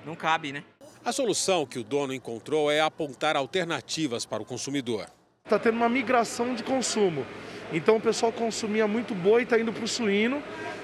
não 0.05 0.17
cabe, 0.17 0.51
né? 0.51 0.65
A 1.05 1.13
solução 1.13 1.65
que 1.65 1.79
o 1.79 1.85
dono 1.85 2.13
encontrou 2.13 2.69
é 2.69 2.81
apontar 2.81 3.37
alternativas 3.37 4.27
para 4.27 4.43
o 4.43 4.47
consumidor. 4.47 5.07
Está 5.45 5.57
tendo 5.57 5.77
uma 5.77 5.89
migração 5.89 6.53
de 6.57 6.65
consumo. 6.65 7.25
Então 7.73 7.99
o 7.99 8.01
pessoal 8.01 8.33
consumia 8.33 8.89
muito 8.89 9.15
boi, 9.15 9.45
está 9.45 9.57
indo 9.57 9.73
para 9.73 9.85
o 9.85 9.89
suíno, 9.89 10.43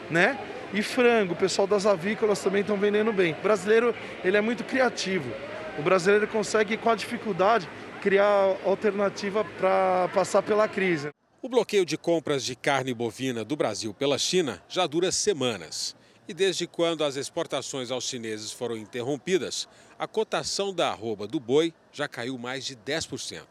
né? 0.09 0.39
E 0.73 0.81
frango, 0.81 1.33
o 1.33 1.37
pessoal 1.37 1.67
das 1.67 1.87
avícolas 1.87 2.39
também 2.41 2.61
estão 2.61 2.77
vendendo 2.77 3.13
bem. 3.13 3.33
O 3.33 3.43
brasileiro 3.43 3.93
ele 4.23 4.37
é 4.37 4.41
muito 4.41 4.63
criativo. 4.63 5.29
O 5.77 5.83
brasileiro 5.83 6.29
consegue, 6.29 6.77
com 6.77 6.91
a 6.91 6.95
dificuldade, 6.95 7.69
criar 8.03 8.57
alternativa 8.65 9.45
para 9.45 10.11
passar 10.13 10.43
pela 10.43 10.67
crise. 10.67 11.11
O 11.41 11.49
bloqueio 11.49 11.87
de 11.87 11.97
compras 11.97 12.45
de 12.45 12.57
carne 12.57 12.93
bovina 12.93 13.45
do 13.45 13.55
Brasil 13.55 13.95
pela 13.95 14.19
China 14.19 14.61
já 14.69 14.87
dura 14.87 15.13
semanas. 15.13 15.95
E 16.29 16.35
desde 16.35 16.67
quando 16.67 17.05
as 17.05 17.15
exportações 17.17 17.91
aos 17.91 18.05
chineses 18.05 18.51
foram 18.51 18.77
interrompidas, 18.77 19.69
a 19.99 20.07
cotação 20.07 20.75
da 20.75 20.89
arroba 20.89 21.27
do 21.29 21.39
boi 21.39 21.73
já 21.93 22.09
caiu 22.09 22.37
mais 22.37 22.65
de 22.65 22.77
10%. 22.77 23.43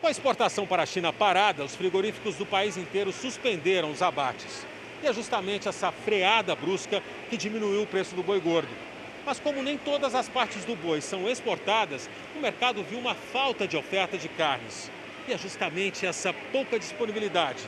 Com 0.00 0.06
a 0.08 0.10
exportação 0.10 0.66
para 0.66 0.82
a 0.82 0.86
China 0.86 1.12
parada, 1.12 1.64
os 1.64 1.74
frigoríficos 1.74 2.34
do 2.34 2.44
país 2.44 2.76
inteiro 2.76 3.12
suspenderam 3.12 3.92
os 3.92 4.02
abates. 4.02 4.66
E 5.02 5.06
é 5.06 5.12
justamente 5.12 5.68
essa 5.68 5.92
freada 5.92 6.54
brusca 6.56 7.02
que 7.30 7.36
diminuiu 7.36 7.82
o 7.82 7.86
preço 7.86 8.14
do 8.14 8.22
boi 8.22 8.40
gordo. 8.40 8.93
Mas 9.24 9.40
como 9.40 9.62
nem 9.62 9.78
todas 9.78 10.14
as 10.14 10.28
partes 10.28 10.64
do 10.64 10.76
boi 10.76 11.00
são 11.00 11.28
exportadas, 11.28 12.08
o 12.36 12.40
mercado 12.40 12.82
viu 12.82 12.98
uma 12.98 13.14
falta 13.14 13.66
de 13.66 13.76
oferta 13.76 14.18
de 14.18 14.28
carnes. 14.28 14.90
E 15.26 15.32
é 15.32 15.38
justamente 15.38 16.04
essa 16.04 16.32
pouca 16.52 16.78
disponibilidade 16.78 17.62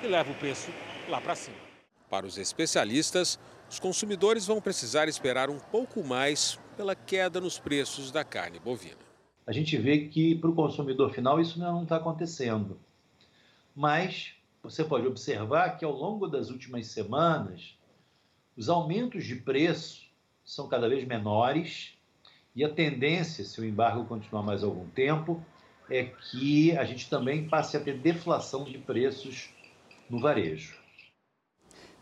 que 0.00 0.08
leva 0.08 0.32
o 0.32 0.34
preço 0.34 0.68
lá 1.08 1.20
para 1.20 1.36
cima. 1.36 1.56
Para 2.10 2.26
os 2.26 2.38
especialistas, 2.38 3.38
os 3.70 3.78
consumidores 3.78 4.46
vão 4.46 4.60
precisar 4.60 5.08
esperar 5.08 5.48
um 5.48 5.58
pouco 5.58 6.02
mais 6.02 6.58
pela 6.76 6.94
queda 6.94 7.40
nos 7.40 7.58
preços 7.58 8.10
da 8.10 8.24
carne 8.24 8.58
bovina. 8.58 9.06
A 9.46 9.52
gente 9.52 9.76
vê 9.76 10.08
que 10.08 10.34
para 10.34 10.50
o 10.50 10.54
consumidor 10.54 11.12
final 11.12 11.40
isso 11.40 11.58
não 11.58 11.84
está 11.84 11.96
acontecendo. 11.96 12.80
Mas 13.74 14.32
você 14.62 14.82
pode 14.82 15.06
observar 15.06 15.78
que 15.78 15.84
ao 15.84 15.92
longo 15.92 16.26
das 16.26 16.50
últimas 16.50 16.88
semanas, 16.88 17.78
os 18.56 18.68
aumentos 18.68 19.24
de 19.24 19.36
preço 19.36 20.05
são 20.46 20.68
cada 20.68 20.88
vez 20.88 21.04
menores 21.04 21.92
e 22.54 22.64
a 22.64 22.68
tendência, 22.70 23.44
se 23.44 23.60
o 23.60 23.64
embargo 23.64 24.06
continuar 24.06 24.42
mais 24.42 24.64
algum 24.64 24.86
tempo, 24.88 25.44
é 25.90 26.04
que 26.04 26.76
a 26.78 26.84
gente 26.84 27.10
também 27.10 27.46
passe 27.46 27.76
a 27.76 27.80
ter 27.80 27.98
deflação 27.98 28.64
de 28.64 28.78
preços 28.78 29.50
no 30.08 30.18
varejo. 30.18 30.74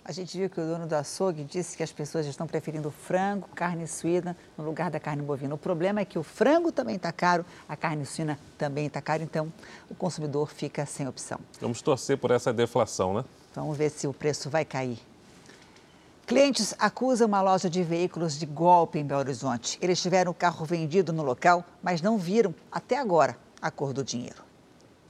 A 0.05 0.13
gente 0.13 0.37
viu 0.37 0.51
que 0.51 0.61
o 0.61 0.65
dono 0.65 0.87
do 0.87 0.93
açougue 0.93 1.43
disse 1.45 1.77
que 1.77 1.83
as 1.83 1.91
pessoas 1.91 2.27
estão 2.27 2.47
preferindo 2.47 2.91
frango, 2.91 3.49
carne 3.55 3.87
suína 3.87 4.37
no 4.57 4.63
lugar 4.63 4.91
da 4.91 5.01
carne 5.01 5.23
bovina. 5.23 5.55
O 5.55 5.59
problema 5.59 6.01
é 6.01 6.05
que 6.05 6.19
o 6.19 6.23
frango 6.23 6.71
também 6.71 6.97
está 6.97 7.11
caro, 7.11 7.45
a 7.67 7.75
carne 7.75 8.05
suína 8.05 8.39
também 8.59 8.87
está 8.87 9.01
cara, 9.01 9.23
então 9.23 9.51
o 9.89 9.95
consumidor 9.95 10.53
fica 10.53 10.85
sem 10.85 11.09
opção. 11.09 11.41
Vamos 11.59 11.81
torcer 11.81 12.19
por 12.19 12.31
essa 12.31 12.53
deflação, 12.53 13.15
né? 13.15 13.25
Vamos 13.55 13.79
ver 13.79 13.89
se 13.89 14.07
o 14.07 14.13
preço 14.13 14.51
vai 14.51 14.65
cair. 14.65 14.99
Clientes 16.27 16.75
acusam 16.79 17.29
uma 17.29 17.43
loja 17.43 17.69
de 17.69 17.83
veículos 17.83 18.39
de 18.39 18.47
golpe 18.47 18.99
em 18.99 19.05
Belo 19.05 19.21
Horizonte. 19.21 19.79
Eles 19.83 20.01
tiveram 20.01 20.33
o 20.33 20.35
carro 20.35 20.65
vendido 20.65 21.13
no 21.13 21.23
local, 21.23 21.63
mas 21.83 22.01
não 22.01 22.17
viram, 22.17 22.55
até 22.73 22.97
agora, 22.97 23.39
a 23.61 23.71
cor 23.71 23.93
do 23.93 24.03
dinheiro. 24.03 24.43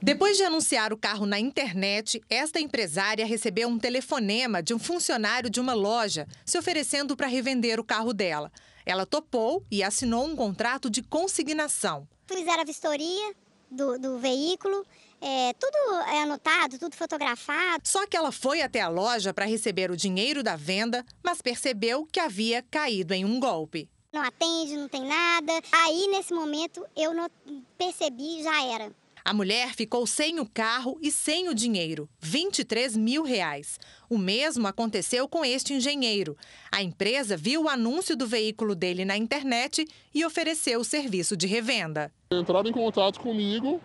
Depois 0.01 0.35
de 0.35 0.43
anunciar 0.43 0.91
o 0.91 0.97
carro 0.97 1.25
na 1.25 1.39
internet, 1.39 2.21
esta 2.29 2.59
empresária 2.59 3.25
recebeu 3.25 3.69
um 3.69 3.79
telefonema 3.79 4.61
de 4.61 4.73
um 4.73 4.77
funcionário 4.77 5.49
de 5.49 5.61
uma 5.61 5.73
loja 5.73 6.27
se 6.45 6.57
oferecendo 6.57 7.15
para 7.15 7.27
revender 7.27 7.79
o 7.79 7.83
carro 7.83 8.13
dela. 8.13 8.51
Ela 8.85 9.05
topou 9.05 9.63
e 9.71 9.81
assinou 9.81 10.25
um 10.25 10.35
contrato 10.35 10.89
de 10.89 11.01
consignação. 11.01 12.05
Fizeram 12.27 12.61
a 12.61 12.65
vistoria 12.65 13.33
do, 13.71 13.97
do 13.97 14.17
veículo, 14.19 14.85
é, 15.27 15.53
tudo 15.53 15.75
é 16.07 16.21
anotado, 16.21 16.77
tudo 16.77 16.95
fotografado. 16.95 17.81
Só 17.83 18.05
que 18.05 18.15
ela 18.15 18.31
foi 18.31 18.61
até 18.61 18.79
a 18.79 18.87
loja 18.87 19.33
para 19.33 19.45
receber 19.45 19.89
o 19.89 19.97
dinheiro 19.97 20.43
da 20.43 20.55
venda, 20.55 21.03
mas 21.23 21.41
percebeu 21.41 22.07
que 22.11 22.19
havia 22.19 22.61
caído 22.61 23.11
em 23.11 23.25
um 23.25 23.39
golpe. 23.39 23.89
Não 24.13 24.21
atende, 24.21 24.77
não 24.77 24.87
tem 24.87 25.03
nada. 25.03 25.51
Aí, 25.71 26.07
nesse 26.09 26.31
momento, 26.31 26.85
eu 26.95 27.11
não 27.11 27.27
percebi, 27.75 28.43
já 28.43 28.63
era. 28.65 28.91
A 29.25 29.33
mulher 29.33 29.73
ficou 29.73 30.05
sem 30.05 30.39
o 30.39 30.45
carro 30.47 30.99
e 31.01 31.11
sem 31.11 31.49
o 31.49 31.55
dinheiro, 31.55 32.07
23 32.19 32.95
mil 32.95 33.23
reais. 33.23 33.79
O 34.07 34.19
mesmo 34.19 34.67
aconteceu 34.67 35.27
com 35.27 35.43
este 35.43 35.73
engenheiro. 35.73 36.37
A 36.71 36.83
empresa 36.83 37.35
viu 37.35 37.63
o 37.63 37.69
anúncio 37.69 38.15
do 38.15 38.27
veículo 38.27 38.75
dele 38.75 39.03
na 39.03 39.17
internet 39.17 39.87
e 40.13 40.23
ofereceu 40.23 40.79
o 40.79 40.85
serviço 40.85 41.35
de 41.35 41.47
revenda. 41.47 42.13
Entraram 42.31 42.69
em 42.69 42.73
contato 42.73 43.19
comigo 43.19 43.81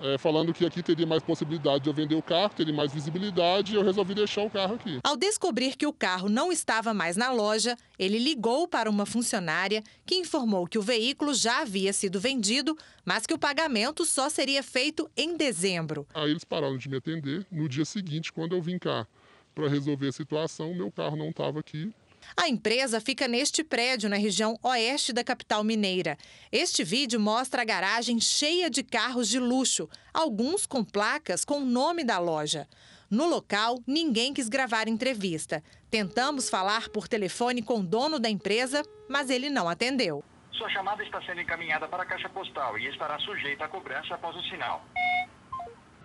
é, 0.00 0.18
falando 0.18 0.52
que 0.52 0.64
aqui 0.64 0.82
teria 0.82 1.06
mais 1.06 1.22
possibilidade 1.22 1.84
de 1.84 1.90
eu 1.90 1.94
vender 1.94 2.14
o 2.14 2.22
carro, 2.22 2.52
teria 2.54 2.74
mais 2.74 2.92
visibilidade, 2.92 3.72
e 3.72 3.76
eu 3.76 3.82
resolvi 3.82 4.14
deixar 4.14 4.42
o 4.42 4.50
carro 4.50 4.74
aqui. 4.74 4.98
Ao 5.04 5.16
descobrir 5.16 5.76
que 5.76 5.86
o 5.86 5.92
carro 5.92 6.28
não 6.28 6.50
estava 6.50 6.94
mais 6.94 7.16
na 7.16 7.30
loja, 7.30 7.76
ele 7.98 8.18
ligou 8.18 8.66
para 8.66 8.88
uma 8.88 9.06
funcionária 9.06 9.82
que 10.06 10.16
informou 10.16 10.66
que 10.66 10.78
o 10.78 10.82
veículo 10.82 11.34
já 11.34 11.60
havia 11.60 11.92
sido 11.92 12.18
vendido, 12.18 12.76
mas 13.04 13.26
que 13.26 13.34
o 13.34 13.38
pagamento 13.38 14.04
só 14.04 14.28
seria 14.28 14.62
feito 14.62 15.10
em 15.16 15.36
dezembro. 15.36 16.06
Aí 16.14 16.30
eles 16.30 16.44
pararam 16.44 16.76
de 16.76 16.88
me 16.88 16.96
atender. 16.96 17.46
No 17.50 17.68
dia 17.68 17.84
seguinte, 17.84 18.32
quando 18.32 18.54
eu 18.54 18.62
vim 18.62 18.78
cá 18.78 19.06
para 19.54 19.68
resolver 19.68 20.08
a 20.08 20.12
situação, 20.12 20.74
meu 20.74 20.90
carro 20.90 21.16
não 21.16 21.30
estava 21.30 21.60
aqui, 21.60 21.92
a 22.36 22.48
empresa 22.48 23.00
fica 23.00 23.26
neste 23.26 23.62
prédio, 23.64 24.08
na 24.08 24.16
região 24.16 24.58
oeste 24.62 25.12
da 25.12 25.24
capital 25.24 25.64
mineira. 25.64 26.16
Este 26.50 26.84
vídeo 26.84 27.20
mostra 27.20 27.62
a 27.62 27.64
garagem 27.64 28.20
cheia 28.20 28.70
de 28.70 28.82
carros 28.82 29.28
de 29.28 29.38
luxo, 29.38 29.88
alguns 30.12 30.66
com 30.66 30.84
placas 30.84 31.44
com 31.44 31.58
o 31.58 31.64
nome 31.64 32.04
da 32.04 32.18
loja. 32.18 32.68
No 33.10 33.26
local, 33.26 33.82
ninguém 33.86 34.32
quis 34.32 34.48
gravar 34.48 34.86
entrevista. 34.86 35.62
Tentamos 35.90 36.48
falar 36.48 36.88
por 36.90 37.08
telefone 37.08 37.60
com 37.60 37.80
o 37.80 37.82
dono 37.82 38.20
da 38.20 38.30
empresa, 38.30 38.82
mas 39.08 39.30
ele 39.30 39.50
não 39.50 39.68
atendeu. 39.68 40.22
Sua 40.52 40.68
chamada 40.70 41.02
está 41.02 41.20
sendo 41.22 41.40
encaminhada 41.40 41.88
para 41.88 42.04
a 42.04 42.06
caixa 42.06 42.28
postal 42.28 42.78
e 42.78 42.86
estará 42.86 43.18
sujeita 43.18 43.64
a 43.64 43.68
cobrança 43.68 44.14
após 44.14 44.36
o 44.36 44.42
sinal. 44.42 44.84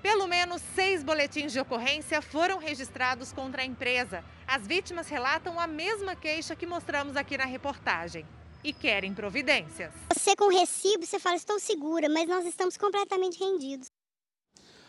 Pelo 0.05 0.27
menos 0.27 0.61
seis 0.75 1.03
boletins 1.03 1.51
de 1.51 1.59
ocorrência 1.59 2.21
foram 2.21 2.59
registrados 2.59 3.33
contra 3.33 3.63
a 3.63 3.65
empresa. 3.65 4.23
As 4.45 4.67
vítimas 4.67 5.07
relatam 5.07 5.59
a 5.59 5.65
mesma 5.65 6.15
queixa 6.15 6.55
que 6.55 6.67
mostramos 6.67 7.15
aqui 7.15 7.35
na 7.35 7.45
reportagem 7.45 8.23
e 8.63 8.71
querem 8.71 9.15
providências. 9.15 9.91
Você 10.13 10.35
com 10.35 10.47
recibo, 10.47 11.03
você 11.03 11.17
fala, 11.17 11.35
estou 11.35 11.59
segura, 11.59 12.07
mas 12.07 12.29
nós 12.29 12.45
estamos 12.45 12.77
completamente 12.77 13.39
rendidos. 13.39 13.87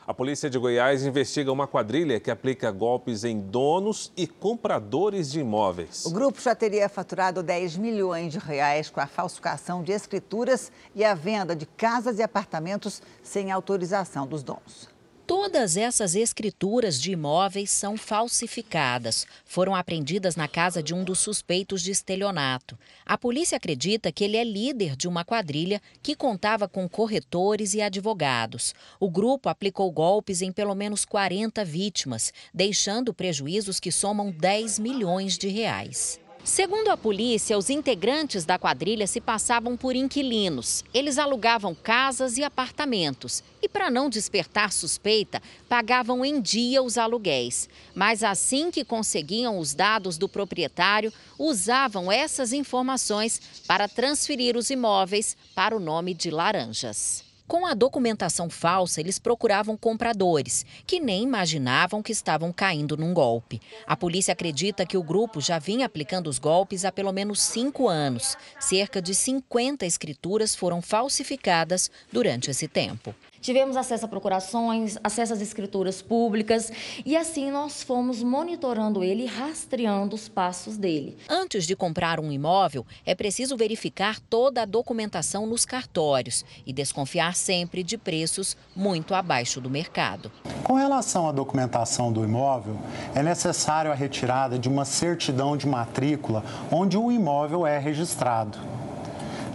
A 0.07 0.13
polícia 0.13 0.51
de 0.51 0.59
Goiás 0.59 1.07
investiga 1.07 1.51
uma 1.51 1.67
quadrilha 1.67 2.21
que 2.21 2.31
aplica 2.31 2.71
golpes 2.71 3.25
em 3.25 3.41
donos 3.41 4.13
e 4.19 4.27
compradores 4.27 5.33
de 5.33 5.41
imóveis. 5.41 6.05
O 6.05 6.11
grupo 6.11 6.39
já 6.43 6.55
teria 6.55 6.91
faturado 6.91 7.43
10 7.43 7.79
milhões 7.79 8.35
de 8.35 8.39
reais 8.39 8.91
com 8.91 9.01
a 9.01 9.07
falsificação 9.07 9.83
de 9.83 9.93
escrituras 9.93 10.71
e 10.95 11.03
a 11.03 11.15
venda 11.15 11.57
de 11.57 11.65
casas 11.65 12.19
e 12.19 12.23
apartamentos 12.23 13.01
sem 13.23 13.51
autorização 13.51 14.27
dos 14.27 14.43
donos. 14.43 14.95
Todas 15.27 15.77
essas 15.77 16.15
escrituras 16.15 17.01
de 17.01 17.11
imóveis 17.11 17.73
são 17.73 17.97
falsificadas. 17.97 19.27
Foram 19.45 19.75
apreendidas 19.75 20.37
na 20.37 20.47
casa 20.47 20.81
de 20.81 20.95
um 20.95 21.03
dos 21.03 21.19
suspeitos 21.19 21.83
de 21.83 21.91
estelionato. 21.91 22.79
A 23.05 23.19
polícia 23.19 23.57
acredita 23.57 24.13
que 24.13 24.23
ele 24.23 24.37
é 24.37 24.45
líder 24.45 24.95
de 24.95 25.09
uma 25.09 25.25
quadrilha 25.25 25.83
que 26.01 26.15
contava 26.15 26.69
com 26.69 26.89
corretores 26.89 27.75
e 27.75 27.83
advogados. 27.83 28.73
O 29.01 29.11
grupo 29.11 29.49
aplicou 29.49 29.91
golpes 29.91 30.43
em 30.43 30.53
pelo 30.53 30.77
menos 30.77 31.05
40 31.05 31.65
vítimas, 31.65 32.33
deixando 32.55 33.13
prejuízos 33.13 33.81
que 33.81 33.91
somam 33.91 34.31
10 34.31 34.79
milhões 34.79 35.37
de 35.37 35.49
reais. 35.49 36.21
Segundo 36.47 36.91
a 36.91 36.97
polícia, 36.97 37.59
os 37.59 37.69
integrantes 37.71 38.45
da 38.45 38.57
quadrilha 38.57 39.09
se 39.09 39.21
passavam 39.21 39.77
por 39.77 39.97
inquilinos. 39.97 40.85
Eles 40.95 41.19
alugavam 41.19 41.75
casas 41.75 42.39
e 42.39 42.45
apartamentos 42.45 43.43
e, 43.61 43.69
para 43.69 43.91
não 43.91 44.09
despertar 44.09 44.73
suspeita, 44.73 45.43
pagavam 45.69 46.25
em 46.25 46.41
dia 46.41 46.85
os 46.85 46.97
aluguéis. 46.97 47.69
Mas 47.97 48.23
assim 48.23 48.71
que 48.71 48.85
conseguiam 48.85 49.59
os 49.59 49.75
dados 49.75 50.17
do 50.17 50.29
proprietário, 50.29 51.13
usavam 51.37 52.13
essas 52.13 52.53
informações 52.53 53.41
para 53.67 53.89
transferir 53.89 54.57
os 54.57 54.71
imóveis 54.71 55.37
para 55.53 55.77
o 55.77 55.81
nome 55.81 56.15
de 56.15 56.31
Laranjas. 56.31 57.26
Com 57.47 57.65
a 57.65 57.75
documentação 57.75 58.51
falsa, 58.51 59.01
eles 59.01 59.21
procuravam 59.21 59.77
compradores, 59.77 60.67
que 60.85 60.99
nem 60.99 61.23
imaginavam 61.23 62.03
que 62.03 62.11
estavam 62.11 62.53
caindo 62.53 62.97
num 62.97 63.15
golpe. 63.15 63.61
A 63.87 63.97
polícia 63.97 64.33
acredita 64.33 64.85
que 64.85 64.97
o 64.97 65.03
grupo 65.03 65.41
já 65.41 65.57
vinha 65.59 65.87
aplicando 65.87 66.27
os 66.27 66.41
golpes 66.41 66.85
há 66.85 66.91
pelo 66.91 67.13
menos 67.13 67.41
cinco 67.41 67.89
anos. 67.89 68.37
Cerca 68.59 69.01
de 69.01 69.15
50 69.15 69.87
escrituras 69.87 70.57
foram 70.57 70.83
falsificadas 70.83 71.89
durante 72.13 72.51
esse 72.51 72.67
tempo. 72.67 73.15
Tivemos 73.41 73.77
acesso 73.77 74.05
a 74.05 74.09
procurações, 74.09 74.97
acesso 75.03 75.33
às 75.33 75.41
escrituras 75.41 76.03
públicas 76.03 76.71
e 77.05 77.17
assim 77.17 77.51
nós 77.51 77.83
fomos 77.83 78.23
monitorando 78.23 79.05
ele 79.05 79.25
e 79.25 79.27
rastreando 79.27 80.15
os 80.15 80.29
passos 80.29 80.77
dele. 80.77 81.17
Antes 81.29 81.67
de 81.67 81.77
comprar 81.77 82.19
um 82.19 82.33
imóvel, 82.33 82.87
é 83.05 83.15
preciso 83.15 83.57
verificar 83.57 84.21
toda 84.21 84.63
a 84.63 84.67
documentação 84.67 85.47
nos 85.47 85.65
cartórios 85.65 86.45
e 86.67 86.73
desconfiar 86.73 87.35
sempre 87.35 87.83
de 87.83 87.97
preços 87.97 88.57
muito 88.75 89.15
abaixo 89.15 89.61
do 89.61 89.71
mercado. 89.71 90.31
Com 90.65 90.75
relação 90.75 91.29
à 91.29 91.33
documentação 91.33 92.13
do 92.13 92.25
imóvel, 92.25 92.77
é 93.15 93.23
necessário 93.23 93.93
a 93.93 93.95
retirada 93.95 94.59
de 94.59 94.69
uma 94.69 94.85
certidão 94.85 95.57
de 95.57 95.67
matrícula 95.67 96.45
onde 96.71 96.97
o 96.97 97.13
imóvel 97.13 97.67
é 97.67 97.79
registrado. 97.79 98.59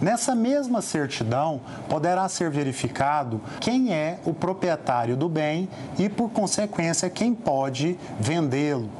Nessa 0.02 0.34
mesma 0.34 0.82
certidão, 0.82 1.60
poderá 1.88 2.28
ser 2.28 2.50
verificado 2.50 3.40
quem 3.60 3.94
é 3.94 4.18
o 4.26 4.34
proprietário 4.34 5.16
do 5.16 5.28
bem 5.28 5.68
e, 5.96 6.08
por 6.08 6.28
consequência, 6.30 7.08
quem 7.08 7.32
pode 7.32 7.96
vendê-lo. 8.18 8.90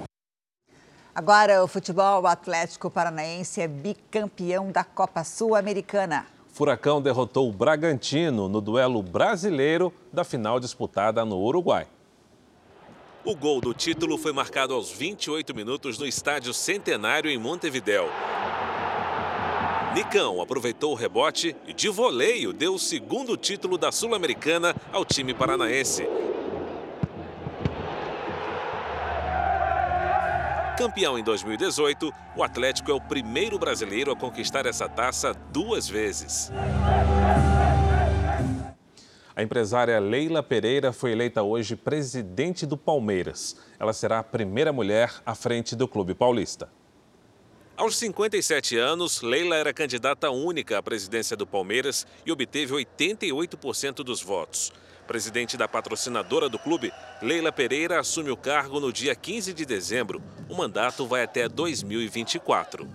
Agora, 1.13 1.65
o 1.65 1.67
futebol 1.67 2.23
o 2.23 2.27
Atlético 2.29 2.89
Paranaense 2.89 3.61
é 3.61 3.67
bicampeão 3.67 4.71
da 4.71 4.85
Copa 4.85 5.25
Sul-Americana. 5.25 6.25
Furacão 6.53 7.03
derrotou 7.03 7.49
o 7.49 7.53
Bragantino 7.53 8.49
no 8.49 8.61
duelo 8.61 9.03
brasileiro 9.03 9.93
da 10.13 10.23
final 10.23 10.61
disputada 10.61 11.25
no 11.25 11.37
Uruguai. 11.39 11.89
O 13.25 13.35
gol 13.35 13.61
do 13.61 13.75
título 13.75 14.17
foi 14.17 14.33
marcado 14.33 14.73
aos 14.73 14.93
28 14.93 15.53
minutos 15.53 15.99
no 15.99 16.07
Estádio 16.07 16.55
Centenário 16.55 17.29
em 17.29 17.39
Montevidéu. 17.39 18.09
Nicão 19.95 20.41
aproveitou 20.41 20.93
o 20.93 20.95
rebote 20.95 21.55
e 21.67 21.75
de 21.75 21.91
voleio 21.91 22.51
deu 22.51 22.75
o 22.75 22.79
segundo 22.79 23.37
título 23.37 23.77
da 23.77 23.93
Sul-Americana 23.93 24.75
ao 24.91 25.05
time 25.05 25.35
paranaense. 25.35 26.09
Campeão 30.79 31.19
em 31.19 31.23
2018, 31.23 32.11
o 32.35 32.43
Atlético 32.43 32.91
é 32.91 32.95
o 32.95 33.01
primeiro 33.03 33.59
brasileiro 33.59 34.11
a 34.11 34.17
conquistar 34.17 34.65
essa 34.65 34.89
taça 34.89 35.35
duas 35.53 35.87
vezes. 35.87 36.51
A 39.37 39.43
empresária 39.43 40.01
Leila 40.01 40.43
Pereira 40.43 40.91
foi 40.91 41.13
eleita 41.13 41.43
hoje 41.43 41.77
presidente 41.77 42.65
do 42.65 42.79
Palmeiras. 42.79 43.57
Ela 43.79 43.93
será 43.93 44.21
a 44.21 44.25
primeira 44.25 44.73
mulher 44.73 45.13
à 45.27 45.35
frente 45.35 45.77
do 45.77 45.87
clube 45.87 46.15
paulista. 46.15 46.71
Aos 47.83 47.97
57 47.97 48.79
anos, 48.79 49.23
Leila 49.23 49.57
era 49.57 49.75
candidata 49.75 50.31
única 50.31 50.79
à 50.79 50.83
presidência 50.83 51.37
do 51.37 51.45
Palmeiras 51.45 52.07
e 52.25 52.31
obteve 52.31 52.73
88% 52.73 54.05
dos 54.05 54.23
votos. 54.23 54.73
Presidente 55.05 55.57
da 55.57 55.67
patrocinadora 55.67 56.49
do 56.49 56.61
clube, 56.61 56.93
Leila 57.21 57.51
Pereira 57.51 57.99
assume 57.99 58.31
o 58.31 58.37
cargo 58.37 58.79
no 58.79 58.93
dia 58.93 59.17
15 59.17 59.53
de 59.53 59.67
dezembro. 59.67 60.23
O 60.49 60.55
mandato 60.55 61.09
vai 61.09 61.25
até 61.25 61.49
2024. 61.49 62.89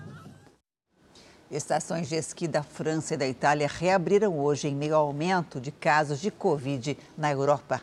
Estações 1.52 2.08
de 2.08 2.16
esqui 2.16 2.48
da 2.48 2.64
França 2.64 3.16
e 3.16 3.18
da 3.18 3.28
Itália 3.28 3.68
reabriram 3.68 4.40
hoje 4.40 4.70
em 4.70 4.76
meio 4.76 4.96
ao 4.96 5.08
aumento 5.08 5.60
de 5.60 5.70
casos 5.70 6.22
de 6.22 6.32
Covid 6.32 6.98
na 7.18 7.30
Europa. 7.30 7.82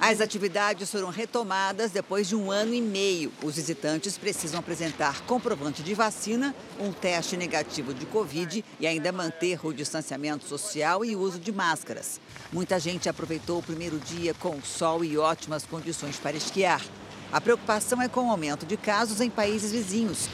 As 0.00 0.22
atividades 0.22 0.90
foram 0.90 1.10
retomadas 1.10 1.90
depois 1.90 2.26
de 2.26 2.34
um 2.34 2.50
ano 2.50 2.72
e 2.72 2.80
meio. 2.80 3.30
Os 3.44 3.56
visitantes 3.56 4.16
precisam 4.16 4.58
apresentar 4.58 5.20
comprovante 5.26 5.82
de 5.82 5.92
vacina, 5.92 6.54
um 6.80 6.90
teste 6.90 7.36
negativo 7.36 7.92
de 7.92 8.06
Covid 8.06 8.64
e 8.80 8.86
ainda 8.86 9.12
manter 9.12 9.60
o 9.62 9.74
distanciamento 9.74 10.46
social 10.48 11.04
e 11.04 11.14
uso 11.14 11.38
de 11.38 11.52
máscaras. 11.52 12.18
Muita 12.50 12.80
gente 12.80 13.10
aproveitou 13.10 13.58
o 13.58 13.62
primeiro 13.62 13.98
dia 13.98 14.32
com 14.32 14.62
sol 14.62 15.04
e 15.04 15.18
ótimas 15.18 15.66
condições 15.66 16.16
para 16.16 16.34
esquiar. 16.34 16.82
A 17.30 17.38
preocupação 17.38 18.00
é 18.00 18.08
com 18.08 18.26
o 18.26 18.30
aumento 18.30 18.64
de 18.64 18.78
casos 18.78 19.20
em 19.20 19.28
países 19.28 19.70
vizinhos. 19.70 20.30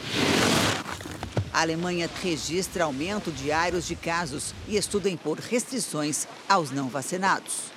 A 1.52 1.62
Alemanha 1.62 2.08
registra 2.22 2.84
aumento 2.84 3.32
diário 3.32 3.82
de 3.82 3.96
casos 3.96 4.54
e 4.68 4.76
estuda 4.76 5.10
impor 5.10 5.40
restrições 5.40 6.28
aos 6.48 6.70
não 6.70 6.88
vacinados. 6.88 7.75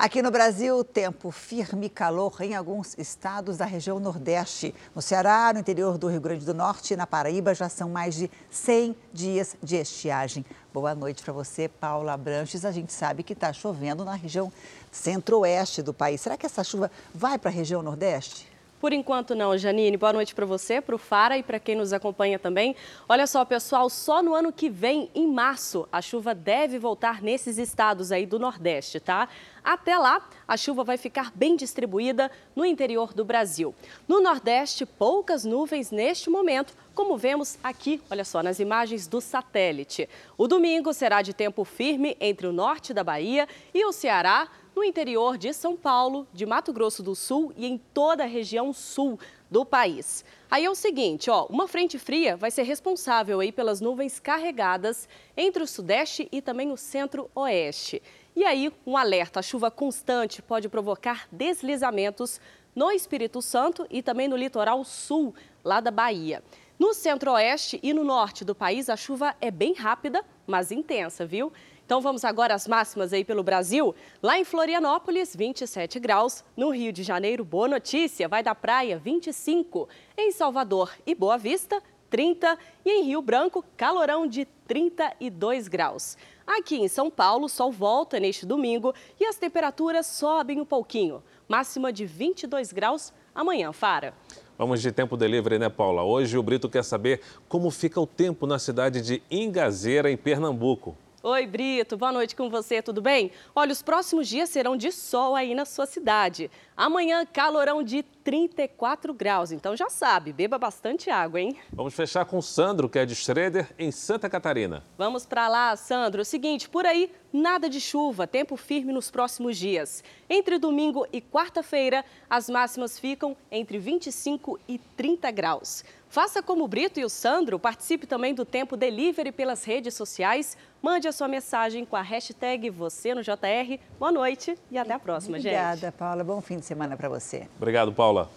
Aqui 0.00 0.22
no 0.22 0.30
Brasil, 0.30 0.82
tempo 0.82 1.30
firme 1.30 1.84
e 1.84 1.90
calor 1.90 2.40
em 2.40 2.56
alguns 2.56 2.96
estados 2.96 3.58
da 3.58 3.66
região 3.66 4.00
Nordeste. 4.00 4.74
No 4.94 5.02
Ceará, 5.02 5.52
no 5.52 5.60
interior 5.60 5.98
do 5.98 6.08
Rio 6.08 6.22
Grande 6.22 6.46
do 6.46 6.54
Norte 6.54 6.94
e 6.94 6.96
na 6.96 7.06
Paraíba 7.06 7.54
já 7.54 7.68
são 7.68 7.90
mais 7.90 8.14
de 8.14 8.30
100 8.50 8.96
dias 9.12 9.56
de 9.62 9.76
estiagem. 9.76 10.42
Boa 10.72 10.94
noite 10.94 11.22
para 11.22 11.34
você, 11.34 11.68
Paula 11.68 12.16
Branches. 12.16 12.64
A 12.64 12.72
gente 12.72 12.94
sabe 12.94 13.22
que 13.22 13.34
está 13.34 13.52
chovendo 13.52 14.02
na 14.02 14.14
região 14.14 14.50
centro-oeste 14.90 15.82
do 15.82 15.92
país. 15.92 16.22
Será 16.22 16.34
que 16.38 16.46
essa 16.46 16.64
chuva 16.64 16.90
vai 17.14 17.38
para 17.38 17.50
a 17.50 17.52
região 17.52 17.82
Nordeste? 17.82 18.49
Por 18.80 18.94
enquanto 18.94 19.34
não, 19.34 19.58
Janine. 19.58 19.98
Boa 19.98 20.14
noite 20.14 20.34
para 20.34 20.46
você, 20.46 20.80
para 20.80 20.94
o 20.94 20.98
Fara 20.98 21.36
e 21.36 21.42
para 21.42 21.60
quem 21.60 21.76
nos 21.76 21.92
acompanha 21.92 22.38
também. 22.38 22.74
Olha 23.06 23.26
só, 23.26 23.44
pessoal, 23.44 23.90
só 23.90 24.22
no 24.22 24.34
ano 24.34 24.50
que 24.50 24.70
vem, 24.70 25.10
em 25.14 25.26
março, 25.26 25.86
a 25.92 26.00
chuva 26.00 26.34
deve 26.34 26.78
voltar 26.78 27.22
nesses 27.22 27.58
estados 27.58 28.10
aí 28.10 28.24
do 28.24 28.38
Nordeste, 28.38 28.98
tá? 28.98 29.28
Até 29.62 29.98
lá, 29.98 30.26
a 30.48 30.56
chuva 30.56 30.82
vai 30.82 30.96
ficar 30.96 31.30
bem 31.34 31.56
distribuída 31.56 32.30
no 32.56 32.64
interior 32.64 33.12
do 33.12 33.22
Brasil. 33.22 33.74
No 34.08 34.22
Nordeste, 34.22 34.86
poucas 34.86 35.44
nuvens 35.44 35.90
neste 35.90 36.30
momento, 36.30 36.74
como 36.94 37.18
vemos 37.18 37.58
aqui, 37.62 38.00
olha 38.10 38.24
só, 38.24 38.42
nas 38.42 38.60
imagens 38.60 39.06
do 39.06 39.20
satélite. 39.20 40.08
O 40.38 40.48
domingo 40.48 40.94
será 40.94 41.20
de 41.20 41.34
tempo 41.34 41.64
firme 41.64 42.16
entre 42.18 42.46
o 42.46 42.52
norte 42.52 42.94
da 42.94 43.04
Bahia 43.04 43.46
e 43.74 43.84
o 43.84 43.92
Ceará, 43.92 44.48
no 44.74 44.84
interior 44.84 45.36
de 45.36 45.52
São 45.52 45.76
Paulo, 45.76 46.26
de 46.32 46.46
Mato 46.46 46.72
Grosso 46.72 47.02
do 47.02 47.14
Sul 47.14 47.52
e 47.56 47.66
em 47.66 47.78
toda 47.78 48.24
a 48.24 48.26
região 48.26 48.72
sul 48.72 49.18
do 49.50 49.64
país. 49.64 50.24
Aí 50.50 50.64
é 50.64 50.70
o 50.70 50.74
seguinte, 50.74 51.30
ó, 51.30 51.46
uma 51.46 51.66
frente 51.66 51.98
fria 51.98 52.36
vai 52.36 52.50
ser 52.50 52.62
responsável 52.62 53.40
aí 53.40 53.50
pelas 53.50 53.80
nuvens 53.80 54.20
carregadas 54.20 55.08
entre 55.36 55.62
o 55.62 55.66
sudeste 55.66 56.28
e 56.30 56.40
também 56.40 56.70
o 56.72 56.76
centro-oeste. 56.76 58.02
E 58.34 58.44
aí, 58.44 58.72
um 58.86 58.96
alerta: 58.96 59.40
a 59.40 59.42
chuva 59.42 59.70
constante 59.70 60.40
pode 60.40 60.68
provocar 60.68 61.28
deslizamentos 61.32 62.40
no 62.74 62.90
Espírito 62.90 63.42
Santo 63.42 63.86
e 63.90 64.02
também 64.02 64.28
no 64.28 64.36
litoral 64.36 64.84
sul, 64.84 65.34
lá 65.64 65.80
da 65.80 65.90
Bahia. 65.90 66.42
No 66.78 66.94
centro-oeste 66.94 67.78
e 67.82 67.92
no 67.92 68.04
norte 68.04 68.44
do 68.44 68.54
país, 68.54 68.88
a 68.88 68.96
chuva 68.96 69.34
é 69.40 69.50
bem 69.50 69.74
rápida, 69.74 70.24
mas 70.46 70.70
intensa, 70.72 71.26
viu? 71.26 71.52
Então 71.90 72.00
vamos 72.00 72.24
agora 72.24 72.54
às 72.54 72.68
máximas 72.68 73.12
aí 73.12 73.24
pelo 73.24 73.42
Brasil. 73.42 73.92
Lá 74.22 74.38
em 74.38 74.44
Florianópolis, 74.44 75.34
27 75.34 75.98
graus. 75.98 76.44
No 76.56 76.70
Rio 76.70 76.92
de 76.92 77.02
Janeiro, 77.02 77.44
boa 77.44 77.66
notícia, 77.66 78.28
vai 78.28 78.44
da 78.44 78.54
praia 78.54 78.96
25. 78.96 79.88
Em 80.16 80.30
Salvador 80.30 80.92
e 81.04 81.16
Boa 81.16 81.36
Vista, 81.36 81.82
30. 82.08 82.56
E 82.84 82.90
em 82.92 83.02
Rio 83.06 83.20
Branco, 83.20 83.64
calorão 83.76 84.24
de 84.24 84.44
32 84.68 85.66
graus. 85.66 86.16
Aqui 86.46 86.76
em 86.76 86.86
São 86.86 87.10
Paulo, 87.10 87.48
sol 87.48 87.72
volta 87.72 88.20
neste 88.20 88.46
domingo 88.46 88.94
e 89.18 89.26
as 89.26 89.34
temperaturas 89.34 90.06
sobem 90.06 90.60
um 90.60 90.64
pouquinho. 90.64 91.20
Máxima 91.48 91.92
de 91.92 92.06
22 92.06 92.72
graus 92.72 93.12
amanhã, 93.34 93.72
Fara. 93.72 94.14
Vamos 94.56 94.80
de 94.80 94.92
tempo 94.92 95.16
delivery, 95.16 95.58
né, 95.58 95.68
Paula? 95.68 96.04
Hoje 96.04 96.38
o 96.38 96.42
Brito 96.44 96.68
quer 96.68 96.84
saber 96.84 97.20
como 97.48 97.68
fica 97.68 98.00
o 98.00 98.06
tempo 98.06 98.46
na 98.46 98.60
cidade 98.60 99.02
de 99.02 99.20
Ingazeira, 99.28 100.08
em 100.08 100.16
Pernambuco. 100.16 100.96
Oi, 101.22 101.46
Brito, 101.46 101.98
boa 101.98 102.12
noite 102.12 102.34
com 102.34 102.48
você, 102.48 102.80
tudo 102.80 103.02
bem? 103.02 103.30
Olha, 103.54 103.72
os 103.72 103.82
próximos 103.82 104.26
dias 104.26 104.48
serão 104.48 104.74
de 104.74 104.90
sol 104.90 105.36
aí 105.36 105.54
na 105.54 105.66
sua 105.66 105.84
cidade. 105.84 106.50
Amanhã, 106.74 107.26
calorão 107.26 107.82
de 107.82 108.02
34 108.02 109.12
graus, 109.12 109.52
então 109.52 109.76
já 109.76 109.90
sabe, 109.90 110.32
beba 110.32 110.56
bastante 110.56 111.10
água, 111.10 111.38
hein? 111.38 111.58
Vamos 111.74 111.92
fechar 111.92 112.24
com 112.24 112.38
o 112.38 112.42
Sandro, 112.42 112.88
que 112.88 112.98
é 112.98 113.04
de 113.04 113.14
Schroeder, 113.14 113.70
em 113.78 113.90
Santa 113.90 114.30
Catarina. 114.30 114.82
Vamos 114.96 115.26
para 115.26 115.46
lá, 115.46 115.76
Sandro. 115.76 116.22
O 116.22 116.24
seguinte, 116.24 116.70
por 116.70 116.86
aí 116.86 117.12
nada 117.30 117.68
de 117.68 117.80
chuva, 117.82 118.26
tempo 118.26 118.56
firme 118.56 118.90
nos 118.90 119.10
próximos 119.10 119.58
dias. 119.58 120.02
Entre 120.28 120.58
domingo 120.58 121.06
e 121.12 121.20
quarta-feira, 121.20 122.02
as 122.30 122.48
máximas 122.48 122.98
ficam 122.98 123.36
entre 123.50 123.78
25 123.78 124.58
e 124.66 124.78
30 124.96 125.30
graus. 125.30 125.84
Faça 126.10 126.42
como 126.42 126.64
o 126.64 126.68
Brito 126.68 126.98
e 126.98 127.04
o 127.04 127.08
Sandro, 127.08 127.56
participe 127.56 128.04
também 128.04 128.34
do 128.34 128.44
Tempo 128.44 128.76
Delivery 128.76 129.30
pelas 129.30 129.62
redes 129.62 129.94
sociais. 129.94 130.56
Mande 130.82 131.06
a 131.06 131.12
sua 131.12 131.28
mensagem 131.28 131.84
com 131.84 131.94
a 131.94 132.02
hashtag 132.02 132.68
você 132.68 133.14
no 133.14 133.22
JR. 133.22 133.78
Boa 133.96 134.10
noite 134.10 134.58
e 134.72 134.76
até 134.76 134.92
a 134.92 134.98
próxima, 134.98 135.38
Obrigada, 135.38 135.76
gente. 135.76 135.86
Obrigada, 135.86 135.92
Paula. 135.96 136.24
Bom 136.24 136.40
fim 136.40 136.58
de 136.58 136.66
semana 136.66 136.96
para 136.96 137.08
você. 137.08 137.46
Obrigado, 137.56 137.92
Paula. 137.92 138.28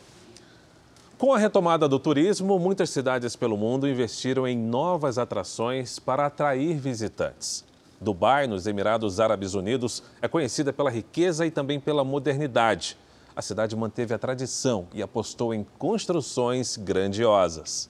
Com 1.17 1.33
a 1.33 1.39
retomada 1.39 1.89
do 1.89 1.97
turismo, 1.97 2.59
muitas 2.59 2.91
cidades 2.91 3.35
pelo 3.35 3.57
mundo 3.57 3.87
investiram 3.87 4.47
em 4.47 4.55
novas 4.55 5.17
atrações 5.17 5.97
para 5.97 6.27
atrair 6.27 6.77
visitantes. 6.77 7.65
Dubai, 7.99 8.45
nos 8.45 8.67
Emirados 8.67 9.19
Árabes 9.19 9.55
Unidos, 9.55 10.03
é 10.21 10.27
conhecida 10.27 10.71
pela 10.71 10.91
riqueza 10.91 11.43
e 11.43 11.49
também 11.49 11.79
pela 11.79 12.03
modernidade 12.03 12.95
a 13.35 13.41
cidade 13.41 13.75
manteve 13.75 14.13
a 14.13 14.19
tradição 14.19 14.87
e 14.93 15.01
apostou 15.01 15.53
em 15.53 15.65
construções 15.77 16.77
grandiosas. 16.77 17.89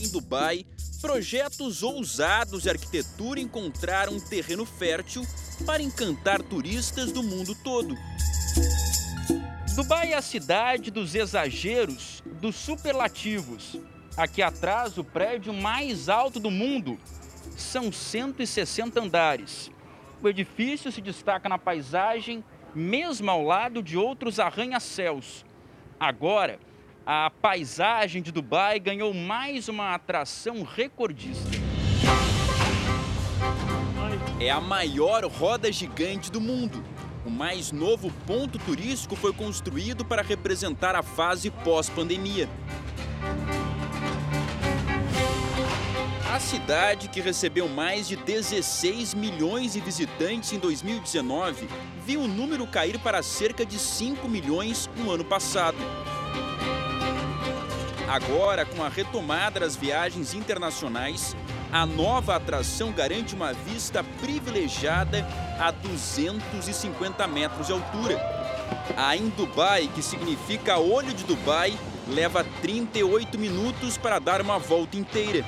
Em 0.00 0.08
Dubai, 0.08 0.64
projetos 1.00 1.82
ousados 1.82 2.62
de 2.62 2.70
arquitetura 2.70 3.40
encontraram 3.40 4.14
um 4.14 4.20
terreno 4.20 4.64
fértil 4.64 5.26
para 5.66 5.82
encantar 5.82 6.40
turistas 6.42 7.10
do 7.10 7.22
mundo 7.22 7.56
todo. 7.64 7.96
Dubai 9.74 10.12
é 10.12 10.16
a 10.16 10.22
cidade 10.22 10.90
dos 10.90 11.14
exageros, 11.14 12.22
dos 12.40 12.54
superlativos. 12.54 13.76
Aqui 14.16 14.42
atrás, 14.42 14.96
o 14.98 15.02
prédio 15.02 15.52
mais 15.52 16.08
alto 16.08 16.38
do 16.38 16.50
mundo. 16.50 16.98
São 17.56 17.90
160 17.90 19.00
andares. 19.00 19.71
O 20.22 20.28
edifício 20.28 20.92
se 20.92 21.00
destaca 21.00 21.48
na 21.48 21.58
paisagem, 21.58 22.44
mesmo 22.72 23.28
ao 23.28 23.42
lado 23.42 23.82
de 23.82 23.98
outros 23.98 24.38
arranha-céus. 24.38 25.44
Agora, 25.98 26.60
a 27.04 27.28
paisagem 27.28 28.22
de 28.22 28.30
Dubai 28.30 28.78
ganhou 28.78 29.12
mais 29.12 29.68
uma 29.68 29.92
atração 29.92 30.62
recordista. 30.62 31.50
É 34.40 34.48
a 34.48 34.60
maior 34.60 35.24
roda 35.24 35.72
gigante 35.72 36.30
do 36.30 36.40
mundo. 36.40 36.84
O 37.26 37.30
mais 37.30 37.72
novo 37.72 38.12
ponto 38.24 38.60
turístico 38.60 39.16
foi 39.16 39.32
construído 39.32 40.04
para 40.04 40.22
representar 40.22 40.94
a 40.94 41.02
fase 41.02 41.50
pós-pandemia. 41.50 42.48
A 46.32 46.40
cidade, 46.40 47.08
que 47.08 47.20
recebeu 47.20 47.68
mais 47.68 48.08
de 48.08 48.16
16 48.16 49.12
milhões 49.12 49.74
de 49.74 49.80
visitantes 49.80 50.50
em 50.50 50.58
2019, 50.58 51.68
viu 52.06 52.22
o 52.22 52.26
número 52.26 52.66
cair 52.66 52.98
para 52.98 53.22
cerca 53.22 53.66
de 53.66 53.78
5 53.78 54.26
milhões 54.30 54.88
no 54.96 55.10
ano 55.10 55.26
passado. 55.26 55.76
Agora, 58.08 58.64
com 58.64 58.82
a 58.82 58.88
retomada 58.88 59.60
das 59.60 59.76
viagens 59.76 60.32
internacionais, 60.32 61.36
a 61.70 61.84
nova 61.84 62.36
atração 62.36 62.92
garante 62.92 63.34
uma 63.34 63.52
vista 63.52 64.02
privilegiada 64.22 65.28
a 65.60 65.70
250 65.70 67.26
metros 67.26 67.66
de 67.66 67.74
altura. 67.74 68.18
A 68.96 69.14
em 69.14 69.28
Dubai, 69.28 69.86
que 69.94 70.02
significa 70.02 70.78
olho 70.78 71.12
de 71.12 71.24
Dubai, 71.24 71.78
leva 72.08 72.42
38 72.62 73.38
minutos 73.38 73.98
para 73.98 74.18
dar 74.18 74.40
uma 74.40 74.58
volta 74.58 74.96
inteira. 74.96 75.44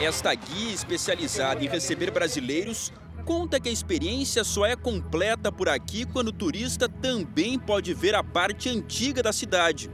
Esta 0.00 0.34
guia 0.34 0.74
especializada 0.74 1.64
em 1.64 1.68
receber 1.68 2.10
brasileiros 2.10 2.92
conta 3.24 3.60
que 3.60 3.68
a 3.68 3.72
experiência 3.72 4.42
só 4.42 4.66
é 4.66 4.74
completa 4.74 5.52
por 5.52 5.68
aqui 5.68 6.04
quando 6.04 6.28
o 6.28 6.32
turista 6.32 6.88
também 6.88 7.58
pode 7.58 7.94
ver 7.94 8.14
a 8.14 8.22
parte 8.22 8.68
antiga 8.68 9.22
da 9.22 9.32
cidade. 9.32 9.88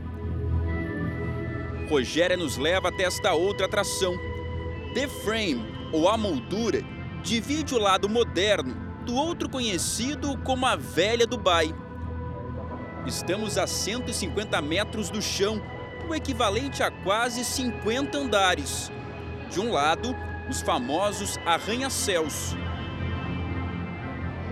Rogéria 1.88 2.36
nos 2.36 2.56
leva 2.56 2.88
até 2.88 3.04
esta 3.04 3.34
outra 3.34 3.66
atração. 3.66 4.16
The 4.94 5.06
Frame, 5.06 5.64
ou 5.92 6.08
a 6.08 6.16
moldura, 6.16 6.82
divide 7.22 7.74
o 7.74 7.78
lado 7.78 8.08
moderno 8.08 8.74
do 9.04 9.14
outro 9.14 9.48
conhecido 9.50 10.36
como 10.38 10.66
a 10.66 10.76
Velha 10.76 11.26
Dubai. 11.26 11.74
Estamos 13.06 13.58
a 13.58 13.66
150 13.66 14.60
metros 14.62 15.10
do 15.10 15.20
chão, 15.20 15.60
o 16.08 16.14
equivalente 16.14 16.82
a 16.82 16.90
quase 16.90 17.44
50 17.44 18.16
andares. 18.16 18.90
De 19.50 19.58
um 19.58 19.72
lado, 19.72 20.14
os 20.48 20.62
famosos 20.62 21.36
arranha-céus. 21.44 22.54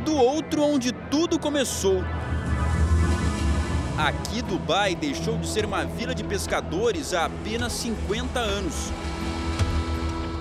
Do 0.04 0.16
outro, 0.16 0.62
onde 0.62 0.90
tudo 0.90 1.38
começou. 1.38 2.02
Aqui, 3.96 4.42
Dubai 4.42 4.96
deixou 4.96 5.38
de 5.38 5.46
ser 5.46 5.64
uma 5.64 5.84
vila 5.84 6.14
de 6.14 6.24
pescadores 6.24 7.14
há 7.14 7.26
apenas 7.26 7.72
50 7.74 8.40
anos. 8.40 8.92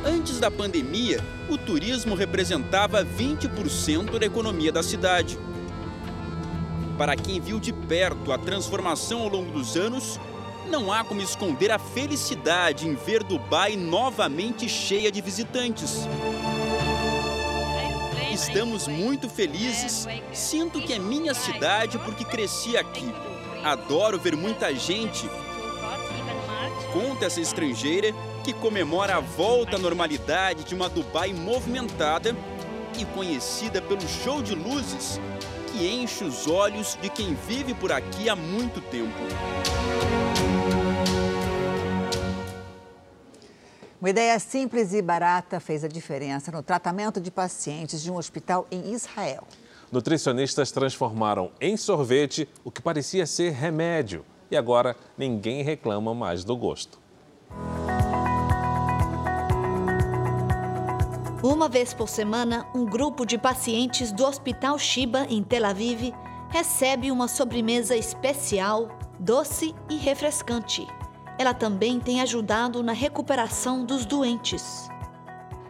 Antes 0.03 0.39
da 0.39 0.49
pandemia, 0.49 1.23
o 1.49 1.57
turismo 1.57 2.15
representava 2.15 3.05
20% 3.05 4.17
da 4.17 4.25
economia 4.25 4.71
da 4.71 4.81
cidade. 4.81 5.37
Para 6.97 7.15
quem 7.15 7.39
viu 7.39 7.59
de 7.59 7.71
perto 7.71 8.31
a 8.31 8.39
transformação 8.39 9.21
ao 9.21 9.29
longo 9.29 9.51
dos 9.51 9.75
anos, 9.75 10.19
não 10.67 10.91
há 10.91 11.03
como 11.03 11.21
esconder 11.21 11.71
a 11.71 11.79
felicidade 11.79 12.87
em 12.87 12.93
ver 12.93 13.23
Dubai 13.23 13.75
novamente 13.75 14.67
cheia 14.67 15.11
de 15.11 15.21
visitantes. 15.21 16.07
Estamos 18.31 18.87
muito 18.87 19.29
felizes. 19.29 20.07
Sinto 20.31 20.81
que 20.81 20.93
é 20.93 20.99
minha 20.99 21.33
cidade 21.33 21.97
porque 21.99 22.23
cresci 22.23 22.77
aqui. 22.77 23.11
Adoro 23.63 24.19
ver 24.19 24.35
muita 24.35 24.73
gente. 24.75 25.27
Conta 26.93 27.25
essa 27.25 27.41
estrangeira 27.41 28.13
que 28.43 28.53
comemora 28.53 29.17
a 29.17 29.19
volta 29.19 29.77
à 29.77 29.79
normalidade 29.79 30.63
de 30.63 30.75
uma 30.75 30.87
Dubai 30.87 31.33
movimentada 31.33 32.35
e 32.97 33.05
conhecida 33.05 33.81
pelo 33.81 34.07
show 34.07 34.41
de 34.41 34.53
luzes 34.55 35.19
que 35.67 35.87
enche 35.87 36.23
os 36.23 36.47
olhos 36.47 36.97
de 37.01 37.09
quem 37.09 37.35
vive 37.47 37.73
por 37.73 37.91
aqui 37.91 38.29
há 38.29 38.35
muito 38.35 38.81
tempo. 38.81 40.46
Uma 43.99 44.11
ideia 44.11 44.37
simples 44.37 44.93
e 44.93 45.01
barata 45.01 45.59
fez 45.59 45.83
a 45.83 45.87
diferença 45.87 46.51
no 46.51 46.61
tratamento 46.61 47.19
de 47.19 47.31
pacientes 47.31 48.03
de 48.03 48.11
um 48.11 48.15
hospital 48.15 48.67
em 48.69 48.93
Israel. 48.93 49.43
Nutricionistas 49.91 50.71
transformaram 50.71 51.49
em 51.59 51.75
sorvete 51.75 52.47
o 52.63 52.69
que 52.69 52.79
parecia 52.79 53.25
ser 53.25 53.53
remédio. 53.53 54.23
E 54.51 54.55
agora 54.55 54.95
ninguém 55.17 55.63
reclama 55.63 56.13
mais 56.13 56.43
do 56.43 56.55
gosto. 56.55 56.99
Uma 61.41 61.67
vez 61.67 61.91
por 61.91 62.07
semana, 62.07 62.67
um 62.75 62.85
grupo 62.85 63.25
de 63.25 63.37
pacientes 63.37 64.11
do 64.11 64.23
Hospital 64.23 64.77
Shiba, 64.77 65.25
em 65.27 65.41
Tel 65.41 65.65
Aviv, 65.65 66.13
recebe 66.49 67.11
uma 67.11 67.27
sobremesa 67.27 67.95
especial, 67.95 68.89
doce 69.19 69.73
e 69.89 69.97
refrescante 69.97 70.87
ela 71.37 71.53
também 71.53 71.99
tem 71.99 72.19
ajudado 72.21 72.81
na 72.81 72.93
recuperação 72.93 73.85
dos 73.85 74.05
doentes. 74.05 74.89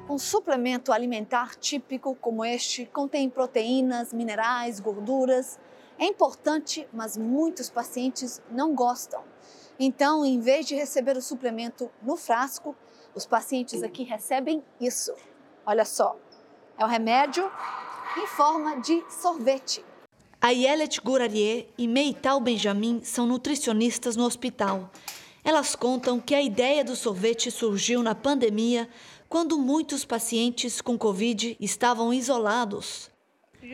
Um 0.10 0.18
suplemento 0.18 0.94
alimentar 0.94 1.56
típico 1.56 2.16
como 2.16 2.46
este 2.46 2.86
contém 2.86 3.30
proteínas, 3.30 4.14
minerais, 4.14 4.80
gorduras. 4.80 5.60
É 6.00 6.06
importante, 6.06 6.88
mas 6.94 7.18
muitos 7.18 7.70
pacientes 7.70 8.42
não 8.50 8.74
gostam. 8.74 9.22
Então, 9.78 10.26
em 10.26 10.40
vez 10.40 10.66
de 10.66 10.76
receber 10.76 11.18
o 11.18 11.22
suplemento 11.22 11.92
no 12.02 12.16
frasco, 12.16 12.74
os 13.14 13.26
pacientes 13.26 13.84
aqui 13.84 14.04
recebem 14.04 14.64
isso. 14.80 15.14
Olha 15.66 15.84
só, 15.84 16.16
é 16.78 16.86
o 16.86 16.88
remédio 16.88 17.52
em 18.18 18.28
forma 18.28 18.80
de 18.80 19.04
sorvete. 19.10 19.84
A 20.40 20.52
Yelet 20.52 21.02
Gourarier 21.02 21.68
e 21.78 21.88
Meital 21.88 22.40
Benjamin 22.40 23.02
são 23.04 23.26
nutricionistas 23.26 24.16
no 24.16 24.24
hospital 24.24 24.90
elas 25.48 25.78
contam 25.78 26.20
que 26.20 26.36
a 26.36 26.42
ideia 26.42 26.84
do 26.84 26.94
sorvete 26.94 27.50
surgiu 27.50 28.04
na 28.04 28.14
pandemia, 28.14 28.90
quando 29.30 29.58
muitos 29.58 30.04
pacientes 30.04 30.82
com 30.82 30.98
Covid 30.98 31.56
estavam 31.62 32.14
isolados. 32.14 33.10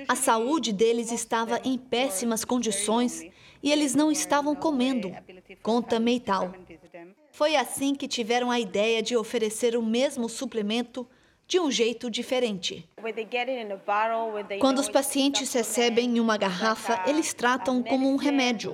A 0.08 0.16
saúde 0.16 0.72
deles 0.72 1.12
estava 1.12 1.60
em 1.66 1.76
péssimas 1.76 2.46
condições 2.46 3.26
e 3.64 3.72
eles 3.72 3.96
não 3.96 4.12
estavam 4.12 4.56
comendo, 4.56 5.12
conta 5.64 6.00
Meital. 6.00 6.54
Foi 7.32 7.56
assim 7.56 7.96
que 7.96 8.08
tiveram 8.08 8.52
a 8.52 8.60
ideia 8.60 9.02
de 9.02 9.18
oferecer 9.18 9.76
o 9.76 9.82
mesmo 9.82 10.30
suplemento 10.30 11.08
de 11.48 11.60
um 11.60 11.70
jeito 11.70 12.10
diferente. 12.10 12.88
Quando 14.60 14.80
os 14.80 14.90
pacientes 14.90 15.54
recebem 15.54 16.18
em 16.18 16.20
uma 16.20 16.38
garrafa, 16.38 17.04
eles 17.08 17.34
tratam 17.34 17.84
como 17.84 18.10
um 18.10 18.16
remédio. 18.16 18.74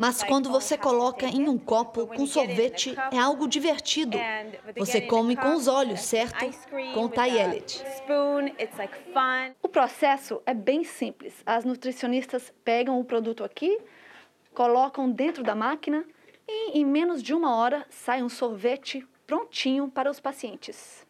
Mas 0.00 0.22
quando 0.22 0.50
você 0.50 0.76
coloca 0.76 1.26
em 1.26 1.48
um 1.48 1.58
copo 1.58 2.06
com 2.06 2.26
sorvete, 2.26 2.94
é 3.12 3.18
algo 3.18 3.46
divertido. 3.46 4.18
Você 4.76 5.02
come 5.02 5.36
com 5.36 5.54
os 5.54 5.68
olhos, 5.68 6.00
certo? 6.00 6.44
Com 6.94 7.08
Tayelet. 7.08 7.84
O 9.62 9.68
processo 9.68 10.40
é 10.46 10.54
bem 10.54 10.84
simples. 10.84 11.34
As 11.44 11.64
nutricionistas 11.64 12.52
pegam 12.64 12.98
o 12.98 13.04
produto 13.04 13.44
aqui, 13.44 13.78
colocam 14.54 15.10
dentro 15.10 15.42
da 15.42 15.54
máquina 15.54 16.04
e 16.48 16.78
em 16.78 16.84
menos 16.84 17.22
de 17.22 17.34
uma 17.34 17.54
hora 17.54 17.86
sai 17.90 18.22
um 18.22 18.28
sorvete 18.28 19.06
prontinho 19.26 19.88
para 19.88 20.10
os 20.10 20.18
pacientes. 20.18 21.06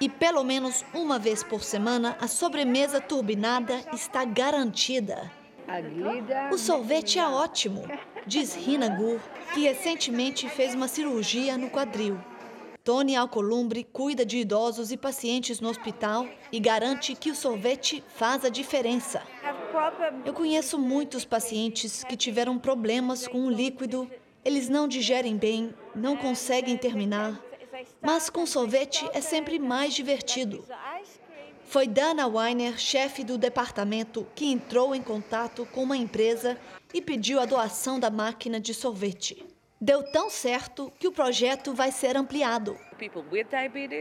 E 0.00 0.08
pelo 0.08 0.42
menos 0.42 0.84
uma 0.94 1.18
vez 1.18 1.42
por 1.42 1.62
semana, 1.62 2.16
a 2.20 2.26
sobremesa 2.26 3.00
turbinada 3.00 3.84
está 3.92 4.24
garantida. 4.24 5.30
O 6.50 6.56
sorvete 6.56 7.18
é 7.18 7.26
ótimo, 7.26 7.84
diz 8.26 8.54
Rina 8.54 8.88
Gur, 8.88 9.20
que 9.52 9.60
recentemente 9.60 10.48
fez 10.48 10.74
uma 10.74 10.88
cirurgia 10.88 11.58
no 11.58 11.68
quadril. 11.68 12.18
Tony 12.82 13.14
Alcolumbre 13.14 13.84
cuida 13.84 14.24
de 14.24 14.38
idosos 14.38 14.90
e 14.90 14.96
pacientes 14.96 15.60
no 15.60 15.68
hospital 15.68 16.26
e 16.50 16.58
garante 16.58 17.14
que 17.14 17.30
o 17.30 17.34
sorvete 17.34 18.02
faz 18.08 18.42
a 18.42 18.48
diferença. 18.48 19.22
Eu 20.24 20.32
conheço 20.32 20.78
muitos 20.78 21.24
pacientes 21.24 22.02
que 22.02 22.16
tiveram 22.16 22.58
problemas 22.58 23.28
com 23.28 23.46
o 23.46 23.50
líquido, 23.50 24.10
eles 24.44 24.68
não 24.68 24.88
digerem 24.88 25.36
bem, 25.36 25.74
não 25.94 26.16
conseguem 26.16 26.76
terminar. 26.76 27.40
Mas 28.02 28.28
com 28.30 28.46
sorvete 28.46 29.08
é 29.12 29.20
sempre 29.20 29.58
mais 29.58 29.94
divertido. 29.94 30.64
Foi 31.64 31.86
Dana 31.86 32.26
Weiner, 32.26 32.78
chefe 32.78 33.22
do 33.22 33.38
departamento, 33.38 34.26
que 34.34 34.46
entrou 34.46 34.94
em 34.94 35.02
contato 35.02 35.66
com 35.66 35.84
uma 35.84 35.96
empresa 35.96 36.58
e 36.92 37.00
pediu 37.00 37.38
a 37.38 37.44
doação 37.44 38.00
da 38.00 38.10
máquina 38.10 38.58
de 38.58 38.74
sorvete. 38.74 39.46
Deu 39.80 40.02
tão 40.12 40.28
certo 40.28 40.92
que 40.98 41.08
o 41.08 41.12
projeto 41.12 41.72
vai 41.72 41.90
ser 41.90 42.14
ampliado. 42.14 42.76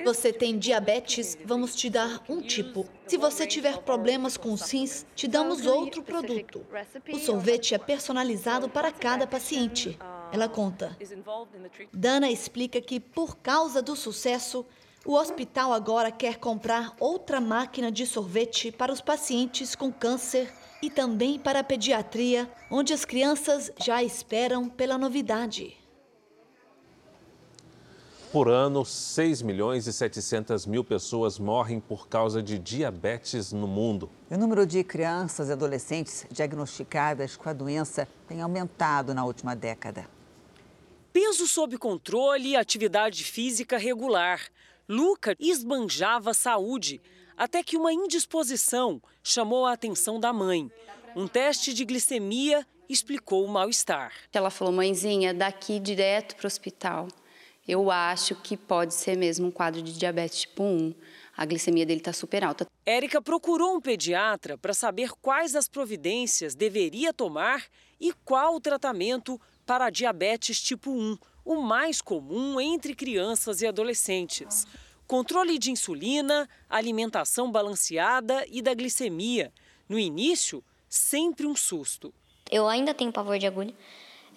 Você 0.04 0.34
tem 0.34 0.58
diabetes, 0.58 1.38
vamos 1.46 1.74
te 1.74 1.90
dar 1.90 2.22
um 2.28 2.42
tipo. 2.42 2.86
Se 3.08 3.16
você 3.16 3.48
tiver 3.48 3.78
problemas 3.78 4.36
com 4.36 4.52
os 4.52 4.70
rins, 4.70 5.06
te 5.16 5.26
damos 5.26 5.66
outro 5.66 6.04
produto. 6.04 6.66
O 7.14 7.18
sorvete 7.18 7.76
é 7.76 7.78
personalizado 7.78 8.68
para 8.68 8.92
cada 8.92 9.26
paciente. 9.26 9.98
Ela 10.32 10.48
conta. 10.48 10.96
Dana 11.92 12.30
explica 12.30 12.80
que, 12.80 13.00
por 13.00 13.38
causa 13.38 13.82
do 13.82 13.96
sucesso, 13.96 14.66
o 15.06 15.14
hospital 15.14 15.74
agora 15.74 16.12
quer 16.12 16.38
comprar 16.38 16.96
outra 17.00 17.40
máquina 17.40 17.92
de 17.92 18.06
sorvete 18.06 18.72
para 18.72 18.92
os 18.92 19.02
pacientes 19.02 19.76
com 19.76 19.92
câncer 19.92 20.54
e 20.82 20.90
também 20.90 21.40
para 21.40 21.60
a 21.60 21.64
pediatria, 21.64 22.50
onde 22.70 22.94
as 22.94 23.06
crianças 23.06 23.72
já 23.78 24.04
esperam 24.04 24.70
pela 24.70 24.98
novidade. 24.98 25.76
Por 28.32 28.48
ano, 28.48 28.86
6 28.86 29.42
milhões 29.42 29.88
e 29.88 29.94
700 29.94 30.68
mil 30.68 30.84
pessoas 30.84 31.40
morrem 31.40 31.80
por 31.80 32.08
causa 32.08 32.44
de 32.44 32.60
diabetes 32.60 33.52
no 33.52 33.68
mundo. 33.68 34.08
O 34.30 34.38
número 34.38 34.68
de 34.68 34.84
crianças 34.84 35.50
e 35.50 35.54
adolescentes 35.54 36.28
diagnosticadas 36.30 37.36
com 37.36 37.50
a 37.50 37.54
doença 37.54 38.08
tem 38.28 38.40
aumentado 38.40 39.16
na 39.16 39.26
última 39.26 39.56
década. 39.56 40.19
Peso 41.12 41.48
sob 41.48 41.78
controle 41.78 42.50
e 42.50 42.56
atividade 42.56 43.24
física 43.24 43.78
regular. 43.78 44.42
Luca 44.88 45.36
esbanjava 45.40 46.34
saúde, 46.34 47.02
até 47.36 47.64
que 47.64 47.78
uma 47.78 47.92
indisposição 47.92 49.02
chamou 49.24 49.66
a 49.66 49.74
atenção 49.74 50.20
da 50.20 50.32
mãe. 50.32 50.72
Um 51.16 51.28
teste 51.28 51.74
de 51.74 51.84
glicemia 51.84 52.66
explicou 52.88 53.44
o 53.44 53.48
mal-estar. 53.48 54.14
Ela 54.32 54.52
falou, 54.52 54.74
mãezinha, 54.74 55.34
daqui 55.34 55.80
direto 55.80 56.36
para 56.36 56.46
o 56.46 56.48
hospital 56.48 57.08
eu 57.70 57.92
acho 57.92 58.36
que 58.36 58.58
pode 58.58 58.96
ser 58.96 59.16
mesmo 59.16 59.46
um 59.46 59.52
quadro 59.52 59.80
de 59.80 59.96
diabetes 59.96 60.40
tipo 60.40 60.64
1. 60.64 60.92
A 61.38 61.46
glicemia 61.46 61.86
dele 61.86 62.00
está 62.00 62.12
super 62.12 62.44
alta. 62.44 62.66
Érica 62.84 63.22
procurou 63.22 63.76
um 63.76 63.80
pediatra 63.80 64.58
para 64.58 64.74
saber 64.74 65.12
quais 65.22 65.56
as 65.56 65.68
providências 65.68 66.56
deveria 66.56 67.14
tomar 67.14 67.64
e 68.02 68.12
qual 68.26 68.56
o 68.56 68.60
tratamento 68.60 69.40
para 69.70 69.86
a 69.86 69.90
diabetes 69.92 70.60
tipo 70.60 70.90
1, 70.90 71.16
o 71.46 71.62
mais 71.62 72.02
comum 72.02 72.60
entre 72.60 72.96
crianças 72.96 73.62
e 73.62 73.68
adolescentes. 73.68 74.66
Controle 75.06 75.60
de 75.60 75.70
insulina, 75.70 76.50
alimentação 76.68 77.52
balanceada 77.52 78.44
e 78.50 78.64
da 78.64 78.74
glicemia. 78.74 79.54
No 79.88 80.00
início, 80.00 80.64
sempre 80.90 81.46
um 81.46 81.56
susto. 81.56 82.12
Eu 82.50 82.68
ainda 82.68 82.96
tenho 82.96 83.12
pavor 83.12 83.38
de 83.38 83.46
agulha 83.46 83.76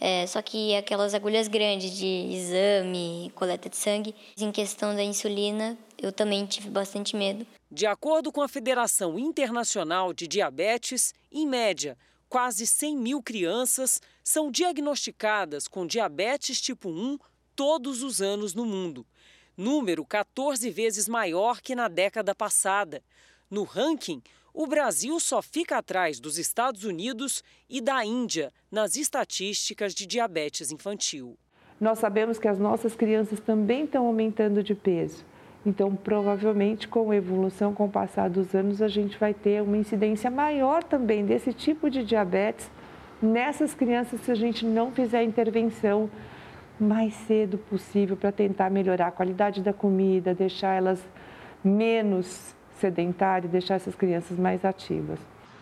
é, 0.04 0.26
só 0.26 0.42
que 0.42 0.74
aquelas 0.74 1.14
agulhas 1.14 1.46
grandes 1.46 1.96
de 1.96 2.06
exame, 2.06 3.30
coleta 3.36 3.68
de 3.68 3.76
sangue, 3.76 4.14
em 4.36 4.50
questão 4.50 4.96
da 4.96 5.02
insulina, 5.02 5.78
eu 5.96 6.10
também 6.10 6.44
tive 6.44 6.68
bastante 6.68 7.14
medo. 7.14 7.46
De 7.70 7.86
acordo 7.86 8.32
com 8.32 8.42
a 8.42 8.48
Federação 8.48 9.16
Internacional 9.16 10.12
de 10.12 10.26
Diabetes, 10.26 11.14
em 11.30 11.46
média, 11.46 11.96
quase 12.28 12.66
100 12.66 12.96
mil 12.96 13.22
crianças 13.22 14.00
são 14.22 14.50
diagnosticadas 14.50 15.66
com 15.66 15.86
diabetes 15.86 16.60
tipo 16.60 16.88
1 16.88 17.18
todos 17.54 18.02
os 18.02 18.20
anos 18.20 18.54
no 18.54 18.64
mundo. 18.64 19.06
Número 19.56 20.04
14 20.04 20.70
vezes 20.70 21.08
maior 21.08 21.60
que 21.60 21.74
na 21.74 21.88
década 21.88 22.34
passada. 22.34 23.02
No 23.50 23.64
ranking, 23.64 24.22
o 24.54 24.66
Brasil 24.66 25.18
só 25.20 25.42
fica 25.42 25.78
atrás 25.78 26.20
dos 26.20 26.38
Estados 26.38 26.84
Unidos 26.84 27.42
e 27.68 27.80
da 27.80 28.04
Índia 28.04 28.52
nas 28.70 28.96
estatísticas 28.96 29.94
de 29.94 30.06
diabetes 30.06 30.70
infantil. 30.70 31.38
Nós 31.80 31.98
sabemos 31.98 32.38
que 32.38 32.48
as 32.48 32.58
nossas 32.58 32.94
crianças 32.94 33.40
também 33.40 33.84
estão 33.84 34.06
aumentando 34.06 34.62
de 34.62 34.74
peso. 34.74 35.24
Então, 35.64 35.94
provavelmente, 35.94 36.88
com 36.88 37.10
a 37.10 37.16
evolução, 37.16 37.72
com 37.72 37.86
o 37.86 37.90
passar 37.90 38.28
dos 38.28 38.54
anos, 38.54 38.82
a 38.82 38.88
gente 38.88 39.16
vai 39.18 39.32
ter 39.32 39.62
uma 39.62 39.76
incidência 39.76 40.30
maior 40.30 40.82
também 40.82 41.24
desse 41.24 41.52
tipo 41.52 41.88
de 41.88 42.04
diabetes 42.04 42.70
nessas 43.22 43.72
crianças 43.74 44.20
se 44.20 44.30
a 44.30 44.34
gente 44.34 44.66
não 44.66 44.90
fizer 44.90 45.18
a 45.18 45.24
intervenção 45.24 46.10
mais 46.78 47.14
cedo 47.14 47.58
possível 47.58 48.16
para 48.16 48.32
tentar 48.32 48.70
melhorar 48.70 49.08
a 49.08 49.12
qualidade 49.12 49.62
da 49.62 49.72
comida, 49.72 50.34
deixar 50.34 50.74
elas 50.74 51.00
menos 51.62 52.54
sedentário 52.80 53.46
e 53.46 53.50
deixar 53.50 53.76
essas 53.76 53.94
crianças 53.94 54.36
mais 54.36 54.64
ativas. 54.64 55.20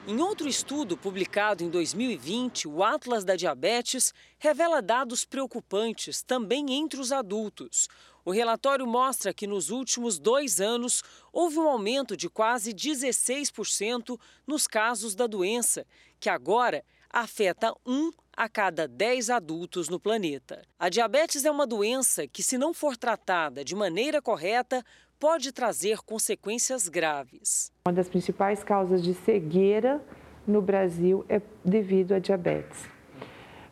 Em 0.09 0.19
outro 0.21 0.49
estudo 0.49 0.97
publicado 0.97 1.63
em 1.63 1.69
2020, 1.69 2.67
o 2.67 2.83
Atlas 2.83 3.23
da 3.23 3.37
Diabetes 3.37 4.15
revela 4.39 4.81
dados 4.81 5.27
preocupantes 5.27 6.23
também 6.23 6.73
entre 6.73 6.99
os 6.99 7.13
adultos. 7.13 7.87
O 8.25 8.31
relatório 8.31 8.87
mostra 8.87 9.35
que 9.35 9.47
nos 9.47 9.71
últimos 9.71 10.19
dois 10.19 10.61
anos 10.61 11.03
houve 11.33 11.59
um 11.59 11.69
aumento 11.69 12.17
de 12.17 12.31
quase 12.31 12.73
16% 12.73 14.19
nos 14.47 14.67
casos 14.67 15.15
da 15.15 15.27
doença, 15.27 15.87
que 16.19 16.31
agora 16.31 16.83
afeta 17.13 17.75
um 17.87 18.11
a 18.37 18.49
cada 18.49 18.89
10 18.89 19.31
adultos 19.31 19.89
no 19.89 20.01
planeta. 20.01 20.63
A 20.79 20.89
diabetes 20.89 21.45
é 21.45 21.51
uma 21.51 21.67
doença 21.67 22.27
que, 22.27 22.43
se 22.43 22.57
não 22.57 22.73
for 22.73 22.97
tratada 22.97 23.65
de 23.65 23.75
maneira 23.75 24.23
correta, 24.23 24.83
pode 25.19 25.53
trazer 25.53 25.99
consequências 25.99 26.89
graves. 26.89 27.71
Uma 27.87 27.93
das 27.93 28.09
principais 28.09 28.65
causas 28.65 29.03
de 29.03 29.13
cegueira 29.13 30.01
no 30.47 30.63
Brasil 30.63 31.25
é 31.29 31.43
devido 31.65 32.13
à 32.13 32.19
diabetes. 32.19 32.89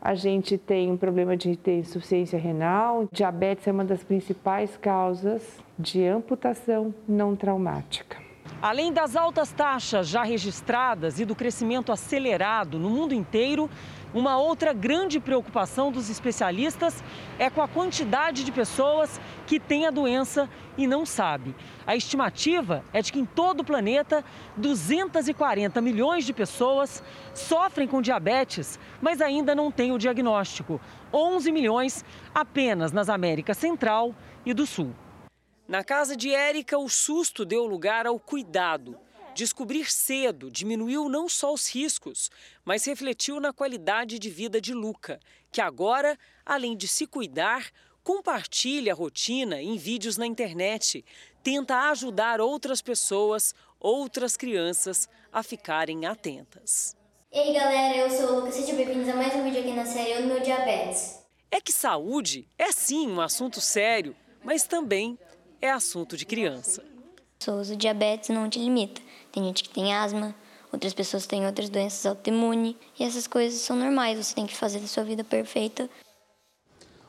A 0.01 0.14
gente 0.14 0.57
tem 0.57 0.91
um 0.91 0.97
problema 0.97 1.36
de 1.36 1.57
ter 1.57 1.78
insuficiência 1.78 2.39
renal. 2.39 3.09
Diabetes 3.11 3.66
é 3.66 3.72
uma 3.72 3.84
das 3.84 4.05
principais 4.05 4.76
causas 4.76 5.43
de 5.78 6.05
amputação 6.05 6.95
não 7.09 7.34
traumática. 7.34 8.28
Além 8.61 8.92
das 8.92 9.14
altas 9.14 9.52
taxas 9.52 10.09
já 10.09 10.24
registradas 10.24 11.20
e 11.20 11.24
do 11.24 11.36
crescimento 11.36 11.92
acelerado 11.92 12.76
no 12.76 12.90
mundo 12.90 13.14
inteiro, 13.14 13.70
uma 14.12 14.36
outra 14.36 14.72
grande 14.72 15.20
preocupação 15.20 15.92
dos 15.92 16.11
especialistas 16.11 17.04
é 17.38 17.48
com 17.48 17.62
a 17.62 17.68
quantidade 17.68 18.42
de 18.42 18.50
pessoas 18.50 19.20
que 19.46 19.61
têm 19.61 19.86
a 19.86 19.92
doença 19.92 20.50
e 20.76 20.88
não 20.88 21.06
sabe. 21.06 21.54
A 21.86 21.94
estimativa 21.94 22.82
é 22.92 23.00
de 23.00 23.12
que 23.12 23.20
em 23.20 23.24
todo 23.24 23.61
o 23.61 23.64
planeta, 23.64 24.24
240 24.56 25.80
milhões 25.80 26.24
de 26.24 26.32
pessoas 26.32 27.00
sofrem 27.34 27.86
com 27.86 28.02
diabetes, 28.02 28.76
mas 29.00 29.20
ainda 29.20 29.54
não 29.54 29.70
têm 29.70 29.92
o 29.92 29.98
diagnóstico. 29.98 30.80
11 31.14 31.52
milhões 31.52 32.04
apenas 32.34 32.90
nas 32.90 33.09
Américas 33.09 33.56
Central 33.56 34.12
e 34.44 34.52
do 34.52 34.66
Sul. 34.66 34.92
Na 35.69 35.85
casa 35.85 36.16
de 36.16 36.35
Érica, 36.35 36.79
o 36.79 36.89
susto 36.89 37.45
deu 37.45 37.66
lugar 37.66 38.07
ao 38.07 38.19
cuidado. 38.19 38.99
Descobrir 39.35 39.93
cedo 39.93 40.51
diminuiu 40.51 41.11
não 41.11 41.29
só 41.29 41.53
os 41.53 41.69
riscos, 41.69 42.31
mas 42.64 42.87
refletiu 42.87 43.39
na 43.39 43.53
qualidade 43.53 44.19
de 44.19 44.31
vida 44.31 44.62
de 44.62 44.73
Luca, 44.73 45.21
que 45.53 45.61
agora, 45.61 46.19
além 46.45 46.75
de 46.75 46.89
se 46.89 47.07
cuidar, 47.07 47.71
compartilha 48.03 48.95
a 48.95 48.97
rotina 48.97 49.61
em 49.61 49.77
vídeos 49.77 50.16
na 50.16 50.27
internet, 50.27 51.05
tenta 51.43 51.91
ajudar 51.91 52.41
outras 52.41 52.81
pessoas, 52.81 53.55
outras 53.79 54.39
crianças 54.39 55.07
a 55.31 55.43
ficarem 55.43 56.07
atentas. 56.07 56.97
Ei 57.31 57.53
galera, 57.53 57.95
eu 57.95 58.09
sou 58.09 58.31
o 58.31 58.37
Lucas, 58.37 58.55
sejam 58.55 58.75
bem-vindos 58.75 59.11
a 59.11 59.14
mais 59.14 59.35
um 59.35 59.45
vídeo 59.45 59.61
aqui 59.61 59.73
na 59.73 59.85
série 59.85 60.12
Eu 60.12 60.27
no 60.29 60.41
Diabetes. 60.41 61.23
É 61.51 61.61
que 61.61 61.73
saúde 61.73 62.49
é 62.57 62.73
sim 62.73 63.07
um 63.07 63.21
assunto 63.21 63.61
sério, 63.61 64.16
mas 64.43 64.62
também 64.62 65.19
é 65.61 65.70
assunto 65.70 66.16
de 66.16 66.24
criança. 66.24 66.82
O 67.46 67.76
diabetes 67.76 68.30
não 68.30 68.48
te 68.48 68.59
limita. 68.59 69.00
Tem 69.32 69.44
gente 69.44 69.62
que 69.62 69.70
tem 69.70 69.94
asma, 69.94 70.34
outras 70.72 70.92
pessoas 70.92 71.26
têm 71.26 71.46
outras 71.46 71.68
doenças 71.68 72.04
autoimunes 72.04 72.74
e 72.98 73.04
essas 73.04 73.26
coisas 73.26 73.61
são 73.61 73.76
normais. 73.76 74.18
Você 74.18 74.34
tem 74.34 74.46
que 74.46 74.56
fazer 74.56 74.80
da 74.80 74.86
sua 74.86 75.04
vida 75.04 75.22
perfeita. 75.24 75.88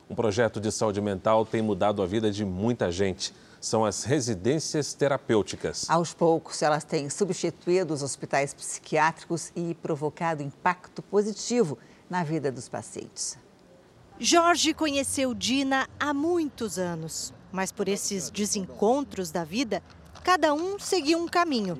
Um 0.08 0.14
projeto 0.14 0.60
de 0.60 0.72
saúde 0.72 1.00
mental 1.00 1.44
tem 1.46 1.62
mudado 1.62 2.02
a 2.02 2.06
vida 2.06 2.30
de 2.30 2.44
muita 2.44 2.90
gente. 2.90 3.32
São 3.60 3.84
as 3.84 4.04
residências 4.04 4.94
terapêuticas. 4.94 5.88
Aos 5.88 6.14
poucos, 6.14 6.62
elas 6.62 6.82
têm 6.82 7.10
substituído 7.10 7.92
os 7.92 8.02
hospitais 8.02 8.54
psiquiátricos 8.54 9.52
e 9.54 9.74
provocado 9.74 10.42
impacto 10.42 11.02
positivo 11.02 11.78
na 12.08 12.24
vida 12.24 12.50
dos 12.50 12.68
pacientes. 12.68 13.38
Jorge 14.18 14.74
conheceu 14.74 15.32
Dina 15.34 15.88
há 15.98 16.12
muitos 16.12 16.78
anos, 16.78 17.32
mas 17.52 17.72
por 17.72 17.88
esses 17.88 18.30
desencontros 18.30 19.30
da 19.30 19.44
vida, 19.44 19.82
cada 20.22 20.52
um 20.54 20.78
seguiu 20.78 21.18
um 21.18 21.26
caminho. 21.26 21.78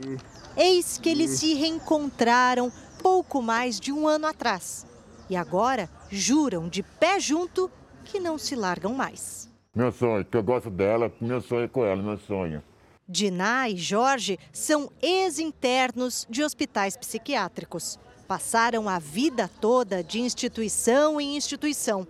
Eis 0.56 0.98
que 0.98 1.08
eles 1.08 1.38
se 1.38 1.54
reencontraram 1.54 2.72
pouco 3.02 3.40
mais 3.40 3.78
de 3.78 3.92
um 3.92 4.06
ano 4.06 4.26
atrás. 4.26 4.86
E 5.28 5.36
agora 5.36 5.88
juram 6.10 6.68
de 6.68 6.82
pé 6.82 7.20
junto 7.20 7.70
que 8.04 8.18
não 8.18 8.36
se 8.36 8.56
largam 8.56 8.94
mais. 8.94 9.48
Meu 9.74 9.92
sonho, 9.92 10.24
que 10.24 10.36
eu 10.36 10.42
gosto 10.42 10.68
dela, 10.68 11.12
meu 11.20 11.40
sonho 11.40 11.64
é 11.64 11.68
com 11.68 11.84
ela, 11.84 12.02
meu 12.02 12.18
sonho. 12.18 12.62
Diná 13.08 13.68
e 13.68 13.76
Jorge 13.76 14.38
são 14.52 14.90
ex-internos 15.00 16.26
de 16.28 16.42
hospitais 16.42 16.96
psiquiátricos. 16.96 17.98
Passaram 18.26 18.88
a 18.88 18.98
vida 18.98 19.48
toda 19.60 20.02
de 20.02 20.20
instituição 20.20 21.20
em 21.20 21.36
instituição. 21.36 22.06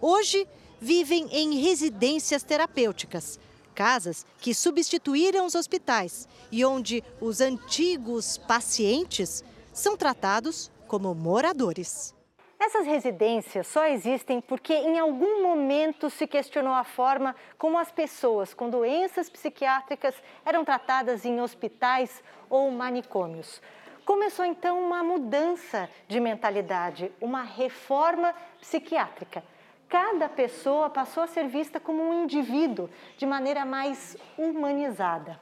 Hoje 0.00 0.46
vivem 0.80 1.28
em 1.32 1.58
residências 1.60 2.42
terapêuticas, 2.42 3.38
casas 3.74 4.24
que 4.38 4.54
substituíram 4.54 5.46
os 5.46 5.54
hospitais 5.54 6.28
e 6.50 6.64
onde 6.64 7.04
os 7.20 7.40
antigos 7.40 8.38
pacientes 8.38 9.44
são 9.72 9.96
tratados 9.96 10.70
como 10.88 11.14
moradores. 11.14 12.14
Essas 12.58 12.86
residências 12.86 13.66
só 13.66 13.86
existem 13.86 14.40
porque 14.40 14.72
em 14.72 14.98
algum 14.98 15.42
momento 15.42 16.08
se 16.08 16.26
questionou 16.26 16.72
a 16.72 16.84
forma 16.84 17.36
como 17.58 17.76
as 17.78 17.92
pessoas 17.92 18.54
com 18.54 18.70
doenças 18.70 19.28
psiquiátricas 19.28 20.14
eram 20.44 20.64
tratadas 20.64 21.26
em 21.26 21.38
hospitais 21.40 22.22
ou 22.48 22.70
manicômios. 22.70 23.60
Começou 24.06 24.44
então 24.44 24.82
uma 24.82 25.02
mudança 25.02 25.90
de 26.08 26.18
mentalidade, 26.18 27.12
uma 27.20 27.42
reforma 27.42 28.34
psiquiátrica 28.58 29.42
cada 29.88 30.28
pessoa 30.28 30.90
passou 30.90 31.22
a 31.22 31.26
ser 31.26 31.48
vista 31.48 31.78
como 31.78 32.02
um 32.02 32.24
indivíduo 32.24 32.90
de 33.16 33.26
maneira 33.26 33.64
mais 33.64 34.16
humanizada. 34.36 35.40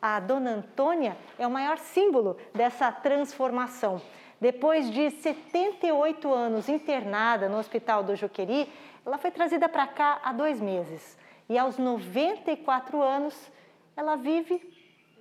A 0.00 0.18
dona 0.18 0.50
Antônia 0.50 1.16
é 1.38 1.46
o 1.46 1.50
maior 1.50 1.78
símbolo 1.78 2.36
dessa 2.54 2.90
transformação. 2.90 4.02
Depois 4.40 4.90
de 4.90 5.10
78 5.10 6.32
anos 6.32 6.68
internada 6.68 7.48
no 7.48 7.58
Hospital 7.58 8.02
do 8.02 8.16
Juqueri, 8.16 8.68
ela 9.06 9.18
foi 9.18 9.30
trazida 9.30 9.68
para 9.68 9.86
cá 9.86 10.20
há 10.24 10.32
dois 10.32 10.60
meses. 10.60 11.16
E 11.48 11.56
aos 11.56 11.78
94 11.78 13.00
anos, 13.00 13.36
ela 13.96 14.16
vive 14.16 14.60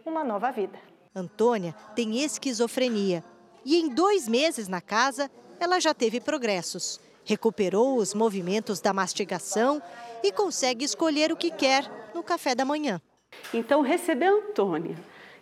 uma 0.05 0.23
nova 0.23 0.51
vida. 0.51 0.79
Antônia 1.13 1.75
tem 1.95 2.23
esquizofrenia 2.23 3.23
e 3.63 3.75
em 3.75 3.89
dois 3.89 4.27
meses 4.27 4.67
na 4.67 4.81
casa, 4.81 5.29
ela 5.59 5.79
já 5.79 5.93
teve 5.93 6.19
progressos 6.19 6.99
recuperou 7.23 7.97
os 7.97 8.13
movimentos 8.13 8.79
da 8.79 8.93
mastigação 8.93 9.81
e 10.23 10.31
consegue 10.31 10.85
escolher 10.85 11.31
o 11.31 11.37
que 11.37 11.51
quer 11.51 11.89
no 12.13 12.23
café 12.23 12.53
da 12.55 12.65
manhã. 12.65 13.01
Então, 13.53 13.81
receber 13.81 14.27
Antônia, 14.27 14.95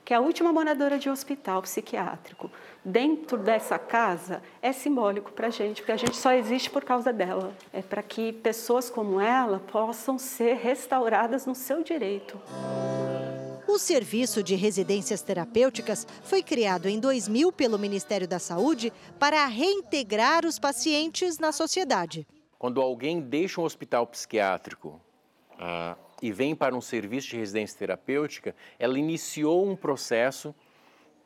que 0.06 0.14
é 0.14 0.18
a 0.18 0.22
última 0.22 0.52
moradora 0.52 0.98
de 0.98 1.10
hospital 1.10 1.62
psiquiátrico, 1.62 2.50
dentro 2.84 3.38
dessa 3.38 3.78
casa 3.78 4.42
é 4.62 4.72
simbólico 4.72 5.32
para 5.32 5.48
a 5.48 5.52
gente, 5.52 5.82
porque 5.82 5.92
a 5.92 5.98
gente 5.98 6.16
só 6.16 6.32
existe 6.34 6.70
por 6.70 6.84
causa 6.84 7.12
dela. 7.12 7.54
É 7.74 7.82
para 7.82 8.02
que 8.02 8.34
pessoas 8.34 8.90
como 8.90 9.20
ela 9.20 9.60
possam 9.72 10.18
ser 10.18 10.56
restauradas 10.58 11.46
no 11.46 11.56
seu 11.56 11.84
direito. 11.84 12.40
O 13.70 13.78
serviço 13.78 14.42
de 14.42 14.56
residências 14.56 15.22
terapêuticas 15.22 16.08
foi 16.24 16.42
criado 16.42 16.90
em 16.90 17.00
2000 17.00 17.52
pelo 17.52 17.78
Ministério 17.78 18.28
da 18.28 18.40
Saúde 18.40 18.92
para 19.20 19.46
reintegrar 19.46 20.44
os 20.44 20.58
pacientes 20.58 21.38
na 21.38 21.52
sociedade. 21.52 22.26
Quando 22.58 22.82
alguém 22.82 23.22
deixa 23.22 23.62
um 23.62 23.64
hospital 23.64 24.08
psiquiátrico 24.08 25.00
ah, 25.60 25.96
e 26.20 26.32
vem 26.32 26.56
para 26.56 26.76
um 26.76 26.82
serviço 26.82 27.28
de 27.28 27.38
residência 27.38 27.78
terapêutica, 27.78 28.56
ela 28.80 28.98
iniciou 28.98 29.70
um 29.70 29.76
processo 29.76 30.54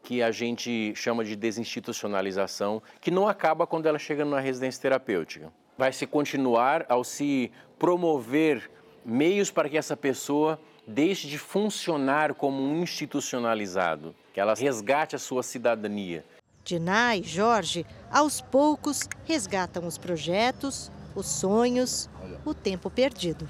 que 0.04 0.22
a 0.22 0.30
gente 0.30 0.94
chama 0.98 1.24
de 1.24 1.38
desinstitucionalização, 1.38 2.84
que 3.00 3.10
não 3.10 3.26
acaba 3.26 3.66
quando 3.66 3.86
ela 3.86 3.98
chega 3.98 4.26
numa 4.26 4.42
residência 4.42 4.82
terapêutica. 4.82 5.50
Vai 5.78 5.94
se 5.94 6.06
continuar 6.06 6.86
ao 6.90 7.06
se 7.06 7.50
promover 7.80 8.70
meios 9.06 9.50
para 9.50 9.70
que 9.70 9.78
essa 9.78 9.96
pessoa 9.96 10.60
deixe 10.88 11.28
de 11.28 11.38
funcionar 11.38 12.34
como 12.34 12.62
um 12.62 12.82
institucionalizado, 12.82 14.16
que 14.34 14.40
ela 14.40 14.54
resgate 14.54 15.16
a 15.16 15.20
sua 15.20 15.44
cidadania. 15.44 16.26
Diná 16.64 17.16
e 17.16 17.24
Jorge, 17.24 17.86
aos 18.12 18.40
poucos, 18.40 19.08
resgatam 19.26 19.86
os 19.86 19.98
projetos, 19.98 20.92
os 21.16 21.26
sonhos, 21.26 22.10
o 22.46 22.54
tempo 22.54 22.90
perdido. 22.90 23.48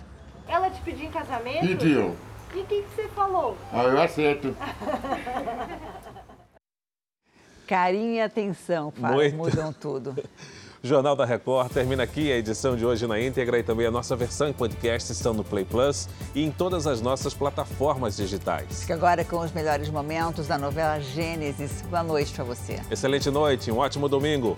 Ela 0.47 0.69
te 0.69 0.81
pediu 0.81 1.05
em 1.07 1.11
casamento? 1.11 1.67
Pediu. 1.67 2.15
E 2.55 2.59
o 2.59 2.65
que, 2.65 2.81
que 2.81 2.95
você 2.95 3.07
falou? 3.09 3.57
Ah, 3.71 3.83
eu 3.83 4.01
aceito. 4.01 4.55
Carinho 7.67 8.15
e 8.15 8.21
atenção, 8.21 8.91
Fábio, 8.91 9.35
mudam 9.35 9.73
tudo. 9.73 10.15
Jornal 10.85 11.15
da 11.15 11.23
Record 11.23 11.71
termina 11.71 12.03
aqui. 12.03 12.29
A 12.29 12.35
edição 12.35 12.75
de 12.75 12.85
hoje 12.85 13.07
na 13.07 13.17
íntegra 13.17 13.57
e 13.57 13.63
também 13.63 13.85
a 13.87 13.91
nossa 13.91 14.17
versão 14.17 14.49
em 14.49 14.53
podcast 14.53 15.13
estão 15.13 15.33
no 15.33 15.41
Play 15.41 15.63
Plus 15.63 16.09
e 16.35 16.43
em 16.43 16.51
todas 16.51 16.85
as 16.85 16.99
nossas 16.99 17.33
plataformas 17.33 18.17
digitais. 18.17 18.81
Fica 18.81 18.93
agora 18.93 19.23
com 19.23 19.39
os 19.39 19.53
melhores 19.53 19.89
momentos 19.89 20.45
da 20.45 20.57
novela 20.57 20.99
Gênesis. 20.99 21.81
Boa 21.83 22.03
noite 22.03 22.33
para 22.33 22.43
você. 22.43 22.81
Excelente 22.91 23.29
noite, 23.29 23.71
um 23.71 23.77
ótimo 23.77 24.09
domingo. 24.09 24.57